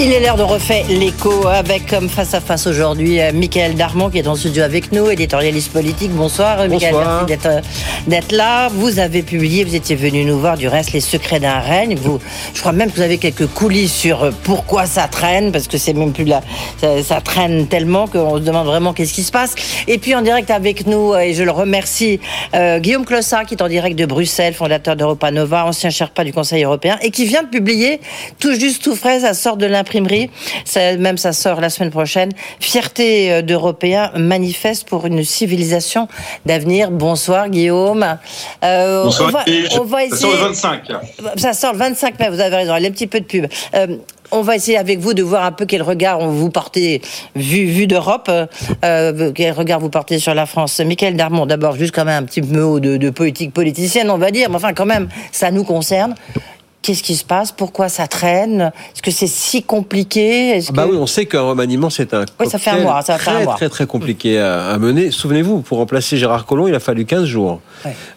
Il 0.00 0.12
est 0.12 0.20
l'heure 0.20 0.36
de 0.36 0.44
refaire 0.44 0.84
l'écho 0.88 1.48
avec 1.48 1.88
comme 1.88 2.08
face 2.08 2.32
à 2.32 2.40
face 2.40 2.68
aujourd'hui 2.68 3.20
euh, 3.20 3.32
Michael 3.34 3.74
Darmon 3.74 4.10
qui 4.10 4.18
est 4.18 4.28
en 4.28 4.36
studio 4.36 4.62
avec 4.62 4.92
nous, 4.92 5.10
éditorialiste 5.10 5.72
politique. 5.72 6.12
Bonsoir, 6.12 6.60
euh, 6.60 6.68
Michael, 6.68 6.94
merci 7.26 7.48
euh, 7.48 7.60
d'être 8.06 8.30
là. 8.30 8.68
Vous 8.68 9.00
avez 9.00 9.22
publié, 9.22 9.64
vous 9.64 9.74
étiez 9.74 9.96
venu 9.96 10.24
nous 10.24 10.38
voir 10.38 10.56
du 10.56 10.68
reste 10.68 10.92
les 10.92 11.00
secrets 11.00 11.40
d'un 11.40 11.58
règne. 11.58 11.96
Vous, 11.96 12.20
je 12.54 12.60
crois 12.60 12.70
même 12.70 12.92
que 12.92 12.96
vous 12.96 13.02
avez 13.02 13.18
quelques 13.18 13.48
coulisses 13.48 13.92
sur 13.92 14.30
pourquoi 14.44 14.86
ça 14.86 15.08
traîne 15.08 15.50
parce 15.50 15.66
que 15.66 15.78
c'est 15.78 15.94
même 15.94 16.12
plus 16.12 16.24
là, 16.24 16.42
ça, 16.80 17.20
traîne 17.20 17.66
tellement 17.66 18.06
qu'on 18.06 18.36
se 18.36 18.42
demande 18.42 18.68
vraiment 18.68 18.92
qu'est-ce 18.92 19.12
qui 19.12 19.24
se 19.24 19.32
passe. 19.32 19.56
Et 19.88 19.98
puis 19.98 20.14
en 20.14 20.22
direct 20.22 20.52
avec 20.52 20.86
nous 20.86 21.16
et 21.16 21.34
je 21.34 21.42
le 21.42 21.50
remercie 21.50 22.20
Guillaume 22.54 23.04
Clossat 23.04 23.46
qui 23.46 23.54
est 23.54 23.62
en 23.62 23.68
direct 23.68 23.98
de 23.98 24.06
Bruxelles, 24.06 24.54
fondateur 24.54 24.94
d'Europa 24.94 25.32
Nova, 25.32 25.66
ancien 25.66 25.90
Sherpa 25.90 26.22
du 26.22 26.32
Conseil 26.32 26.62
européen 26.62 26.98
et 27.02 27.10
qui 27.10 27.24
vient 27.24 27.42
de 27.42 27.48
publier 27.48 28.00
tout 28.38 28.54
juste 28.54 28.84
tout 28.84 28.94
frais, 28.94 29.20
ça 29.20 29.34
sort 29.34 29.56
de 29.56 29.66
l'impression 29.66 29.87
imprimerie. 29.88 30.30
même 30.98 31.16
ça 31.16 31.32
sort 31.32 31.60
la 31.60 31.70
semaine 31.70 31.90
prochaine. 31.90 32.30
Fierté 32.60 33.32
euh, 33.32 33.42
d'Européens 33.42 34.12
manifeste 34.16 34.88
pour 34.88 35.06
une 35.06 35.24
civilisation 35.24 36.08
d'avenir. 36.46 36.90
Bonsoir 36.90 37.48
Guillaume. 37.48 38.18
Euh, 38.64 39.04
Bonsoir. 39.04 39.28
On 39.80 39.84
va, 39.84 40.04
essayer... 40.04 40.10
Ça 40.10 40.16
sort 40.16 40.32
le 40.32 40.38
25. 40.38 40.82
Ça 41.36 41.52
sort 41.52 41.72
le 41.72 41.78
25 41.78 42.18
mai. 42.18 42.28
Vous 42.28 42.40
avez 42.40 42.56
raison. 42.56 42.72
Allez, 42.72 42.88
un 42.88 42.92
petit 42.92 43.06
peu 43.06 43.20
de 43.20 43.24
pub. 43.24 43.46
Euh, 43.74 43.86
on 44.30 44.42
va 44.42 44.56
essayer 44.56 44.76
avec 44.76 44.98
vous 44.98 45.14
de 45.14 45.22
voir 45.22 45.42
un 45.44 45.52
peu 45.52 45.64
quel 45.64 45.80
regard 45.80 46.20
vous 46.20 46.50
portez, 46.50 47.00
vu, 47.34 47.64
vu 47.64 47.86
d'Europe, 47.86 48.30
quel 48.82 49.52
regard 49.52 49.80
vous 49.80 49.88
portez 49.88 50.18
sur 50.18 50.34
la 50.34 50.44
France. 50.44 50.78
Michael 50.80 51.16
Darmon, 51.16 51.46
d'abord, 51.46 51.76
juste 51.76 51.94
quand 51.94 52.04
même 52.04 52.24
un 52.24 52.26
petit 52.26 52.42
mot 52.42 52.78
de, 52.78 52.98
de 52.98 53.08
politique 53.08 53.54
politicienne, 53.54 54.10
on 54.10 54.18
va 54.18 54.30
dire, 54.30 54.50
mais 54.50 54.56
enfin 54.56 54.74
quand 54.74 54.84
même, 54.84 55.08
ça 55.32 55.50
nous 55.50 55.64
concerne. 55.64 56.14
Qu'est-ce 56.80 57.02
qui 57.02 57.16
se 57.16 57.24
passe? 57.24 57.52
Pourquoi 57.52 57.88
ça 57.88 58.06
traîne? 58.06 58.72
Est-ce 58.94 59.02
que 59.02 59.10
c'est 59.10 59.26
si 59.26 59.62
compliqué? 59.62 60.60
Bah 60.72 60.86
oui, 60.88 60.96
on 60.96 61.06
sait 61.06 61.26
qu'un 61.26 61.42
remaniement, 61.42 61.90
c'est 61.90 62.14
un 62.14 62.24
oui, 62.40 62.48
ça 62.48 62.58
fait 62.58 62.70
un 62.70 62.80
mois, 62.80 63.02
ça 63.02 63.18
fait 63.18 63.30
très, 63.30 63.42
un 63.42 63.44
mois. 63.44 63.54
très 63.56 63.68
très 63.68 63.86
compliqué 63.86 64.38
à, 64.38 64.78
mener. 64.78 65.10
Souvenez-vous, 65.10 65.60
pour 65.62 65.78
remplacer 65.78 66.16
Gérard 66.16 66.46
Collomb, 66.46 66.68
il 66.68 66.74
a 66.74 66.80
fallu 66.80 67.04
15 67.04 67.24
jours. 67.24 67.60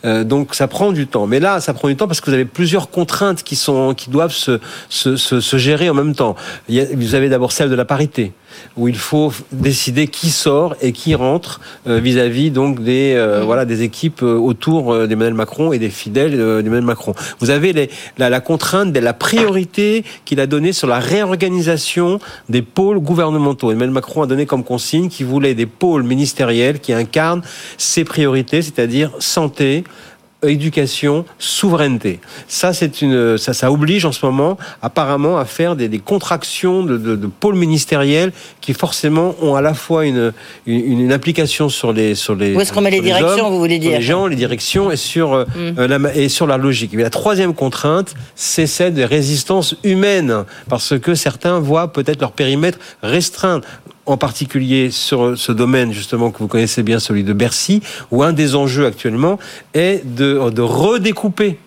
Euh, 0.06 0.24
donc 0.24 0.56
ça 0.56 0.68
prend 0.68 0.92
du 0.92 1.08
temps. 1.08 1.28
Mais 1.28 1.40
là, 1.40 1.60
ça 1.60 1.74
prend 1.74 1.88
du 1.88 1.96
temps 1.96 2.08
parce 2.08 2.22
que 2.22 2.30
vous 2.30 2.36
avez 2.36 2.46
plusieurs 2.46 2.90
contraintes 2.90 3.44
qui 3.44 3.56
sont 3.56 3.94
qui 3.94 4.10
doivent 4.10 4.34
se, 4.34 4.60
se, 4.90 5.16
se, 5.18 5.42
se 5.42 5.58
gérer 5.58 5.90
en 5.90 5.94
même 5.94 6.16
temps. 6.16 6.36
vous 6.70 7.16
avez 7.16 7.30
d'abord 7.30 7.52
celle 7.52 7.70
de 7.70 7.76
la 7.76 7.86
parité. 7.86 8.32
Où 8.78 8.88
il 8.88 8.98
faut 8.98 9.34
décider 9.52 10.08
qui 10.08 10.30
sort 10.30 10.76
et 10.82 10.92
qui 10.92 11.16
rentre 11.16 11.62
vis-à-vis 11.86 12.52
donc 12.52 12.84
des 12.84 13.16
mmh. 13.16 13.44
voilà 13.46 13.66
des 13.66 13.84
équipes 13.84 14.22
autour 14.22 15.08
d'Emmanuel 15.08 15.34
Macron 15.34 15.74
et 15.74 15.80
des 15.80 15.90
fidèles 15.90 16.38
d'Emmanuel 16.38 16.84
Macron. 16.84 17.14
Vous 17.40 17.50
avez 17.50 17.74
les, 17.74 17.90
la, 18.18 18.30
la 18.30 18.40
contrainte 18.40 18.94
de 18.94 19.00
la 19.00 19.14
priorité 19.14 20.04
qu'il 20.26 20.40
a 20.40 20.48
donnée 20.48 20.74
sur 20.74 20.88
la 20.88 21.00
réorganisation 21.00 22.20
des 22.50 22.62
pôles 22.62 23.00
gouvernementaux. 23.00 23.72
Emmanuel 23.72 23.92
Macron 23.92 24.24
a 24.24 24.28
donné 24.28 24.46
comme 24.46 24.64
consigne 24.64 25.10
qu'il 25.10 25.26
voulait 25.26 25.54
des 25.54 25.66
pôles 25.66 26.04
ministériels 26.04 26.80
qui 26.80 26.94
incarnent 26.94 27.42
ses 27.78 28.04
priorités, 28.04 28.62
c'est-à-dire 28.62 29.12
santé, 29.20 29.84
éducation, 30.48 31.26
souveraineté. 31.40 32.20
Ça, 32.48 32.74
c'est 32.74 33.02
une, 33.02 33.38
ça, 33.38 33.54
ça 33.54 33.72
oblige 33.72 34.06
en 34.06 34.12
ce 34.12 34.26
moment, 34.26 34.58
apparemment, 34.82 35.38
à 35.38 35.46
faire 35.46 35.76
des, 35.76 35.88
des 35.88 36.00
contractions 36.00 36.84
de, 36.84 36.98
de, 36.98 37.16
de, 37.16 37.28
pôles 37.28 37.56
ministériels 37.56 38.32
qui 38.60 38.74
forcément 38.74 39.36
ont 39.42 39.56
à 39.56 39.62
la 39.62 39.74
fois 39.74 40.06
une, 40.06 40.34
une, 40.66 41.02
une 41.02 41.12
application 41.12 41.70
sur 41.70 41.94
les, 41.94 42.16
sur 42.16 42.36
les. 42.36 42.56
Où 42.56 42.62
est-ce 42.62 42.74
qu'on 42.74 42.82
met 42.82 42.92
les 42.92 43.02
directions, 43.02 43.48
hommes, 43.48 43.54
vous 43.54 43.60
voulez 43.60 43.80
dire 43.80 43.92
Les 43.92 44.02
gens, 44.02 44.28
les 44.28 44.36
directions 44.36 44.92
et 44.92 44.98
sur 44.98 45.34
euh, 45.34 45.46
mm. 45.46 45.80
euh, 45.80 45.88
la, 45.88 46.16
et 46.16 46.30
sur 46.30 46.48
la 46.48 46.58
logique. 46.58 46.92
Mais 46.94 47.04
la 47.04 47.10
troisième 47.10 47.54
contrainte, 47.54 48.14
c'est 48.36 48.68
celle 48.68 48.94
des 48.94 49.06
résistances 49.06 49.76
humaines, 49.84 50.46
parce 50.70 50.98
que 51.00 51.16
certains 51.16 51.60
voient 51.60 51.94
peut-être 51.94 52.22
leur 52.22 52.32
périmètre 52.32 52.80
restreint 53.04 53.62
en 54.06 54.18
particulier 54.18 54.92
sur 54.92 55.38
ce 55.38 55.52
domaine 55.52 55.92
justement 55.92 56.32
que 56.32 56.40
vous 56.40 56.48
connaissez 56.48 56.84
bien, 56.84 57.00
celui 57.00 57.24
de 57.24 57.34
Bercy, 57.34 57.82
où 58.12 58.24
un 58.24 58.34
des 58.34 58.56
enjeux 58.56 58.86
actuellement 58.86 59.40
est 59.74 60.06
de, 60.06 60.50
de 60.50 60.62
redécouper 60.62 61.58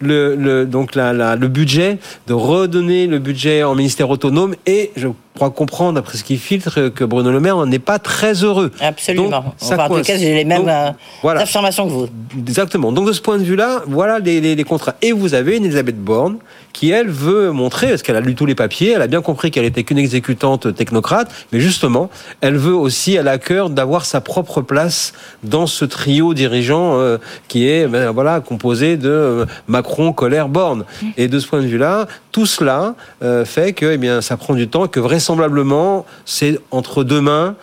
le, 0.00 0.36
le, 0.36 0.66
donc 0.66 0.94
la, 0.94 1.12
la, 1.12 1.36
le 1.36 1.48
budget, 1.48 1.98
de 2.26 2.32
redonner 2.32 3.06
le 3.06 3.18
budget 3.18 3.62
en 3.62 3.74
ministère 3.74 4.10
autonome 4.10 4.54
et 4.66 4.90
je 4.96 5.08
crois 5.34 5.50
comprendre, 5.50 5.98
après 5.98 6.16
ce 6.16 6.24
qui 6.24 6.36
filtre, 6.36 6.88
que 6.88 7.04
Bruno 7.04 7.30
Le 7.32 7.40
Maire 7.40 7.64
n'est 7.66 7.78
pas 7.78 7.98
très 7.98 8.44
heureux. 8.44 8.70
Absolument. 8.80 9.30
Donc, 9.30 9.44
enfin, 9.60 9.78
en 9.78 9.88
tout 9.88 10.02
cas, 10.02 10.16
j'ai 10.16 10.34
les 10.34 10.44
mêmes 10.44 10.60
Donc, 10.60 10.68
euh, 10.68 10.90
voilà. 11.22 11.40
affirmations 11.40 11.86
que 11.86 11.92
vous. 11.92 12.08
Exactement. 12.38 12.92
Donc, 12.92 13.06
de 13.06 13.12
ce 13.12 13.20
point 13.20 13.38
de 13.38 13.44
vue-là, 13.44 13.82
voilà 13.86 14.18
les, 14.18 14.40
les, 14.40 14.54
les, 14.54 14.64
contrats. 14.64 14.94
Et 15.02 15.12
vous 15.12 15.34
avez 15.34 15.56
une 15.56 15.64
Elisabeth 15.64 15.98
Borne 15.98 16.38
qui, 16.74 16.90
elle, 16.90 17.08
veut 17.08 17.52
montrer, 17.52 17.88
parce 17.88 18.02
qu'elle 18.02 18.16
a 18.16 18.20
lu 18.20 18.34
tous 18.34 18.44
les 18.44 18.56
papiers, 18.56 18.90
elle 18.90 19.02
a 19.02 19.06
bien 19.06 19.22
compris 19.22 19.50
qu'elle 19.50 19.64
était 19.64 19.84
qu'une 19.84 19.96
exécutante 19.96 20.74
technocrate, 20.74 21.32
mais 21.52 21.60
justement, 21.60 22.10
elle 22.42 22.56
veut 22.56 22.74
aussi, 22.74 23.14
elle 23.14 23.28
a 23.28 23.34
à 23.34 23.38
cœur 23.38 23.70
d'avoir 23.70 24.04
sa 24.04 24.20
propre 24.20 24.60
place 24.60 25.12
dans 25.42 25.66
ce 25.66 25.84
trio 25.84 26.34
dirigeant 26.34 26.98
euh, 26.98 27.18
qui 27.48 27.68
est, 27.68 27.86
ben, 27.86 28.10
voilà, 28.10 28.40
composé 28.40 28.96
de 28.96 29.08
euh, 29.08 29.46
Macron, 29.66 30.12
Colère, 30.12 30.48
Borne. 30.48 30.84
Et 31.16 31.28
de 31.28 31.38
ce 31.38 31.46
point 31.46 31.62
de 31.62 31.66
vue-là, 31.66 32.06
tout 32.32 32.46
cela 32.46 32.94
euh, 33.22 33.44
fait 33.44 33.72
que, 33.72 33.86
eh 33.86 33.96
bien, 33.96 34.20
ça 34.20 34.36
prend 34.36 34.54
du 34.54 34.68
temps, 34.68 34.88
que 34.88 35.00
vraisemblablement, 35.00 36.04
c'est 36.24 36.58
entre 36.70 37.04
deux 37.04 37.20
mains, 37.20 37.56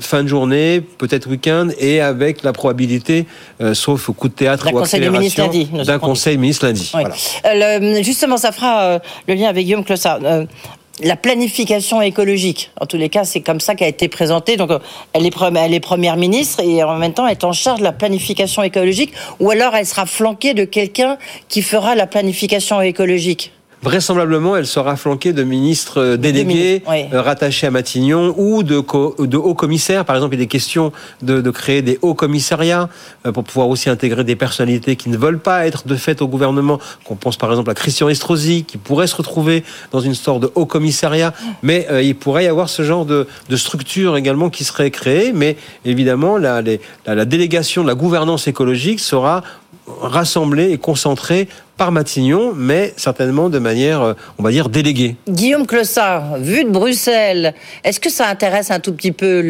fin 0.00 0.22
de 0.22 0.28
journée, 0.28 0.80
peut-être 0.80 1.28
week-end, 1.28 1.68
et 1.78 2.00
avec 2.00 2.42
la 2.42 2.52
probabilité, 2.52 3.26
euh, 3.60 3.74
sauf 3.74 4.10
coup 4.10 4.28
de 4.28 4.34
théâtre 4.34 4.72
ou 4.72 4.78
accélération, 4.78 5.50
d'un 5.84 5.98
conseil 5.98 6.38
ministre 6.38 6.66
lundi. 6.66 6.90
Oui. 6.94 7.00
Voilà. 7.02 7.14
Euh, 7.44 7.98
le, 7.98 8.02
justement, 8.02 8.36
ça 8.36 8.52
fera 8.52 8.82
euh, 8.82 8.98
le 9.28 9.34
lien 9.34 9.48
avec 9.48 9.64
Guillaume 9.64 9.84
Clossard. 9.84 10.20
Euh, 10.24 10.44
la 11.02 11.16
planification 11.16 12.00
écologique, 12.00 12.70
en 12.80 12.86
tous 12.86 12.96
les 12.96 13.10
cas, 13.10 13.24
c'est 13.24 13.42
comme 13.42 13.60
ça 13.60 13.74
qu'a 13.74 13.86
été 13.86 14.08
présentée. 14.08 14.56
Donc, 14.56 14.70
elle 15.12 15.26
est, 15.26 15.34
elle 15.56 15.74
est 15.74 15.80
première 15.80 16.16
ministre 16.16 16.60
et 16.60 16.82
en 16.82 16.96
même 16.96 17.12
temps, 17.12 17.26
elle 17.26 17.32
est 17.32 17.44
en 17.44 17.52
charge 17.52 17.80
de 17.80 17.84
la 17.84 17.92
planification 17.92 18.62
écologique, 18.62 19.12
ou 19.38 19.50
alors 19.50 19.76
elle 19.76 19.84
sera 19.84 20.06
flanquée 20.06 20.54
de 20.54 20.64
quelqu'un 20.64 21.18
qui 21.48 21.60
fera 21.60 21.94
la 21.94 22.06
planification 22.06 22.80
écologique. 22.80 23.52
Vraisemblablement, 23.86 24.56
elle 24.56 24.66
sera 24.66 24.96
flanquée 24.96 25.32
de 25.32 25.44
ministres 25.44 26.16
délégués 26.16 26.82
oui. 26.88 27.04
Euh, 27.12 27.22
rattachés 27.22 27.68
à 27.68 27.70
Matignon 27.70 28.34
ou 28.36 28.64
de, 28.64 28.82
de 29.24 29.36
hauts 29.36 29.54
commissaires. 29.54 30.04
Par 30.04 30.16
exemple, 30.16 30.34
il 30.34 30.40
est 30.40 30.48
question 30.48 30.90
de, 31.22 31.40
de 31.40 31.50
créer 31.52 31.82
des 31.82 31.96
hauts 32.02 32.14
commissariats 32.14 32.88
euh, 33.26 33.30
pour 33.30 33.44
pouvoir 33.44 33.68
aussi 33.68 33.88
intégrer 33.88 34.24
des 34.24 34.34
personnalités 34.34 34.96
qui 34.96 35.08
ne 35.08 35.16
veulent 35.16 35.38
pas 35.38 35.68
être 35.68 35.86
de 35.86 35.94
fait 35.94 36.20
au 36.20 36.26
gouvernement. 36.26 36.80
Qu'on 37.04 37.14
pense 37.14 37.36
par 37.36 37.48
exemple 37.50 37.70
à 37.70 37.74
Christian 37.74 38.08
Estrosi, 38.08 38.64
qui 38.64 38.76
pourrait 38.76 39.06
se 39.06 39.14
retrouver 39.14 39.62
dans 39.92 40.00
une 40.00 40.16
sorte 40.16 40.40
de 40.40 40.50
haut 40.56 40.66
commissariat. 40.66 41.32
Mais 41.62 41.86
euh, 41.88 42.02
il 42.02 42.16
pourrait 42.16 42.42
y 42.42 42.48
avoir 42.48 42.68
ce 42.68 42.82
genre 42.82 43.06
de, 43.06 43.28
de, 43.48 43.56
structure 43.56 44.16
également 44.16 44.50
qui 44.50 44.64
serait 44.64 44.90
créée. 44.90 45.32
Mais 45.32 45.56
évidemment, 45.84 46.38
la, 46.38 46.60
les, 46.60 46.80
la, 47.06 47.14
la 47.14 47.24
délégation 47.24 47.84
de 47.84 47.86
la 47.86 47.94
gouvernance 47.94 48.48
écologique 48.48 48.98
sera 48.98 49.44
rassemblée 49.86 50.72
et 50.72 50.78
concentrée 50.78 51.48
par 51.76 51.92
Matignon, 51.92 52.52
mais 52.54 52.94
certainement 52.96 53.50
de 53.50 53.58
manière, 53.58 54.02
euh, 54.02 54.14
on 54.38 54.42
va 54.42 54.50
dire, 54.50 54.68
déléguée. 54.68 55.16
Guillaume 55.28 55.66
Clossard, 55.66 56.38
vu 56.38 56.64
de 56.64 56.70
Bruxelles, 56.70 57.54
est-ce 57.84 58.00
que 58.00 58.08
ça 58.08 58.28
intéresse 58.28 58.70
un 58.70 58.80
tout 58.80 58.92
petit 58.92 59.12
peu 59.12 59.42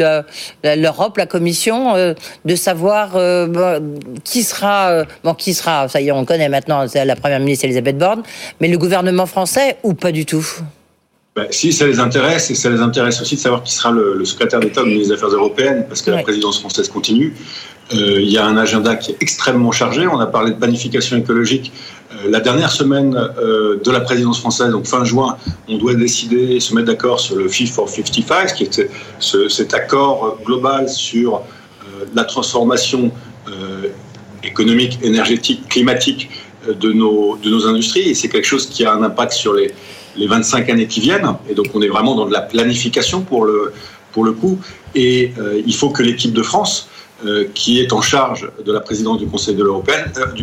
l'Europe, 0.65 1.19
la 1.19 1.27
Commission, 1.27 1.95
euh, 1.95 2.15
de 2.45 2.57
savoir 2.57 3.13
euh, 3.15 3.81
qui 4.25 4.43
sera, 4.43 5.05
qui 5.39 5.55
sera, 5.55 5.89
ça 5.89 6.01
y 6.01 6.09
est, 6.09 6.13
on 6.13 6.25
connaît 6.25 6.49
maintenant, 6.49 6.85
la 6.95 7.17
Première 7.17 7.41
ministre 7.41 7.65
Elisabeth 7.65 7.99
Borne, 7.99 8.23
mais 8.61 8.69
le 8.69 8.79
gouvernement 8.79 9.27
français 9.27 9.77
ou 9.85 9.95
pas 9.95 10.11
du 10.11 10.27
tout? 10.27 10.45
Ben, 11.37 11.47
si 11.51 11.71
ça 11.71 11.87
les 11.87 12.01
intéresse, 12.01 12.51
et 12.51 12.55
ça 12.55 12.71
les 12.71 12.81
intéresse 12.81 13.21
aussi 13.21 13.35
de 13.35 13.41
savoir 13.41 13.63
qui 13.63 13.75
sera 13.75 13.91
le, 13.91 14.15
le 14.15 14.25
secrétaire 14.25 14.59
d'État 14.59 14.83
au 14.83 14.87
ministre 14.87 15.09
des 15.09 15.15
Affaires 15.17 15.37
européennes, 15.37 15.85
parce 15.87 16.01
que 16.01 16.11
ouais. 16.11 16.17
la 16.17 16.23
présidence 16.23 16.59
française 16.59 16.89
continue. 16.89 17.37
Euh, 17.93 18.21
il 18.23 18.31
y 18.31 18.39
a 18.39 18.47
un 18.47 18.57
agenda 18.57 18.97
qui 18.97 19.13
est 19.13 19.17
extrêmement 19.21 19.71
chargé. 19.71 20.07
On 20.07 20.19
a 20.19 20.27
parlé 20.27 20.53
de 20.53 20.57
planification 20.57 21.15
écologique. 21.19 21.73
Euh, 22.11 22.31
la 22.31 22.41
dernière 22.41 22.73
semaine 22.73 23.15
euh, 23.15 23.79
de 23.85 23.91
la 23.91 24.01
présidence 24.01 24.41
française, 24.41 24.71
donc 24.71 24.87
fin 24.87 25.05
juin, 25.05 25.37
on 25.69 25.77
doit 25.77 25.95
décider 25.95 26.57
et 26.57 26.61
se 26.61 26.75
mettre 26.75 26.87
d'accord 26.87 27.21
sur 27.21 27.37
le 27.37 27.49
Fit 27.49 27.67
for 27.67 27.87
55, 27.87 28.55
qui 28.55 28.65
est 28.65 28.89
ce, 29.19 29.49
cet 29.49 29.75
accord 29.75 30.39
global 30.43 30.89
sur 30.89 31.43
la 32.15 32.25
transformation 32.25 33.11
économique, 34.43 34.99
énergétique, 35.03 35.69
climatique 35.69 36.31
de 36.69 36.93
nos, 36.93 37.37
de 37.37 37.51
nos 37.51 37.67
industries. 37.67 38.09
Et 38.11 38.15
c'est 38.15 38.29
quelque 38.29 38.47
chose 38.47 38.67
qui 38.67 38.85
a 38.85 38.93
un 38.93 39.03
impact 39.03 39.33
sur 39.33 39.55
les, 39.55 39.73
les 40.17 40.27
25 40.27 40.69
années 40.71 40.87
qui 40.87 41.01
viennent. 41.01 41.29
Et 41.49 41.55
donc 41.55 41.67
on 41.75 41.83
est 41.83 41.89
vraiment 41.89 42.15
dans 42.15 42.27
de 42.27 42.33
la 42.33 42.43
planification 42.43 43.23
pour 43.23 43.45
le, 43.45 43.73
pour 44.13 44.25
le 44.25 44.33
coup. 44.33 44.59
Et 44.95 45.33
euh, 45.39 45.63
il 45.67 45.75
faut 45.75 45.91
que 45.91 46.03
l'équipe 46.03 46.33
de 46.33 46.43
France 46.43 46.89
euh, 47.25 47.47
qui 47.55 47.81
est 47.81 47.95
en 47.95 48.03
charge 48.03 48.47
de 48.63 48.71
la 48.71 48.81
présidence 48.81 49.19
du 49.19 49.27
Conseil 49.27 49.55
de 49.55 49.63
euh, 49.63 50.35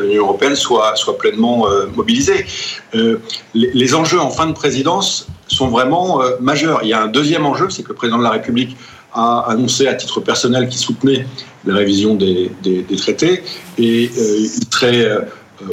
l'Union 0.00 0.22
européenne, 0.24 0.56
soit, 0.56 0.96
soit 0.96 1.18
pleinement 1.18 1.66
mobilisé. 1.94 2.46
Euh, 2.94 3.18
les, 3.52 3.94
enjeux 3.94 4.18
en 4.18 4.30
fin 4.30 4.46
de 4.46 4.54
présidence 4.54 5.26
sont 5.46 5.68
vraiment 5.68 6.22
majeurs. 6.40 6.80
Il 6.84 6.88
y 6.88 6.94
a 6.94 7.02
un 7.02 7.08
deuxième 7.08 7.44
enjeu, 7.44 7.68
c'est 7.68 7.82
que 7.82 7.90
le 7.90 7.94
président 7.94 8.16
de 8.16 8.22
la 8.22 8.30
République 8.30 8.78
a 9.12 9.40
annoncé 9.50 9.88
à 9.88 9.94
titre 9.94 10.20
personnel 10.20 10.70
qu'il 10.70 10.78
soutenait 10.78 11.26
la 11.66 11.74
révision 11.74 12.14
des, 12.14 12.50
des, 12.62 12.80
des 12.80 12.96
traités 12.96 13.42
et 13.76 14.04
il 14.04 14.48
serait 14.72 15.06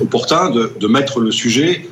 opportun 0.02 0.50
de, 0.50 0.74
de, 0.78 0.88
mettre 0.88 1.22
le 1.22 1.32
sujet 1.32 1.88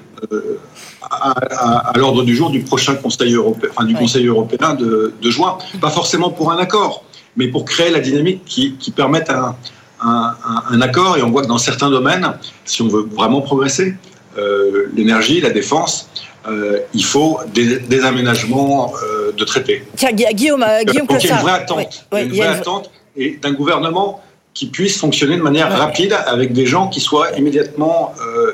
à, 1.10 1.32
à, 1.32 1.90
à 1.90 1.98
l'ordre 1.98 2.24
du 2.24 2.36
jour 2.36 2.50
du 2.50 2.62
prochain 2.62 2.96
Conseil 2.96 3.34
européen, 3.34 3.70
enfin, 3.76 3.86
du. 3.86 3.96
Conseil 3.96 4.28
européen 4.28 4.74
de, 4.74 5.14
de 5.22 5.30
juin. 5.30 5.58
Pas 5.82 5.90
forcément 5.90 6.30
pour 6.30 6.52
un 6.52 6.58
accord, 6.58 7.04
mais 7.36 7.48
pour 7.48 7.66
créer 7.66 7.92
la 7.92 8.00
dynamique 8.00 8.44
qui, 8.46 8.76
qui 8.76 8.92
permette 8.92 9.30
un, 9.30 9.56
un, 10.02 10.36
un, 10.70 10.82
accord. 10.82 11.18
Et 11.18 11.24
on 11.24 11.32
voit 11.32 11.42
que 11.42 11.48
dans 11.48 11.58
certains 11.58 11.90
domaines, 11.90 12.34
si 12.66 12.82
on 12.82 12.88
veut 12.88 13.08
vraiment 13.12 13.42
progresser, 13.42 13.96
euh, 14.38 14.88
l'énergie, 14.96 15.40
la 15.42 15.52
défense, 15.52 16.10
euh, 16.48 16.80
il 16.94 17.04
faut 17.04 17.40
des, 17.54 17.80
des 17.80 18.04
aménagements 18.04 18.94
euh, 19.04 19.32
de 19.32 19.44
traités. 19.46 19.84
Tiens, 19.96 20.12
Guillaume, 20.12 20.66
Guillaume 20.86 21.08
Donc, 21.08 21.24
il 21.24 21.30
y 21.30 21.32
a 21.32 21.36
une 21.36 21.42
vraie 21.42 21.52
attente, 21.54 21.78
oui, 22.12 22.20
oui, 22.20 22.24
une 22.24 22.36
vraie 22.36 22.48
attente 22.48 22.92
et 23.16 23.38
d'un 23.42 23.54
gouvernement 23.54 24.22
qui 24.54 24.68
puisse 24.68 24.98
fonctionner 24.98 25.38
de 25.38 25.42
manière 25.42 25.70
ouais. 25.70 25.76
rapide 25.76 26.18
avec 26.28 26.54
des 26.54 26.66
gens 26.66 26.88
qui 26.88 27.02
soient 27.02 27.32
immédiatement 27.38 28.14
euh, 28.22 28.54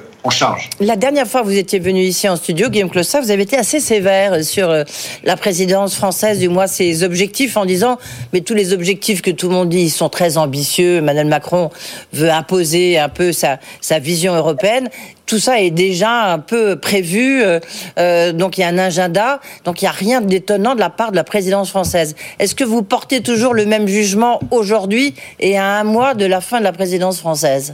La 0.80 0.95
dernière 0.97 1.26
fois 1.26 1.41
que 1.41 1.47
vous 1.47 1.57
étiez 1.57 1.80
venu 1.80 2.01
ici 2.01 2.30
en 2.30 2.36
studio, 2.36 2.69
Guillaume 2.69 2.91
Clossa, 2.91 3.22
vous 3.22 3.32
avez 3.32 3.41
été 3.41 3.57
assez 3.57 3.80
sévère 3.80 4.43
sur 4.43 4.69
euh, 4.69 4.84
la 5.24 5.36
présidence 5.36 5.95
française, 5.95 6.38
du 6.38 6.47
moins 6.47 6.67
ses 6.67 7.03
objectifs, 7.03 7.57
en 7.57 7.65
disant 7.65 7.97
mais 8.32 8.41
tous 8.41 8.53
les 8.53 8.72
objectifs 8.72 9.24
que 9.24 9.32
tout 9.32 9.49
le 9.49 9.55
monde 9.55 9.69
dit 9.69 9.89
sont 9.89 10.09
très 10.09 10.38
ambitieux. 10.38 10.97
Emmanuel 10.97 11.26
Macron 11.26 11.72
veut 12.13 12.30
imposer 12.30 12.99
un 12.99 13.09
peu 13.09 13.32
sa, 13.32 13.59
sa 13.82 13.97
vision 13.97 14.36
européenne. 14.36 14.89
Tout 15.26 15.39
ça 15.39 15.59
est 15.59 15.72
déjà 15.72 16.32
un 16.34 16.39
peu 16.39 16.76
prévu, 16.76 17.41
euh, 17.41 17.59
euh, 17.97 18.32
donc 18.32 18.57
il 18.57 18.61
y 18.61 18.63
a 18.63 18.67
un 18.67 18.78
agenda, 18.78 19.39
donc 19.65 19.82
il 19.82 19.86
n'y 19.86 19.89
a 19.89 19.93
rien 19.93 20.22
d'étonnant 20.22 20.76
de 20.76 20.80
la 20.80 20.91
part 20.91 21.11
de 21.11 21.15
la 21.15 21.24
présidence 21.24 21.69
française. 21.69 22.15
Est-ce 22.38 22.53
que 22.53 22.63
vous 22.63 22.84
portez 22.84 23.22
toujours 23.22 23.55
le 23.55 23.65
même 23.65 23.88
jugement 23.88 24.39
aujourd'hui 24.51 25.15
et 25.39 25.57
à 25.57 25.80
un 25.80 25.84
mois 25.84 26.13
de 26.13 26.26
la 26.26 26.41
fin 26.41 26.59
de 26.59 26.65
la 26.65 26.74
présidence 26.74 27.19
française? 27.19 27.74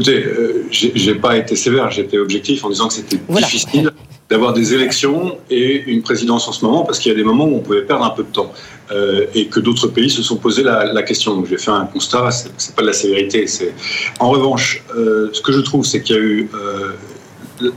Écoutez, 0.00 0.24
euh, 0.24 0.66
j'ai 0.70 1.14
pas 1.14 1.36
été 1.36 1.54
sévère, 1.56 1.90
j'étais 1.90 2.16
objectif 2.16 2.64
en 2.64 2.70
disant 2.70 2.88
que 2.88 2.94
c'était 2.94 3.18
voilà. 3.28 3.46
difficile 3.46 3.90
d'avoir 4.30 4.54
des 4.54 4.72
élections 4.72 5.36
et 5.50 5.82
une 5.88 6.00
présidence 6.00 6.48
en 6.48 6.52
ce 6.52 6.64
moment, 6.64 6.86
parce 6.86 6.98
qu'il 6.98 7.12
y 7.12 7.14
a 7.14 7.18
des 7.18 7.24
moments 7.24 7.44
où 7.44 7.56
on 7.56 7.60
pouvait 7.60 7.82
perdre 7.82 8.06
un 8.06 8.10
peu 8.10 8.22
de 8.22 8.28
temps 8.30 8.50
euh, 8.92 9.26
et 9.34 9.48
que 9.48 9.60
d'autres 9.60 9.88
pays 9.88 10.08
se 10.08 10.22
sont 10.22 10.36
posé 10.36 10.62
la, 10.62 10.90
la 10.90 11.02
question. 11.02 11.34
Donc 11.34 11.48
j'ai 11.50 11.58
fait 11.58 11.70
un 11.70 11.84
constat, 11.84 12.30
c'est 12.30 12.74
pas 12.74 12.80
de 12.80 12.86
la 12.86 12.94
sévérité. 12.94 13.46
C'est 13.46 13.74
en 14.20 14.30
revanche, 14.30 14.82
euh, 14.96 15.28
ce 15.34 15.42
que 15.42 15.52
je 15.52 15.60
trouve, 15.60 15.84
c'est 15.84 16.02
qu'il 16.02 16.16
y 16.16 16.18
a 16.18 16.22
eu 16.22 16.50
euh, 16.54 16.92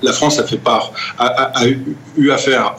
la 0.02 0.14
France 0.14 0.40
a 0.40 0.46
fait 0.46 0.56
part, 0.56 0.94
a, 1.20 1.66
eu 2.16 2.32
affaire, 2.32 2.76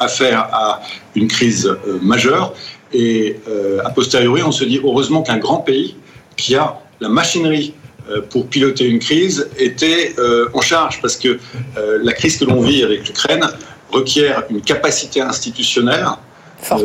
affaire 0.00 0.48
à 0.54 0.80
une 1.14 1.28
crise 1.28 1.70
majeure. 2.00 2.54
Et 2.94 3.36
a 3.84 3.90
posteriori, 3.90 4.42
on 4.42 4.52
se 4.52 4.64
dit 4.64 4.80
heureusement 4.82 5.20
qu'un 5.20 5.36
grand 5.36 5.58
pays 5.58 5.96
qui 6.38 6.54
a 6.54 6.80
la 7.00 7.10
machinerie 7.10 7.74
pour 8.30 8.46
piloter 8.46 8.84
une 8.84 8.98
crise 8.98 9.48
était 9.58 10.14
en 10.54 10.60
charge, 10.60 11.00
parce 11.02 11.16
que 11.16 11.38
la 11.76 12.12
crise 12.12 12.36
que 12.36 12.44
l'on 12.44 12.60
vit 12.60 12.82
avec 12.82 13.06
l'Ukraine 13.06 13.44
requiert 13.90 14.44
une 14.50 14.60
capacité 14.60 15.20
institutionnelle 15.20 16.06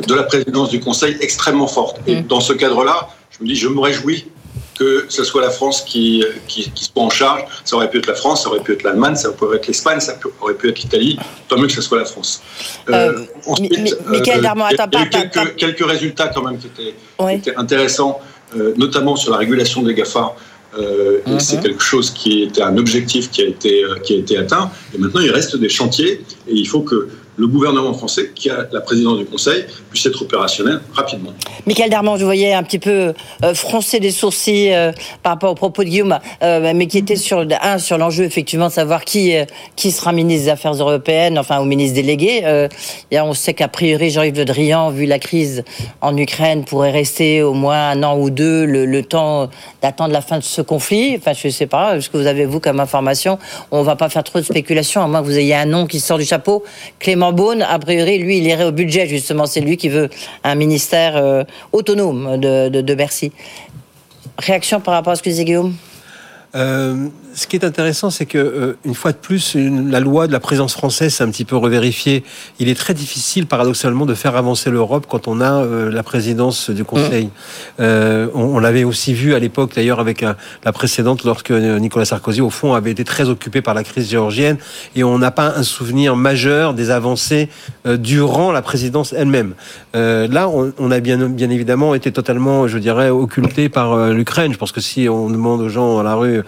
de 0.07 0.13
la 0.13 0.23
présidence 0.23 0.69
du 0.69 0.79
Conseil 0.79 1.17
extrêmement 1.21 1.67
forte. 1.67 1.99
Et 2.07 2.17
mm. 2.17 2.27
dans 2.27 2.41
ce 2.41 2.53
cadre-là, 2.53 3.09
je 3.31 3.43
me 3.43 3.47
dis, 3.47 3.55
je 3.55 3.67
me 3.67 3.79
réjouis 3.79 4.25
que 4.77 5.05
ce 5.09 5.23
soit 5.23 5.41
la 5.41 5.51
France 5.51 5.81
qui, 5.81 6.23
qui, 6.47 6.71
soit 6.75 7.03
en 7.03 7.09
charge. 7.09 7.43
Ça 7.63 7.75
aurait 7.75 7.89
pu 7.89 7.99
être 7.99 8.07
la 8.07 8.15
France, 8.15 8.43
ça 8.43 8.49
aurait 8.49 8.61
pu 8.61 8.73
être 8.73 8.83
l'Allemagne, 8.83 9.15
ça 9.15 9.31
pourrait 9.31 9.57
être 9.57 9.67
l'Espagne, 9.67 9.99
ça 9.99 10.17
aurait 10.41 10.55
pu 10.55 10.69
être 10.69 10.79
l'Italie. 10.79 11.19
Tant 11.47 11.57
mieux 11.57 11.67
que 11.67 11.73
ce 11.73 11.81
soit 11.81 11.99
la 11.99 12.05
France. 12.05 12.41
Euh, 12.89 12.93
euh 12.93 13.25
ensuite, 13.45 13.95
attends, 14.79 14.87
il 14.91 14.99
y 14.99 15.01
a 15.01 15.05
eu 15.05 15.09
quelques, 15.09 15.55
quelques, 15.55 15.85
résultats 15.85 16.29
quand 16.29 16.41
même 16.43 16.57
qui 16.57 16.67
étaient, 16.67 17.55
intéressants, 17.55 18.19
euh, 18.55 18.73
notamment 18.75 19.15
sur 19.15 19.31
la 19.31 19.37
régulation 19.37 19.83
des 19.83 19.93
GAFA. 19.93 20.35
Euh, 20.77 21.19
et 21.27 21.39
c'est 21.39 21.57
mhm. 21.57 21.63
quelque 21.63 21.83
chose 21.83 22.11
qui 22.11 22.43
était 22.43 22.61
un 22.61 22.77
objectif 22.77 23.29
qui 23.29 23.41
a 23.41 23.45
été 23.45 23.83
qui 24.03 24.13
a 24.13 24.17
été 24.17 24.37
atteint. 24.37 24.71
Et 24.93 24.97
maintenant, 24.97 25.21
il 25.21 25.31
reste 25.31 25.57
des 25.57 25.69
chantiers 25.69 26.21
et 26.47 26.53
il 26.53 26.65
faut 26.65 26.81
que 26.81 27.09
le 27.37 27.47
gouvernement 27.47 27.93
français, 27.93 28.31
qui 28.35 28.49
a 28.49 28.67
la 28.71 28.81
présidence 28.81 29.17
du 29.17 29.25
Conseil, 29.25 29.65
puisse 29.89 30.05
être 30.05 30.21
opérationnel 30.21 30.81
rapidement. 30.93 31.31
Michael 31.65 31.89
Darman, 31.89 32.17
je 32.17 32.25
voyais 32.25 32.53
un 32.53 32.63
petit 32.63 32.79
peu 32.79 33.13
euh, 33.43 33.53
froncer 33.53 33.99
des 33.99 34.11
sourcils 34.11 34.73
euh, 34.73 34.91
par 35.23 35.33
rapport 35.33 35.51
aux 35.51 35.55
propos 35.55 35.83
de 35.83 35.89
Guillaume, 35.89 36.19
euh, 36.43 36.73
mais 36.75 36.87
qui 36.87 36.97
était 36.97 37.15
sur 37.15 37.45
un 37.61 37.77
sur 37.77 37.97
l'enjeu 37.97 38.25
effectivement 38.25 38.67
de 38.67 38.73
savoir 38.73 39.05
qui 39.05 39.33
qui 39.75 39.91
sera 39.91 40.11
ministre 40.11 40.45
des 40.45 40.51
Affaires 40.51 40.73
européennes, 40.73 41.39
enfin 41.39 41.61
ou 41.61 41.65
ministre 41.65 41.95
délégué. 41.95 42.43
et 43.11 43.19
on 43.21 43.33
sait 43.33 43.53
qu'a 43.53 43.67
priori 43.67 44.09
Jean-Yves 44.09 44.37
Le 44.37 44.45
Drian, 44.45 44.89
vu 44.89 45.05
la 45.05 45.19
crise 45.19 45.63
en 46.01 46.15
Ukraine, 46.17 46.65
pourrait 46.65 46.91
rester 46.91 47.43
au 47.43 47.53
moins 47.53 47.91
un 47.91 48.03
an 48.03 48.17
ou 48.17 48.29
deux 48.29 48.65
le, 48.65 49.01
temps 49.03 49.49
d'attendre 49.81 50.13
la 50.13 50.21
fin 50.21 50.37
de 50.37 50.43
ce 50.43 50.61
conflit. 50.61 51.15
Enfin, 51.17 51.33
je 51.33 51.47
ne 51.47 51.51
sais 51.51 51.65
pas 51.65 51.99
ce 51.99 52.09
que 52.09 52.17
vous 52.17 52.27
avez 52.27 52.45
vous 52.45 52.59
comme 52.59 52.79
information. 52.79 53.39
On 53.71 53.81
va 53.81 53.95
pas 53.95 54.09
faire 54.09 54.23
trop 54.23 54.39
de 54.39 54.45
spéculation, 54.45 55.01
à 55.01 55.07
moins 55.07 55.21
que 55.21 55.25
vous 55.25 55.37
ayez 55.37 55.55
un 55.55 55.65
nom 55.65 55.87
qui 55.87 55.99
sort 55.99 56.17
du 56.17 56.25
chapeau. 56.25 56.63
Clément 56.99 57.20
Beaune, 57.29 57.61
a 57.61 57.77
priori, 57.77 58.17
lui, 58.17 58.39
il 58.39 58.47
irait 58.47 58.65
au 58.65 58.71
budget, 58.71 59.05
justement. 59.05 59.45
C'est 59.45 59.61
lui 59.61 59.77
qui 59.77 59.89
veut 59.89 60.09
un 60.43 60.55
ministère 60.55 61.15
euh, 61.15 61.43
autonome 61.71 62.39
de, 62.39 62.69
de 62.69 62.95
Bercy. 62.95 63.31
Réaction 64.39 64.81
par 64.81 64.95
rapport 64.95 65.13
à 65.13 65.15
ce 65.15 65.21
que 65.21 65.29
disait 65.29 65.45
Guillaume? 65.45 65.75
Euh, 66.55 67.07
ce 67.33 67.47
qui 67.47 67.55
est 67.55 67.65
intéressant, 67.65 68.09
c'est 68.09 68.25
que 68.25 68.37
euh, 68.37 68.77
une 68.85 68.95
fois 68.95 69.11
de 69.11 69.17
plus, 69.17 69.55
la 69.55 69.99
loi 69.99 70.27
de 70.27 70.31
la 70.31 70.39
présence 70.39 70.73
française 70.73 71.13
s'est 71.13 71.23
un 71.23 71.29
petit 71.29 71.45
peu 71.45 71.55
revérifiée. 71.55 72.23
Il 72.59 72.69
est 72.69 72.75
très 72.75 72.93
difficile, 72.93 73.47
paradoxalement, 73.47 74.05
de 74.05 74.13
faire 74.13 74.35
avancer 74.35 74.69
l'Europe 74.69 75.05
quand 75.09 75.27
on 75.27 75.41
a 75.41 75.63
euh, 75.63 75.91
la 75.91 76.03
présidence 76.03 76.69
du 76.69 76.83
Conseil. 76.83 77.29
Mmh. 77.79 77.83
on, 78.33 78.59
l'avait 78.59 78.83
aussi 78.83 79.13
vu 79.13 79.33
à 79.33 79.39
l'époque, 79.39 79.71
d'ailleurs, 79.75 79.99
avec 79.99 80.21
la 80.21 80.71
précédente, 80.71 81.23
lorsque 81.23 81.51
Nicolas 81.51 82.05
Sarkozy, 82.05 82.41
au 82.41 82.49
fond, 82.49 82.73
avait 82.73 82.91
été 82.91 83.03
très 83.03 83.29
occupé 83.29 83.61
par 83.61 83.73
la 83.73 83.83
crise 83.83 84.09
géorgienne, 84.09 84.57
et 84.95 85.03
on 85.03 85.17
n'a 85.17 85.31
pas 85.31 85.53
un 85.55 85.63
souvenir 85.63 86.15
majeur 86.15 86.73
des 86.73 86.91
avancées 86.91 87.49
durant 87.85 88.51
la 88.51 88.61
présidence 88.61 89.13
elle-même. 89.13 89.53
là, 89.93 90.49
on, 90.49 90.91
a 90.91 90.99
bien, 90.99 91.17
bien 91.29 91.49
évidemment 91.49 91.95
été 91.95 92.11
totalement, 92.11 92.67
je 92.67 92.77
dirais, 92.77 93.09
occulté 93.09 93.69
par 93.69 94.09
l'Ukraine. 94.09 94.53
Je 94.53 94.57
pense 94.57 94.71
que 94.71 94.81
si 94.81 95.09
on 95.09 95.29
demande 95.29 95.61
aux 95.61 95.69
gens 95.69 95.99
à 95.99 96.03
la 96.03 96.15
rue 96.15 96.43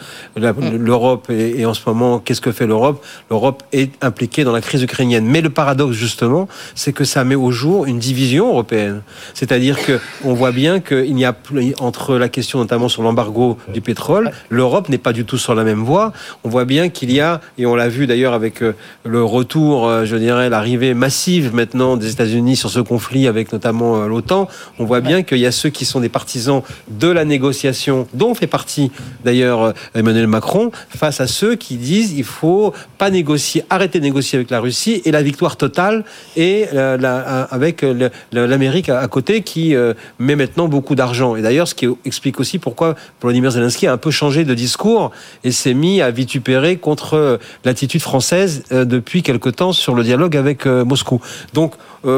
Mm. 0.72 0.73
l'Europe 0.78 1.30
et, 1.30 1.66
en 1.66 1.74
ce 1.74 1.82
moment, 1.88 2.20
qu'est-ce 2.20 2.42
que 2.42 2.52
fait 2.52 2.68
l'Europe? 2.68 3.04
L'Europe 3.30 3.64
est 3.72 3.92
impliquée 4.04 4.44
dans 4.44 4.52
la 4.52 4.62
crise 4.62 4.84
ukrainienne. 4.84 5.26
Mais 5.26 5.42
le 5.42 5.50
paradoxe, 5.50 5.96
justement, 5.96 6.48
c'est 6.76 6.94
que 6.94 7.04
ça 7.04 7.24
met 7.24 7.36
au 7.36 7.52
jour 7.52 7.86
une 7.86 8.00
division 8.00 8.50
européenne. 8.50 9.02
C'est-à-dire 9.34 9.84
que 9.84 10.00
on 10.24 10.34
voit 10.34 10.52
bien 10.52 10.80
qu'il 10.80 11.16
n'y 11.16 11.26
a 11.26 11.34
plus, 11.34 11.74
entre 11.80 12.18
la 12.18 12.30
question 12.30 12.60
notamment 12.60 12.90
sur 12.90 13.04
l'embargo 13.04 13.58
du 13.74 13.82
pétrole, 13.82 14.32
l'Europe 14.50 14.90
n'est 14.90 14.98
pas 14.98 15.14
du 15.14 15.26
tout 15.26 15.38
sur 15.38 15.56
la 15.56 15.64
même 15.64 15.84
voie. 15.84 16.14
On 16.44 16.50
voit 16.50 16.66
bien 16.66 16.90
qu'il 16.90 17.12
y 17.12 17.20
a, 17.20 17.42
et 17.58 17.66
on 17.66 17.76
l'a 17.76 17.90
vu 17.90 18.08
d'ailleurs 18.08 18.34
avec 18.34 18.62
euh, 18.62 18.74
le 19.06 19.24
retour, 19.24 19.88
euh, 19.88 20.06
je 20.06 20.16
dirais, 20.16 20.50
l'arrivée 20.50 20.94
massive 20.94 21.54
maintenant 21.54 21.98
des 21.98 22.12
États-Unis 22.12 22.56
sur 22.56 22.70
ce 22.70 22.80
conflit 22.80 23.28
avec 23.28 23.52
notamment 23.54 24.02
euh, 24.02 24.08
l'OTAN, 24.08 24.48
on 24.80 24.86
voit 24.86 25.02
bien 25.02 25.24
qu'il 25.24 25.40
y 25.40 25.46
a 25.46 25.52
ceux 25.52 25.70
qui 25.70 25.86
sont 25.86 26.00
des 26.00 26.10
partisans 26.10 26.62
de 26.88 27.08
la 27.08 27.26
négociation, 27.26 28.08
dont 28.14 28.34
fait 28.34 28.48
partie 28.48 28.92
d'ailleurs 29.24 29.74
Emmanuel 29.96 30.28
Macron 30.28 30.63
face 30.90 31.22
à 31.22 31.28
ceux 31.28 31.56
qui 31.56 31.76
disent 31.78 32.14
il 32.14 32.24
faut 32.24 32.74
pas 32.98 33.10
négocier, 33.10 33.64
arrêter 33.70 34.00
de 34.00 34.04
négocier 34.04 34.38
avec 34.38 34.50
la 34.50 34.60
Russie 34.60 35.02
et 35.06 35.12
la 35.12 35.22
victoire 35.22 35.58
totale 35.58 36.04
et 36.36 36.68
avec 36.70 37.86
l'Amérique 38.32 38.90
à, 38.90 39.08
côté 39.08 39.42
qui 39.42 39.76
euh, 39.76 39.94
met 40.20 40.36
maintenant 40.36 40.68
beaucoup 40.68 40.96
d'argent. 40.96 41.36
Et 41.36 41.42
d'ailleurs, 41.42 41.68
ce 41.68 41.76
qui 41.76 41.88
explique 42.06 42.40
aussi 42.40 42.60
pourquoi 42.60 42.96
Volodymyr 43.22 43.52
Zelensky 43.52 43.88
a 43.88 43.94
un 43.94 43.98
peu 43.98 44.12
changé 44.12 44.44
de 44.44 44.54
discours 44.54 45.12
et 45.44 45.52
s'est 45.52 45.74
mis 45.74 46.02
à 46.02 46.12
vitupérer 46.12 46.78
contre 46.78 47.16
euh, 47.16 47.38
l'attitude 47.66 48.02
française 48.02 48.64
euh, 48.72 48.86
depuis 48.86 49.24
quelque 49.24 49.50
temps 49.50 49.74
sur 49.74 49.96
le 49.96 50.04
dialogue 50.04 50.36
avec 50.38 50.66
Moscou. 50.66 51.22
Donc, 51.54 51.74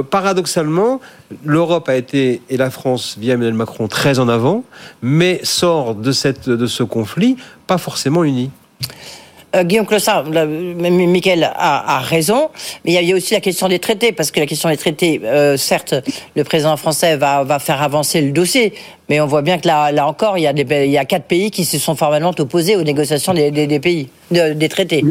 paradoxalement, 0.09 0.99
l'Europe 1.43 1.89
a 1.89 1.95
été, 1.95 2.41
et 2.49 2.57
la 2.57 2.69
France, 2.69 3.17
via 3.19 3.33
Emmanuel 3.33 3.53
Macron, 3.53 3.87
très 3.87 4.19
en 4.19 4.27
avant, 4.27 4.63
mais 5.01 5.39
sort 5.43 5.95
de, 5.95 6.11
cette, 6.11 6.49
de 6.49 6.67
ce 6.67 6.83
conflit 6.83 7.37
pas 7.67 7.77
forcément 7.77 8.23
unis. 8.23 8.49
Euh, 9.55 9.63
Guillaume 9.63 9.85
Clossard, 9.85 10.25
Michael 10.29 11.49
a, 11.55 11.99
raison, 11.99 12.49
mais 12.83 12.93
il 12.93 13.07
y 13.07 13.13
a 13.13 13.15
aussi 13.15 13.33
la 13.33 13.39
question 13.39 13.67
des 13.67 13.79
traités, 13.79 14.11
parce 14.11 14.31
que 14.31 14.39
la 14.39 14.45
question 14.45 14.69
des 14.69 14.77
traités, 14.77 15.21
euh, 15.23 15.55
certes, 15.57 15.95
le 16.35 16.43
président 16.43 16.75
français 16.77 17.15
va, 17.15 17.43
va, 17.43 17.59
faire 17.59 17.81
avancer 17.81 18.21
le 18.21 18.31
dossier, 18.31 18.73
mais 19.09 19.21
on 19.21 19.27
voit 19.27 19.41
bien 19.41 19.57
que 19.57 19.67
là, 19.67 19.91
là 19.91 20.07
encore, 20.07 20.37
il 20.37 20.41
y, 20.41 20.47
a 20.47 20.53
des, 20.53 20.85
il 20.85 20.91
y 20.91 20.97
a 20.97 21.05
quatre 21.05 21.25
pays 21.25 21.51
qui 21.51 21.63
se 21.63 21.77
sont 21.77 21.95
formellement 21.95 22.33
opposés 22.37 22.75
aux 22.75 22.83
négociations 22.83 23.33
des, 23.33 23.51
des, 23.51 23.79
pays, 23.79 24.09
des 24.31 24.69
traités. 24.69 25.03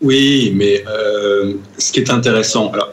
Oui, 0.00 0.52
mais 0.54 0.82
euh, 0.86 1.54
ce 1.78 1.92
qui 1.92 2.00
est 2.00 2.10
intéressant, 2.10 2.70
alors, 2.72 2.91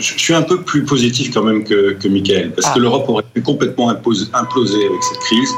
je 0.00 0.18
suis 0.18 0.34
un 0.34 0.42
peu 0.42 0.62
plus 0.62 0.84
positif 0.84 1.32
quand 1.32 1.42
même 1.42 1.64
que, 1.64 1.92
que 1.92 2.08
Michael, 2.08 2.52
parce 2.52 2.68
que 2.68 2.78
ah. 2.78 2.82
l'Europe 2.82 3.08
aurait 3.08 3.24
pu 3.34 3.42
complètement 3.42 3.90
imploser 3.90 4.26
avec 4.32 5.02
cette 5.02 5.18
crise. 5.20 5.50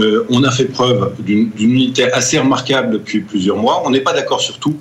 Euh, 0.00 0.26
on 0.30 0.42
a 0.44 0.50
fait 0.50 0.66
preuve 0.66 1.12
d'une 1.20 1.50
unité 1.58 2.10
assez 2.12 2.38
remarquable 2.38 2.92
depuis 2.92 3.20
plusieurs 3.20 3.56
mois. 3.56 3.82
On 3.84 3.90
n'est 3.90 4.00
pas 4.00 4.12
d'accord 4.12 4.40
sur 4.40 4.58
tout. 4.58 4.76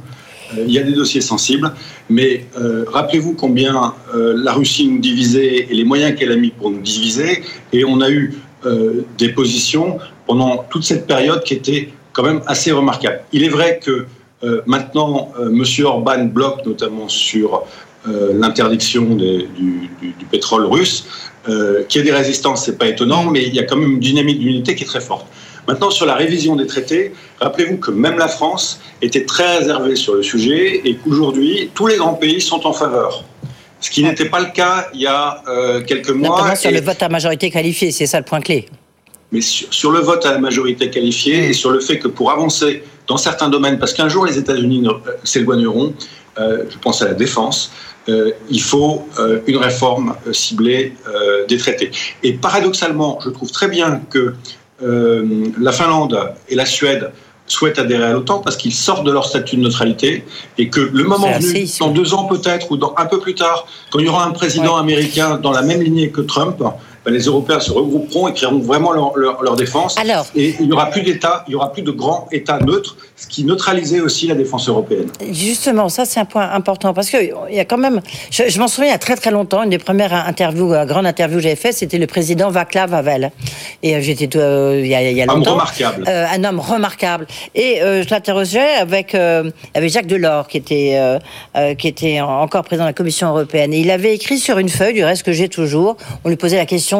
Euh, 0.57 0.63
il 0.67 0.73
y 0.73 0.79
a 0.79 0.83
des 0.83 0.93
dossiers 0.93 1.21
sensibles, 1.21 1.71
mais 2.09 2.45
euh, 2.59 2.85
rappelez-vous 2.87 3.33
combien 3.33 3.93
la 4.13 4.53
Russie 4.53 4.87
nous 4.87 4.99
divisait 4.99 5.67
et 5.69 5.73
les 5.73 5.83
moyens 5.83 6.17
qu'elle 6.17 6.31
a 6.31 6.35
mis 6.35 6.51
pour 6.51 6.71
nous 6.71 6.81
diviser, 6.81 7.43
et 7.73 7.85
on 7.85 8.01
a 8.01 8.09
eu 8.09 8.35
des 9.19 9.29
positions 9.29 9.99
pendant 10.25 10.65
toute 10.71 10.83
cette 10.83 11.05
période 11.05 11.43
qui 11.43 11.53
étaient 11.53 11.89
quand 12.13 12.23
même 12.23 12.41
assez 12.47 12.71
remarquables. 12.71 13.21
Il 13.31 13.43
est 13.43 13.49
vrai 13.49 13.79
que 13.83 14.07
maintenant, 14.65 15.31
M. 15.39 15.63
Orban 15.85 16.25
bloque 16.25 16.65
notamment 16.65 17.07
sur 17.07 17.63
l'interdiction 18.07 19.15
du, 19.15 19.47
du, 20.01 20.25
pétrole 20.29 20.65
russe. 20.65 21.05
Euh, 21.47 21.83
qu'il 21.83 21.99
y 21.99 22.03
ait 22.03 22.11
des 22.11 22.15
résistances, 22.15 22.65
c'est 22.65 22.77
pas 22.77 22.87
étonnant, 22.87 23.25
mais 23.25 23.43
il 23.43 23.53
y 23.53 23.59
a 23.59 23.63
quand 23.63 23.75
même 23.75 23.93
une 23.93 23.99
dynamique 23.99 24.39
d'unité 24.39 24.73
qui 24.73 24.83
est 24.83 24.87
très 24.87 25.01
forte. 25.01 25.27
Maintenant, 25.67 25.91
sur 25.91 26.05
la 26.05 26.15
révision 26.15 26.55
des 26.55 26.65
traités, 26.65 27.13
rappelez-vous 27.39 27.77
que 27.77 27.91
même 27.91 28.17
la 28.17 28.27
France 28.27 28.79
était 29.01 29.25
très 29.25 29.59
réservée 29.59 29.95
sur 29.95 30.15
le 30.15 30.23
sujet 30.23 30.81
et 30.85 30.95
qu'aujourd'hui, 30.95 31.69
tous 31.73 31.87
les 31.87 31.97
grands 31.97 32.13
pays 32.13 32.41
sont 32.41 32.65
en 32.65 32.73
faveur. 32.73 33.23
Ce 33.79 33.91
qui 33.91 34.03
n'était 34.03 34.25
pas 34.25 34.39
le 34.39 34.47
cas 34.47 34.87
il 34.93 35.01
y 35.01 35.07
a 35.07 35.43
euh, 35.47 35.81
quelques 35.81 36.09
mois. 36.09 36.29
Notamment 36.29 36.55
sur 36.55 36.71
le 36.71 36.81
vote 36.81 37.03
à 37.03 37.09
majorité 37.09 37.51
qualifiée, 37.51 37.91
c'est 37.91 38.07
ça 38.07 38.19
le 38.19 38.25
point 38.25 38.41
clé. 38.41 38.67
Mais 39.31 39.41
sur, 39.41 39.91
le 39.91 39.99
vote 39.99 40.25
à 40.25 40.31
la 40.31 40.39
majorité 40.39 40.89
qualifiée 40.89 41.49
et 41.49 41.53
sur 41.53 41.71
le 41.71 41.79
fait 41.79 41.99
que 41.99 42.07
pour 42.07 42.31
avancer 42.31 42.83
dans 43.07 43.17
certains 43.17 43.49
domaines, 43.49 43.77
parce 43.77 43.93
qu'un 43.93 44.09
jour 44.09 44.25
les 44.25 44.37
États-Unis 44.37 44.87
euh, 44.87 45.11
s'éloigneront, 45.23 45.93
je 46.37 46.77
pense 46.81 47.01
à 47.01 47.05
la 47.05 47.13
défense, 47.13 47.71
euh, 48.07 48.31
il 48.49 48.61
faut 48.61 49.07
euh, 49.17 49.39
une 49.47 49.57
réforme 49.57 50.15
euh, 50.27 50.33
ciblée 50.33 50.93
des 51.47 51.57
traités. 51.57 51.91
Et 52.23 52.33
paradoxalement, 52.33 53.19
je 53.23 53.29
trouve 53.29 53.51
très 53.51 53.67
bien 53.67 54.01
que 54.09 54.35
la 54.81 55.71
Finlande 55.71 56.33
et 56.49 56.55
la 56.55 56.65
Suède 56.65 57.11
souhaitent 57.47 57.79
adhérer 57.79 58.05
à 58.05 58.11
l'OTAN 58.11 58.39
parce 58.39 58.57
qu'ils 58.57 58.73
sortent 58.73 59.05
de 59.05 59.11
leur 59.11 59.25
statut 59.25 59.55
de 59.55 59.61
neutralité 59.61 60.25
et 60.57 60.69
que 60.69 60.81
le 60.81 61.03
moment 61.03 61.31
venu, 61.31 61.65
dans 61.79 61.91
deux 61.91 62.13
ans 62.13 62.25
peut-être 62.25 62.71
ou 62.71 62.77
dans 62.77 62.93
un 62.97 63.05
peu 63.05 63.19
plus 63.19 63.35
tard, 63.35 63.67
quand 63.91 63.99
il 63.99 64.05
y 64.05 64.09
aura 64.09 64.25
un 64.25 64.31
président 64.31 64.75
américain 64.75 65.37
dans 65.37 65.51
la 65.51 65.61
même 65.61 65.81
lignée 65.81 66.09
que 66.09 66.21
Trump, 66.21 66.61
les 67.07 67.19
Européens 67.23 67.59
se 67.59 67.71
regrouperont 67.71 68.27
et 68.27 68.33
créeront 68.33 68.59
vraiment 68.59 68.91
leur, 68.91 69.15
leur, 69.17 69.41
leur 69.43 69.55
défense. 69.55 69.95
Alors, 69.99 70.25
et 70.35 70.55
il 70.59 70.67
n'y 70.67 70.71
aura 70.73 70.87
plus 70.89 71.01
d'État, 71.01 71.43
il 71.47 71.51
y 71.51 71.55
aura 71.55 71.71
plus 71.71 71.81
de 71.83 71.91
grands 71.91 72.27
États 72.31 72.59
neutres, 72.59 72.97
ce 73.15 73.27
qui 73.27 73.43
neutralisait 73.43 73.99
aussi 74.01 74.27
la 74.27 74.35
défense 74.35 74.67
européenne. 74.67 75.07
Justement, 75.31 75.89
ça 75.89 76.05
c'est 76.05 76.19
un 76.19 76.25
point 76.25 76.49
important 76.51 76.93
parce 76.93 77.09
que 77.09 77.17
il 77.49 77.55
y 77.55 77.59
a 77.59 77.65
quand 77.65 77.77
même, 77.77 78.01
je, 78.31 78.43
je 78.47 78.59
m'en 78.59 78.67
souviens 78.67 78.89
il 78.89 78.91
y 78.93 78.95
a 78.95 78.99
très 78.99 79.15
très 79.15 79.31
longtemps, 79.31 79.63
une 79.63 79.69
des 79.69 79.77
premières 79.77 80.13
interviews, 80.13 80.73
euh, 80.73 80.85
grande 80.85 81.05
interview 81.05 81.37
que 81.37 81.43
j'avais 81.43 81.55
fait, 81.55 81.71
c'était 81.71 81.97
le 81.97 82.07
président 82.07 82.49
Václav 82.49 82.93
Havel. 82.93 83.31
Et 83.83 83.95
euh, 83.95 84.01
j'étais 84.01 84.29
euh, 84.37 84.79
il, 84.83 84.87
y 84.87 84.95
a, 84.95 85.09
il 85.09 85.15
y 85.17 85.21
a 85.21 85.25
Un 85.25 85.29
homme 85.29 85.37
longtemps. 85.39 85.51
remarquable. 85.53 86.03
Euh, 86.07 86.25
un 86.31 86.43
homme 86.43 86.59
remarquable. 86.59 87.27
Et 87.53 87.81
euh, 87.81 88.03
je 88.03 88.09
l'interrogeais 88.09 88.75
avec 88.79 89.13
euh, 89.15 89.49
avec 89.73 89.89
Jacques 89.91 90.07
Delors 90.07 90.47
qui 90.47 90.57
était 90.57 90.93
euh, 90.95 91.19
euh, 91.55 91.73
qui 91.75 91.87
était 91.87 92.19
en- 92.21 92.41
encore 92.41 92.63
président 92.63 92.83
de 92.85 92.89
la 92.89 92.93
Commission 92.93 93.27
européenne. 93.29 93.73
Et 93.73 93.79
il 93.79 93.91
avait 93.91 94.13
écrit 94.15 94.37
sur 94.39 94.57
une 94.57 94.69
feuille, 94.69 94.93
du 94.93 95.03
reste 95.03 95.23
que 95.23 95.31
j'ai 95.33 95.49
toujours. 95.49 95.97
On 96.23 96.29
lui 96.29 96.35
posait 96.37 96.57
la 96.57 96.65
question, 96.65 96.94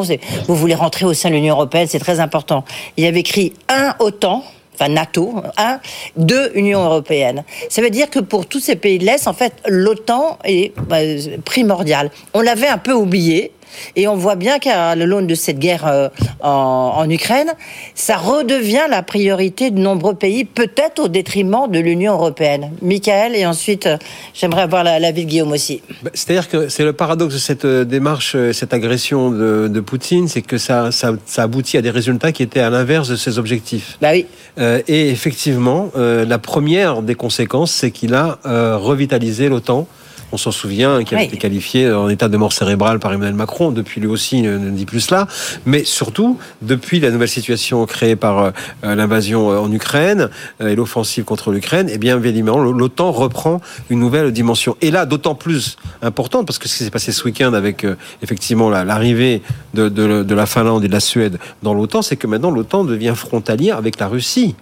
vous 0.48 0.56
voulez 0.56 0.76
rentrer 0.76 1.06
au 1.06 1.14
sein 1.14 1.30
de 1.30 1.36
l'Union 1.36 1.56
européenne, 1.56 1.88
c'est 1.90 2.00
très 2.00 2.20
important. 2.20 2.64
Il 2.98 3.06
avait 3.06 3.20
écrit 3.20 3.54
un 3.70 3.96
OTAN 4.00 4.44
enfin 4.76 4.90
NATO, 4.90 5.42
un, 5.58 5.80
deux 6.18 6.52
Union 6.54 6.84
européenne. 6.84 7.44
Ça 7.70 7.82
veut 7.82 7.90
dire 7.90 8.10
que 8.10 8.20
pour 8.20 8.46
tous 8.46 8.60
ces 8.60 8.76
pays 8.76 9.00
de 9.00 9.06
l'Est, 9.06 9.28
en 9.28 9.34
fait, 9.34 9.54
l'OTAN 9.68 10.38
est 10.44 10.74
bah, 10.78 10.98
primordial. 11.44 12.12
On 12.34 12.42
l'avait 12.42 12.68
un 12.68 12.78
peu 12.78 12.94
oublié. 12.94 13.52
Et 13.96 14.08
on 14.08 14.16
voit 14.16 14.36
bien 14.36 14.60
qu'à 14.60 14.96
l'aune 14.96 15.28
de 15.28 15.36
cette 15.36 15.60
guerre 15.60 15.86
euh, 15.88 16.10
en, 16.42 16.94
en 16.98 17.10
Ukraine, 17.10 17.52
ça 17.94 18.18
redevient 18.18 18.88
la 18.90 19.04
priorité 19.04 19.72
de 19.72 19.80
nombreux 19.80 20.16
pays, 20.16 20.46
peut-être 20.46 21.00
au 21.00 21.08
détriment 21.08 21.70
de 21.70 21.80
l'Union 21.80 22.14
européenne. 22.14 22.72
Michael, 22.82 23.36
et 23.36 23.46
ensuite, 23.46 23.86
euh, 23.88 23.98
j'aimerais 24.34 24.62
avoir 24.64 24.84
la- 24.84 25.00
l'avis 25.00 25.26
de 25.26 25.30
Guillaume 25.30 25.52
aussi. 25.52 25.82
Bah, 26.04 26.12
C'est-à-dire 26.14 26.50
que 26.50 26.70
c'est 26.70 26.84
le 26.84 26.94
paradoxe 26.94 27.34
de 27.34 27.40
cette 27.40 27.66
euh, 27.66 27.84
démarche, 27.86 28.36
cette 28.54 28.74
agression 28.74 29.32
de, 29.32 29.68
de 29.68 29.80
Poutine, 29.80 30.28
c'est 30.28 30.42
que 30.42 30.58
ça, 30.58 30.92
ça, 30.92 31.14
ça 31.26 31.44
aboutit 31.44 31.78
à 31.78 31.82
des 31.82 31.90
résultats 31.90 32.32
qui 32.32 32.44
étaient 32.44 32.60
à 32.60 32.70
l'inverse 32.70 33.10
de 33.10 33.16
ses 33.16 33.40
objectifs. 33.40 33.98
Bah 34.02 34.10
oui. 34.14 34.26
Euh, 34.60 34.82
et 34.88 35.10
effectivement, 35.10 35.90
euh, 35.98 36.26
la 36.26 36.38
première 36.40 37.02
des 37.02 37.16
conséquences, 37.16 37.72
c'est 37.72 37.92
qu'il 37.92 38.14
a 38.14 38.40
euh, 38.46 38.78
revitalisé 38.78 39.50
l'OTAN. 39.50 39.88
On 40.36 40.38
s'en 40.38 40.52
souvient, 40.52 41.02
qui 41.06 41.16
a 41.16 41.20
Oui. 41.20 41.24
été 41.24 41.38
qualifié 41.38 41.90
en 41.94 42.10
état 42.10 42.28
de 42.28 42.36
mort 42.36 42.52
cérébrale 42.52 43.00
par 43.00 43.14
Emmanuel 43.14 43.36
Macron. 43.36 43.72
Depuis 43.72 44.02
lui 44.02 44.10
aussi 44.10 44.42
ne, 44.42 44.58
ne 44.58 44.70
dit 44.72 44.84
plus 44.86 45.00
cela. 45.00 45.28
Mais 45.66 45.86
surtout, 45.86 46.38
depuis 46.62 47.00
la 47.00 47.10
nouvelle 47.10 47.30
situation 47.30 47.86
créée 47.86 48.18
par 48.18 48.40
euh, 48.44 48.52
l'invasion 48.84 49.50
euh, 49.50 49.60
en 49.60 49.72
Ukraine 49.72 50.30
euh, 50.60 50.68
et 50.68 50.76
l'offensive 50.76 51.24
contre 51.24 51.54
l'Ukraine, 51.54 51.88
eh 51.90 51.98
bien, 51.98 52.18
évidemment, 52.22 52.58
l'OTAN 52.58 53.14
reprend 53.14 53.62
une 53.90 54.00
nouvelle 54.00 54.34
dimension. 54.34 54.76
Et 54.82 54.92
là, 54.92 55.06
d'autant 55.06 55.36
plus 55.36 55.78
importante, 56.02 56.46
parce 56.46 56.60
que 56.60 56.68
ce 56.68 56.76
qui 56.80 56.84
s'est 56.84 56.92
passé 56.92 57.14
ce 57.14 57.24
week-end 57.24 57.54
avec 57.54 57.88
effectivement 58.22 58.70
la- 58.70 58.84
l'arrivée 58.84 59.42
de, 59.74 59.88
de- 59.88 60.24
de 60.24 60.36
la 60.36 60.46
Finlande 60.46 60.84
et 60.84 60.90
de 60.90 60.94
la 60.94 61.00
Suède 61.00 61.40
dans 61.64 61.74
l'OTAN, 61.74 62.02
c'est 62.02 62.18
que 62.18 62.28
maintenant 62.28 62.52
l'OTAN 62.52 62.84
devient 62.84 63.14
frontalière 63.16 63.78
avec 63.78 64.02
la 64.02 64.08
Russie. 64.10 64.56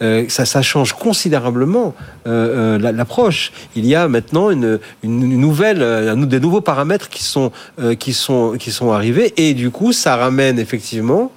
Euh, 0.00 0.24
ça, 0.28 0.46
ça 0.46 0.62
change 0.62 0.94
considérablement 0.94 1.94
euh, 2.26 2.76
la- 2.78 2.90
l'approche. 2.90 3.52
Il 3.76 3.86
y 3.86 3.94
a 3.94 4.08
maintenant 4.08 4.50
une, 4.50 4.80
une 5.04 5.11
nouvelle, 5.18 5.82
euh, 5.82 6.14
des 6.26 6.40
nouveaux 6.40 6.60
paramètres 6.60 7.08
qui 7.08 7.22
sont, 7.22 7.52
euh, 7.80 7.94
qui 7.94 8.12
sont, 8.12 8.54
qui 8.58 8.70
sont 8.70 8.90
arrivés, 8.92 9.32
et 9.36 9.54
du 9.54 9.70
coup, 9.70 9.92
ça 9.92 10.16
ramène 10.16 10.58
effectivement. 10.58 11.30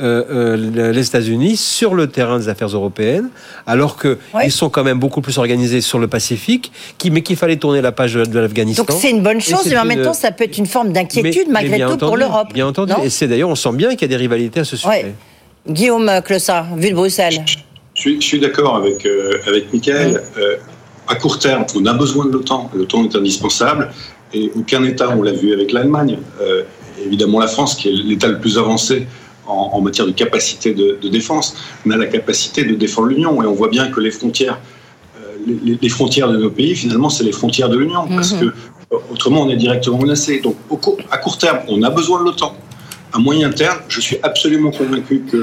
euh, 0.00 0.56
euh, 0.56 0.90
les 0.92 1.06
États-Unis 1.06 1.56
sur 1.56 1.94
le 1.94 2.08
terrain 2.08 2.38
des 2.38 2.48
affaires 2.48 2.68
européennes, 2.68 3.28
alors 3.68 3.96
que 3.96 4.18
Ouais. 4.34 4.46
ils 4.46 4.50
sont 4.50 4.68
quand 4.68 4.82
même 4.82 4.98
beaucoup 4.98 5.20
plus 5.20 5.38
organisés 5.38 5.80
sur 5.80 6.00
le 6.00 6.08
Pacifique, 6.08 6.72
qui, 6.98 7.12
mais 7.12 7.20
qu'il 7.22 7.36
fallait 7.36 7.56
tourner 7.56 7.80
la 7.80 7.92
page 7.92 8.14
de, 8.14 8.38
l'Afghanistan. 8.38 8.82
Donc 8.82 8.98
c'est 9.00 9.10
une 9.10 9.22
bonne 9.22 9.40
chose, 9.40 9.64
mais 9.68 9.78
en 9.78 9.84
même 9.84 10.02
temps, 10.02 10.14
ça 10.14 10.32
peut 10.32 10.44
être 10.44 10.58
une 10.58 10.66
forme 10.66 10.92
d'inquiétude 10.92 11.48
malgré 11.50 11.78
tout 11.78 11.98
pour 11.98 12.16
l'Europe. 12.16 12.52
Bien 12.52 12.66
entendu. 12.66 12.92
Non 12.92 13.04
Et 13.04 13.10
c'est 13.10 13.28
d'ailleurs, 13.28 13.50
on 13.50 13.54
sent 13.54 13.72
bien 13.74 13.90
qu'il 13.90 14.02
y 14.02 14.04
a 14.06 14.08
des 14.08 14.16
rivalités 14.16 14.60
à 14.60 14.64
ce 14.64 14.76
sujet. 14.76 14.88
Ouais. 14.88 15.14
Guillaume 15.68 16.10
Clossard, 16.24 16.74
vu 16.76 16.90
de 16.90 16.94
Bruxelles. 16.96 17.44
Je 17.94 18.00
suis, 18.00 18.20
je 18.20 18.26
suis 18.26 18.40
d'accord 18.40 18.74
avec, 18.76 19.06
euh, 19.06 19.38
avec 19.46 19.72
Michael. 19.72 20.20
Euh, 20.36 20.56
à 21.12 21.14
court 21.22 21.38
terme, 21.38 21.64
on 21.78 21.84
a 21.92 21.94
besoin 22.04 22.24
de 22.28 22.32
l'OTAN. 22.32 22.60
L'OTAN 22.74 23.04
est 23.08 23.14
indispensable. 23.20 23.82
Et 24.34 24.44
aucun 24.60 24.82
État, 24.84 25.08
on 25.18 25.22
l'a 25.22 25.32
vu 25.42 25.48
avec 25.52 25.68
l'Allemagne, 25.76 26.14
euh, 26.40 26.62
évidemment 27.06 27.38
la 27.46 27.50
France, 27.56 27.74
qui 27.78 27.84
est 27.88 27.92
l'État 28.10 28.28
le 28.28 28.38
plus 28.44 28.56
avancé 28.56 29.06
en, 29.46 29.70
en 29.76 29.80
matière 29.86 30.06
de 30.06 30.12
capacité 30.12 30.68
de, 30.80 30.86
de 31.04 31.08
défense, 31.18 31.46
n'a 31.84 31.96
la 31.98 32.06
capacité 32.06 32.64
de 32.64 32.74
défendre 32.84 33.08
l'Union. 33.08 33.32
Et 33.42 33.46
on 33.46 33.56
voit 33.62 33.68
bien 33.76 33.86
que 33.92 34.00
les 34.00 34.10
frontières, 34.10 34.58
euh, 35.18 35.20
les, 35.66 35.78
les 35.84 35.88
frontières 35.98 36.30
de 36.34 36.38
nos 36.44 36.50
pays, 36.50 36.74
finalement, 36.74 37.10
c'est 37.10 37.24
les 37.30 37.36
frontières 37.40 37.68
de 37.68 37.76
l'Union. 37.82 38.02
Parce 38.08 38.32
Mhm. 38.32 38.40
que 38.40 38.46
euh, 38.46 39.12
autrement, 39.12 39.40
on 39.46 39.50
est 39.50 39.56
directement 39.66 39.98
menacé. 39.98 40.40
Donc, 40.46 40.56
au 40.70 40.78
à 41.10 41.18
court 41.18 41.36
terme, 41.44 41.58
on 41.68 41.82
a 41.82 41.90
besoin 41.90 42.16
de 42.20 42.24
l'OTAN. 42.28 42.52
À 43.12 43.18
moyen 43.18 43.50
terme, 43.50 43.80
je 43.88 44.00
suis 44.00 44.16
absolument 44.22 44.70
convaincu 44.80 45.16
que, 45.30 45.36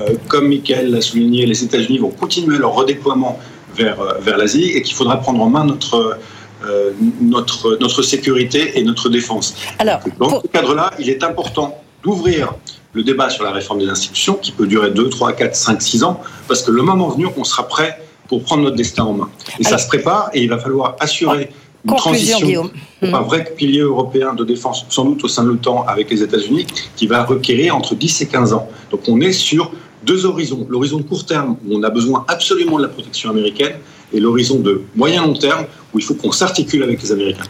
euh, 0.00 0.14
comme 0.28 0.46
Michael 0.48 0.90
l'a 0.90 1.00
souligné, 1.00 1.46
les 1.52 1.60
États-Unis 1.66 1.98
vont 1.98 2.10
continuer 2.10 2.58
leur 2.58 2.74
redéploiement 2.80 3.38
vers, 3.76 4.00
euh, 4.00 4.14
vers 4.20 4.36
l'Asie 4.38 4.70
et 4.70 4.82
qu'il 4.82 4.94
faudra 4.94 5.18
prendre 5.20 5.42
en 5.42 5.48
main 5.50 5.64
notre, 5.64 6.18
euh, 6.64 6.92
notre, 7.20 7.76
notre 7.80 8.02
sécurité 8.02 8.78
et 8.78 8.82
notre 8.84 9.08
défense. 9.08 9.54
Alors, 9.78 10.00
Dans 10.18 10.28
pour- 10.28 10.42
ce 10.42 10.48
cadre-là, 10.48 10.92
il 10.98 11.08
est 11.10 11.22
important 11.24 11.78
d'ouvrir 12.02 12.54
le 12.92 13.02
débat 13.02 13.28
sur 13.30 13.44
la 13.44 13.50
réforme 13.50 13.80
des 13.80 13.88
institutions 13.88 14.34
qui 14.34 14.52
peut 14.52 14.66
durer 14.66 14.90
2, 14.90 15.08
3, 15.08 15.32
4, 15.32 15.56
5, 15.56 15.82
6 15.82 16.04
ans 16.04 16.20
parce 16.48 16.62
que 16.62 16.70
le 16.70 16.82
moment 16.82 17.08
venu, 17.08 17.26
on 17.36 17.44
sera 17.44 17.66
prêt 17.66 18.00
pour 18.28 18.42
prendre 18.42 18.62
notre 18.62 18.76
destin 18.76 19.04
en 19.04 19.12
main. 19.12 19.28
Et 19.58 19.66
Alors- 19.66 19.78
ça 19.78 19.84
se 19.84 19.88
prépare 19.88 20.30
et 20.32 20.42
il 20.42 20.48
va 20.48 20.58
falloir 20.58 20.96
assurer 21.00 21.50
une 21.86 21.96
transition 21.96 22.38
Guillaume. 22.46 22.70
pour 23.00 23.14
un 23.14 23.20
vrai 23.20 23.44
pilier 23.56 23.80
européen 23.80 24.32
de 24.32 24.42
défense, 24.44 24.86
sans 24.88 25.04
doute 25.04 25.22
au 25.24 25.28
sein 25.28 25.42
de 25.44 25.48
l'OTAN 25.50 25.84
avec 25.86 26.08
les 26.10 26.22
États-Unis, 26.22 26.66
qui 26.96 27.06
va 27.06 27.24
requérir 27.24 27.76
entre 27.76 27.94
10 27.94 28.22
et 28.22 28.26
15 28.26 28.54
ans. 28.54 28.66
Donc 28.90 29.02
on 29.08 29.20
est 29.20 29.32
sur 29.32 29.70
deux 30.04 30.26
horizons. 30.26 30.66
L'horizon 30.68 30.98
de 30.98 31.02
court 31.02 31.24
terme, 31.24 31.56
où 31.66 31.76
on 31.76 31.82
a 31.82 31.90
besoin 31.90 32.24
absolument 32.28 32.78
de 32.78 32.82
la 32.82 32.88
protection 32.88 33.30
américaine, 33.30 33.76
et 34.12 34.20
l'horizon 34.20 34.60
de 34.60 34.82
moyen-long 34.94 35.34
terme, 35.34 35.66
où 35.94 35.98
il 35.98 36.04
faut 36.04 36.14
qu'on 36.14 36.32
s'articule 36.32 36.82
avec 36.82 37.00
les 37.02 37.12
Américains. 37.12 37.44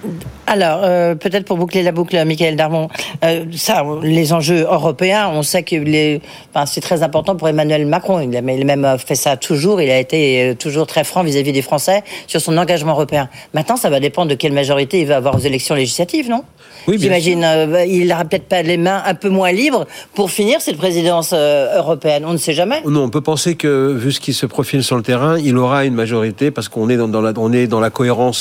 Alors, 0.46 0.80
euh, 0.82 1.14
peut-être 1.14 1.46
pour 1.46 1.56
boucler 1.56 1.82
la 1.82 1.92
boucle, 1.92 2.22
Michael 2.24 2.56
Darmon, 2.56 2.88
euh, 3.24 3.44
ça, 3.56 3.84
les 4.02 4.32
enjeux 4.32 4.66
européens, 4.70 5.30
on 5.32 5.42
sait 5.42 5.62
que 5.62 5.76
les, 5.76 6.20
enfin, 6.54 6.66
c'est 6.66 6.80
très 6.82 7.02
important 7.02 7.36
pour 7.36 7.48
Emmanuel 7.48 7.86
Macron. 7.86 8.20
Il 8.20 8.36
a, 8.36 8.42
même 8.42 8.96
fait 8.98 9.14
ça 9.14 9.36
toujours. 9.36 9.80
Il 9.80 9.90
a 9.90 9.98
été 9.98 10.50
euh, 10.50 10.54
toujours 10.54 10.86
très 10.86 11.04
franc 11.04 11.22
vis-à-vis 11.22 11.52
des 11.52 11.62
Français 11.62 12.04
sur 12.26 12.40
son 12.40 12.58
engagement 12.58 12.92
européen. 12.92 13.28
Maintenant, 13.54 13.76
ça 13.76 13.88
va 13.88 14.00
dépendre 14.00 14.30
de 14.30 14.34
quelle 14.34 14.52
majorité 14.52 15.00
il 15.00 15.06
va 15.06 15.16
avoir 15.16 15.34
aux 15.36 15.40
élections 15.40 15.74
législatives, 15.74 16.28
non? 16.28 16.42
Oui, 16.86 16.98
bien 16.98 17.04
J'imagine, 17.04 17.44
euh, 17.44 17.84
il 17.86 18.08
n'aura 18.08 18.24
peut-être 18.24 18.44
pas 18.44 18.62
les 18.62 18.76
mains 18.76 19.02
un 19.06 19.14
peu 19.14 19.30
moins 19.30 19.52
libres 19.52 19.86
pour 20.14 20.30
finir 20.30 20.60
cette 20.60 20.76
présidence 20.76 21.30
euh, 21.32 21.78
européenne. 21.78 22.24
On 22.26 22.32
ne 22.32 22.38
sait 22.38 22.52
jamais. 22.52 22.82
Non, 22.86 23.04
on 23.04 23.10
peut 23.10 23.22
penser 23.22 23.54
que, 23.54 23.92
vu 23.92 24.12
ce 24.12 24.20
qui 24.20 24.32
se 24.32 24.44
profile 24.44 24.84
sur 24.84 24.96
le 24.96 25.02
terrain, 25.02 25.38
il 25.38 25.56
aura 25.56 25.86
une 25.86 25.94
majorité 25.94 26.50
parce 26.50 26.68
qu'on 26.68 26.88
est 26.90 26.96
dans, 26.96 27.08
dans 27.08 27.22
la, 27.22 27.32
on 27.38 27.52
est 27.52 27.66
dans 27.66 27.80
la 27.80 27.90
cohérence, 27.90 28.33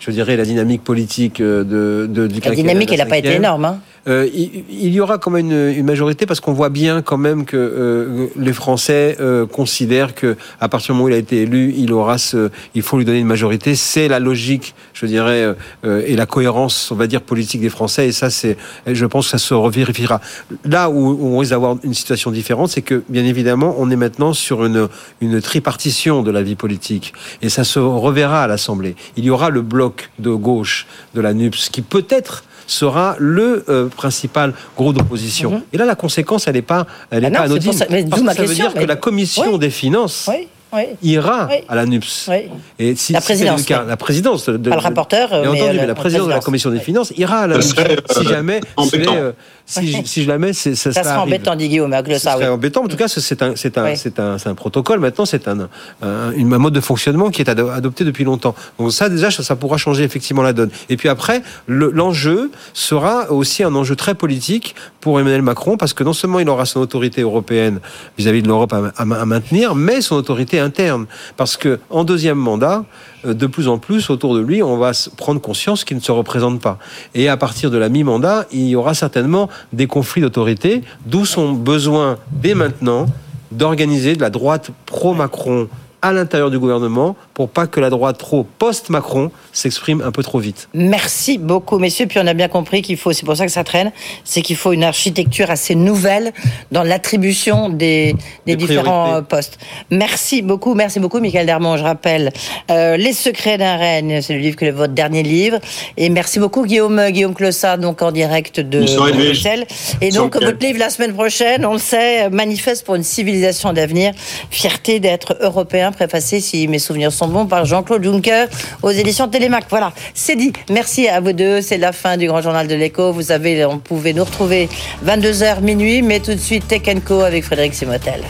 je 0.00 0.10
dirais, 0.10 0.36
la 0.36 0.44
dynamique 0.44 0.84
politique 0.84 1.40
euh, 1.40 1.64
de, 1.64 2.06
de, 2.06 2.26
du 2.26 2.40
La 2.40 2.54
dynamique, 2.54 2.92
elle 2.92 2.98
n'a 2.98 3.06
pas 3.06 3.18
été 3.18 3.34
énorme. 3.34 3.64
Hein. 3.64 3.80
Euh, 4.08 4.28
il, 4.32 4.94
y 4.94 5.00
aura 5.00 5.18
quand 5.18 5.30
même 5.30 5.50
une, 5.50 5.84
majorité 5.84 6.24
parce 6.24 6.40
qu'on 6.40 6.52
voit 6.52 6.70
bien 6.70 7.02
quand 7.02 7.18
même 7.18 7.44
que 7.44 7.56
euh, 7.56 8.26
les 8.36 8.52
Français 8.52 9.16
euh, 9.20 9.46
considèrent 9.46 10.14
que 10.14 10.36
à 10.60 10.68
partir 10.68 10.94
du 10.94 10.98
moment 10.98 11.06
où 11.06 11.08
il 11.08 11.14
a 11.14 11.18
été 11.18 11.42
élu, 11.42 11.74
il 11.76 11.92
aura 11.92 12.16
ce, 12.16 12.50
il 12.74 12.82
faut 12.82 12.96
lui 12.96 13.04
donner 13.04 13.18
une 13.18 13.26
majorité. 13.26 13.74
C'est 13.74 14.08
la 14.08 14.18
logique, 14.18 14.74
je 14.94 15.06
dirais, 15.06 15.54
et 15.84 16.16
la 16.16 16.26
cohérence, 16.26 16.90
on 16.90 16.94
va 16.94 17.06
dire, 17.06 17.20
politique 17.22 17.60
des 17.60 17.68
Français. 17.68 18.08
Et 18.08 18.12
ça, 18.12 18.30
c'est, 18.30 18.56
je 18.86 19.06
pense 19.06 19.26
que 19.26 19.30
ça 19.32 19.38
se 19.38 19.54
revérifiera. 19.54 20.20
Là 20.64 20.90
où, 20.90 21.10
où 21.10 21.34
on 21.34 21.38
risque 21.38 21.50
d'avoir 21.50 21.76
une 21.82 21.94
situation 21.94 22.30
différente, 22.30 22.70
c'est 22.70 22.82
que 22.82 23.02
bien 23.08 23.24
évidemment, 23.24 23.74
on 23.78 23.90
est 23.90 23.96
maintenant 23.96 24.32
sur 24.32 24.64
une, 24.64 24.88
une 25.20 25.40
tripartition 25.40 26.22
de 26.22 26.30
la 26.30 26.42
vie 26.42 26.56
politique, 26.56 27.12
et 27.42 27.48
ça 27.48 27.64
se 27.64 27.78
reverra 27.78 28.44
à 28.44 28.46
l'Assemblée. 28.46 28.96
Il 29.16 29.24
y 29.24 29.30
aura 29.30 29.50
le 29.50 29.62
bloc 29.62 30.10
de 30.18 30.30
gauche 30.30 30.86
de 31.14 31.20
la 31.20 31.34
NUPS 31.34 31.68
qui 31.70 31.82
peut-être 31.82 32.44
sera 32.68 33.16
le 33.18 33.64
euh, 33.68 33.88
principal 33.88 34.52
gros 34.76 34.92
d'opposition. 34.92 35.50
Mhm. 35.52 35.62
Et 35.72 35.78
là, 35.78 35.84
la 35.86 35.96
conséquence, 35.96 36.46
elle 36.46 36.54
n'est 36.54 36.62
pas, 36.62 36.86
elle 37.10 37.24
est 37.24 37.26
Ah 37.26 37.30
non, 37.30 37.36
pas 37.38 37.44
anodine. 37.46 37.72
ça- 37.72 37.86
mais 37.90 38.04
Parce 38.04 38.20
que 38.22 38.26
ma 38.26 38.34
ça 38.34 38.42
veut 38.44 38.54
dire 38.54 38.72
que 38.74 38.84
la 38.84 38.94
commission 38.96 39.54
Oui. 39.54 39.58
des 39.58 39.70
finances 39.70 40.28
Oui, 40.30 40.46
oui. 40.72 40.82
ira 41.02 41.48
Oui. 41.50 41.56
à 41.68 41.74
la 41.74 41.86
NUPS. 41.86 42.26
Oui. 42.30 42.36
Et 42.78 42.94
si 42.96 43.12
La 43.12 43.20
présidence, 43.20 43.62
cas, 43.62 43.82
oui. 43.82 43.88
la 43.88 43.96
présidence 43.96 44.46
de, 44.48 44.56
de- 44.56 44.70
Pas 44.70 44.76
le 44.76 44.82
rapporteur, 44.82 45.28
mais, 45.30 45.38
entendu, 45.48 45.60
euh, 45.62 45.66
mais 45.72 45.76
la 45.78 45.86
la 45.86 45.94
présidence 45.94 46.26
de 46.26 46.32
la 46.32 46.40
commission 46.40 46.70
des 46.70 46.78
Oui. 46.78 46.82
finances 46.84 47.12
ira 47.16 47.38
à 47.40 47.46
la 47.46 47.60
Ça 47.60 47.68
NUPS. 47.68 47.74
serait, 47.76 47.96
si 48.10 48.18
euh, 48.26 48.28
jamais, 48.28 48.60
euh, 48.78 49.32
si, 49.66 49.92
je- 49.92 50.04
si 50.04 50.24
jamais, 50.24 50.52
c'est, 50.52 50.74
ça, 50.74 50.92
Ça 50.92 51.02
ça 51.02 51.10
sera 51.10 51.22
embêtant, 51.22 51.54
dit 51.56 51.68
Guillaume, 51.68 51.90
le 51.90 52.14
Ce 52.14 52.18
ça, 52.20 52.34
oui. 52.36 52.42
serait 52.42 52.50
embêtant. 52.52 52.84
En 52.84 52.88
tout 52.88 52.96
cas, 52.96 53.08
c'est 53.08 53.42
un, 53.42 53.54
c'est 53.56 53.78
un, 53.78 53.84
Oui. 53.84 53.96
c'est 53.96 54.18
un, 54.18 54.38
c'est 54.38 54.48
un 54.48 54.54
protocole. 54.54 55.00
Maintenant, 55.00 55.24
c'est 55.26 55.48
un, 55.48 55.68
un, 56.02 56.32
une- 56.32 56.52
un 56.52 56.58
mode 56.58 56.74
de 56.74 56.80
fonctionnement 56.80 57.30
qui 57.30 57.42
est 57.42 57.48
ado- 57.50 57.68
adopté 57.70 58.04
depuis 58.04 58.24
longtemps. 58.24 58.54
Donc 58.78 58.92
ça, 58.92 59.08
déjà, 59.08 59.30
ça, 59.30 59.42
ça 59.42 59.56
pourra 59.56 59.76
changer 59.76 60.04
effectivement 60.04 60.42
la 60.42 60.52
donne. 60.52 60.70
Et 60.88 60.96
puis 60.96 61.08
après, 61.08 61.42
le- 61.66 61.90
l'enjeu 61.90 62.50
sera 62.74 63.30
aussi 63.32 63.62
un 63.64 63.74
enjeu 63.74 63.96
très 63.96 64.14
politique 64.14 64.74
pour 65.00 65.18
Emmanuel 65.20 65.42
Macron, 65.42 65.76
parce 65.76 65.92
que 65.92 66.04
non 66.04 66.12
seulement 66.12 66.38
il 66.40 66.48
aura 66.48 66.66
son 66.66 66.80
autorité 66.80 67.22
européenne 67.22 67.80
vis-à-vis 68.18 68.42
de 68.42 68.48
l'Europe 68.48 68.72
à, 68.72 68.92
à- 68.96 69.02
à 69.02 69.24
maintenir, 69.24 69.74
mais 69.74 70.00
son 70.00 70.16
autorité 70.16 70.57
est 70.58 70.60
interne. 70.60 71.06
Parce 71.36 71.56
que 71.56 71.80
en 71.90 72.04
deuxième 72.04 72.38
mandat, 72.38 72.84
euh, 73.24 73.34
de 73.34 73.46
plus 73.46 73.68
en 73.68 73.78
plus 73.78 74.10
autour 74.10 74.34
de 74.34 74.40
lui, 74.40 74.62
on 74.62 74.76
va 74.76 74.92
prendre 75.16 75.40
conscience 75.40 75.84
qu'il 75.84 75.96
ne 75.96 76.02
se 76.02 76.12
représente 76.12 76.60
pas. 76.60 76.78
Et 77.14 77.28
à 77.28 77.36
partir 77.36 77.70
de 77.70 77.78
la 77.78 77.88
mi-mandat, 77.88 78.46
il 78.52 78.68
y 78.68 78.76
aura 78.76 78.94
certainement 78.94 79.48
des 79.72 79.86
conflits 79.86 80.22
d'autorité, 80.22 80.82
d'où 81.06 81.24
son 81.24 81.52
besoin 81.52 82.18
dès 82.30 82.54
maintenant 82.54 83.06
d'organiser 83.50 84.14
de 84.14 84.20
la 84.20 84.30
droite 84.30 84.70
pro-Macron 84.86 85.68
à 86.02 86.12
l'intérieur 86.12 86.50
du 86.50 86.58
gouvernement 86.58 87.16
pour 87.38 87.48
pas 87.48 87.68
que 87.68 87.78
la 87.78 87.88
droite 87.88 88.18
trop 88.18 88.44
post-Macron 88.58 89.30
s'exprime 89.52 90.02
un 90.02 90.10
peu 90.10 90.24
trop 90.24 90.40
vite. 90.40 90.68
Merci 90.74 91.38
beaucoup, 91.38 91.78
messieurs. 91.78 92.06
Puis 92.06 92.18
on 92.20 92.26
a 92.26 92.34
bien 92.34 92.48
compris 92.48 92.82
qu'il 92.82 92.96
faut, 92.96 93.12
c'est 93.12 93.24
pour 93.24 93.36
ça 93.36 93.46
que 93.46 93.52
ça 93.52 93.62
traîne, 93.62 93.92
c'est 94.24 94.42
qu'il 94.42 94.56
faut 94.56 94.72
une 94.72 94.82
architecture 94.82 95.48
assez 95.48 95.76
nouvelle 95.76 96.32
dans 96.72 96.82
l'attribution 96.82 97.68
des, 97.68 98.16
des, 98.44 98.56
différents 98.56 99.22
postes. 99.22 99.58
Merci 99.88 100.42
beaucoup, 100.42 100.74
merci 100.74 100.98
beaucoup, 100.98 101.20
Michael 101.20 101.46
Darmon. 101.46 101.76
Je 101.76 101.84
rappelle 101.84 102.32
euh, 102.72 102.96
Les 102.96 103.12
secrets 103.12 103.56
d'un 103.56 103.76
règne, 103.76 104.20
c'est 104.20 104.34
le 104.34 104.40
livre 104.40 104.56
que 104.56 104.68
votre 104.72 104.94
dernier 104.94 105.22
livre. 105.22 105.60
Et 105.96 106.08
merci 106.08 106.40
beaucoup, 106.40 106.66
Guillaume, 106.66 107.10
Guillaume 107.10 107.34
Clossat, 107.34 107.76
donc 107.76 108.02
en 108.02 108.10
direct 108.10 108.58
de 108.58 108.80
Bruxelles. 109.12 109.64
Et 110.00 110.10
donc, 110.10 110.34
votre 110.34 110.58
livre 110.58 110.80
la 110.80 110.90
semaine 110.90 111.14
prochaine, 111.14 111.64
on 111.64 111.74
le 111.74 111.78
sait, 111.78 112.30
manifeste 112.30 112.84
pour 112.84 112.96
une 112.96 113.04
civilisation 113.04 113.72
d'avenir, 113.72 114.12
fierté 114.50 114.98
d'être 114.98 115.36
européen 115.40 115.92
préfacé, 115.92 116.40
si 116.40 116.66
mes 116.66 116.80
souvenirs 116.80 117.12
sont 117.12 117.27
par 117.46 117.64
Jean-Claude 117.64 118.02
Juncker 118.02 118.46
aux 118.82 118.90
éditions 118.90 119.28
Télémac. 119.28 119.64
Voilà, 119.70 119.92
c'est 120.14 120.36
dit. 120.36 120.52
Merci 120.70 121.08
à 121.08 121.20
vous 121.20 121.32
deux. 121.32 121.60
C'est 121.60 121.78
la 121.78 121.92
fin 121.92 122.16
du 122.16 122.26
Grand 122.26 122.40
Journal 122.40 122.66
de 122.66 122.74
l'Écho. 122.74 123.12
Vous 123.12 123.22
savez, 123.22 123.64
on 123.64 123.78
pouvait 123.78 124.12
nous 124.12 124.24
retrouver 124.24 124.68
22h 125.04 125.60
minuit, 125.60 126.02
mais 126.02 126.20
tout 126.20 126.34
de 126.34 126.38
suite 126.38 126.66
Tech 126.68 126.82
Co 127.04 127.20
avec 127.20 127.44
Frédéric 127.44 127.74
Simotel. 127.74 128.22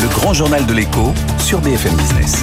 Le 0.00 0.08
Grand 0.08 0.32
Journal 0.32 0.64
de 0.66 0.72
l'Écho 0.74 1.12
sur 1.38 1.60
BFM 1.60 1.94
Business. 1.94 2.42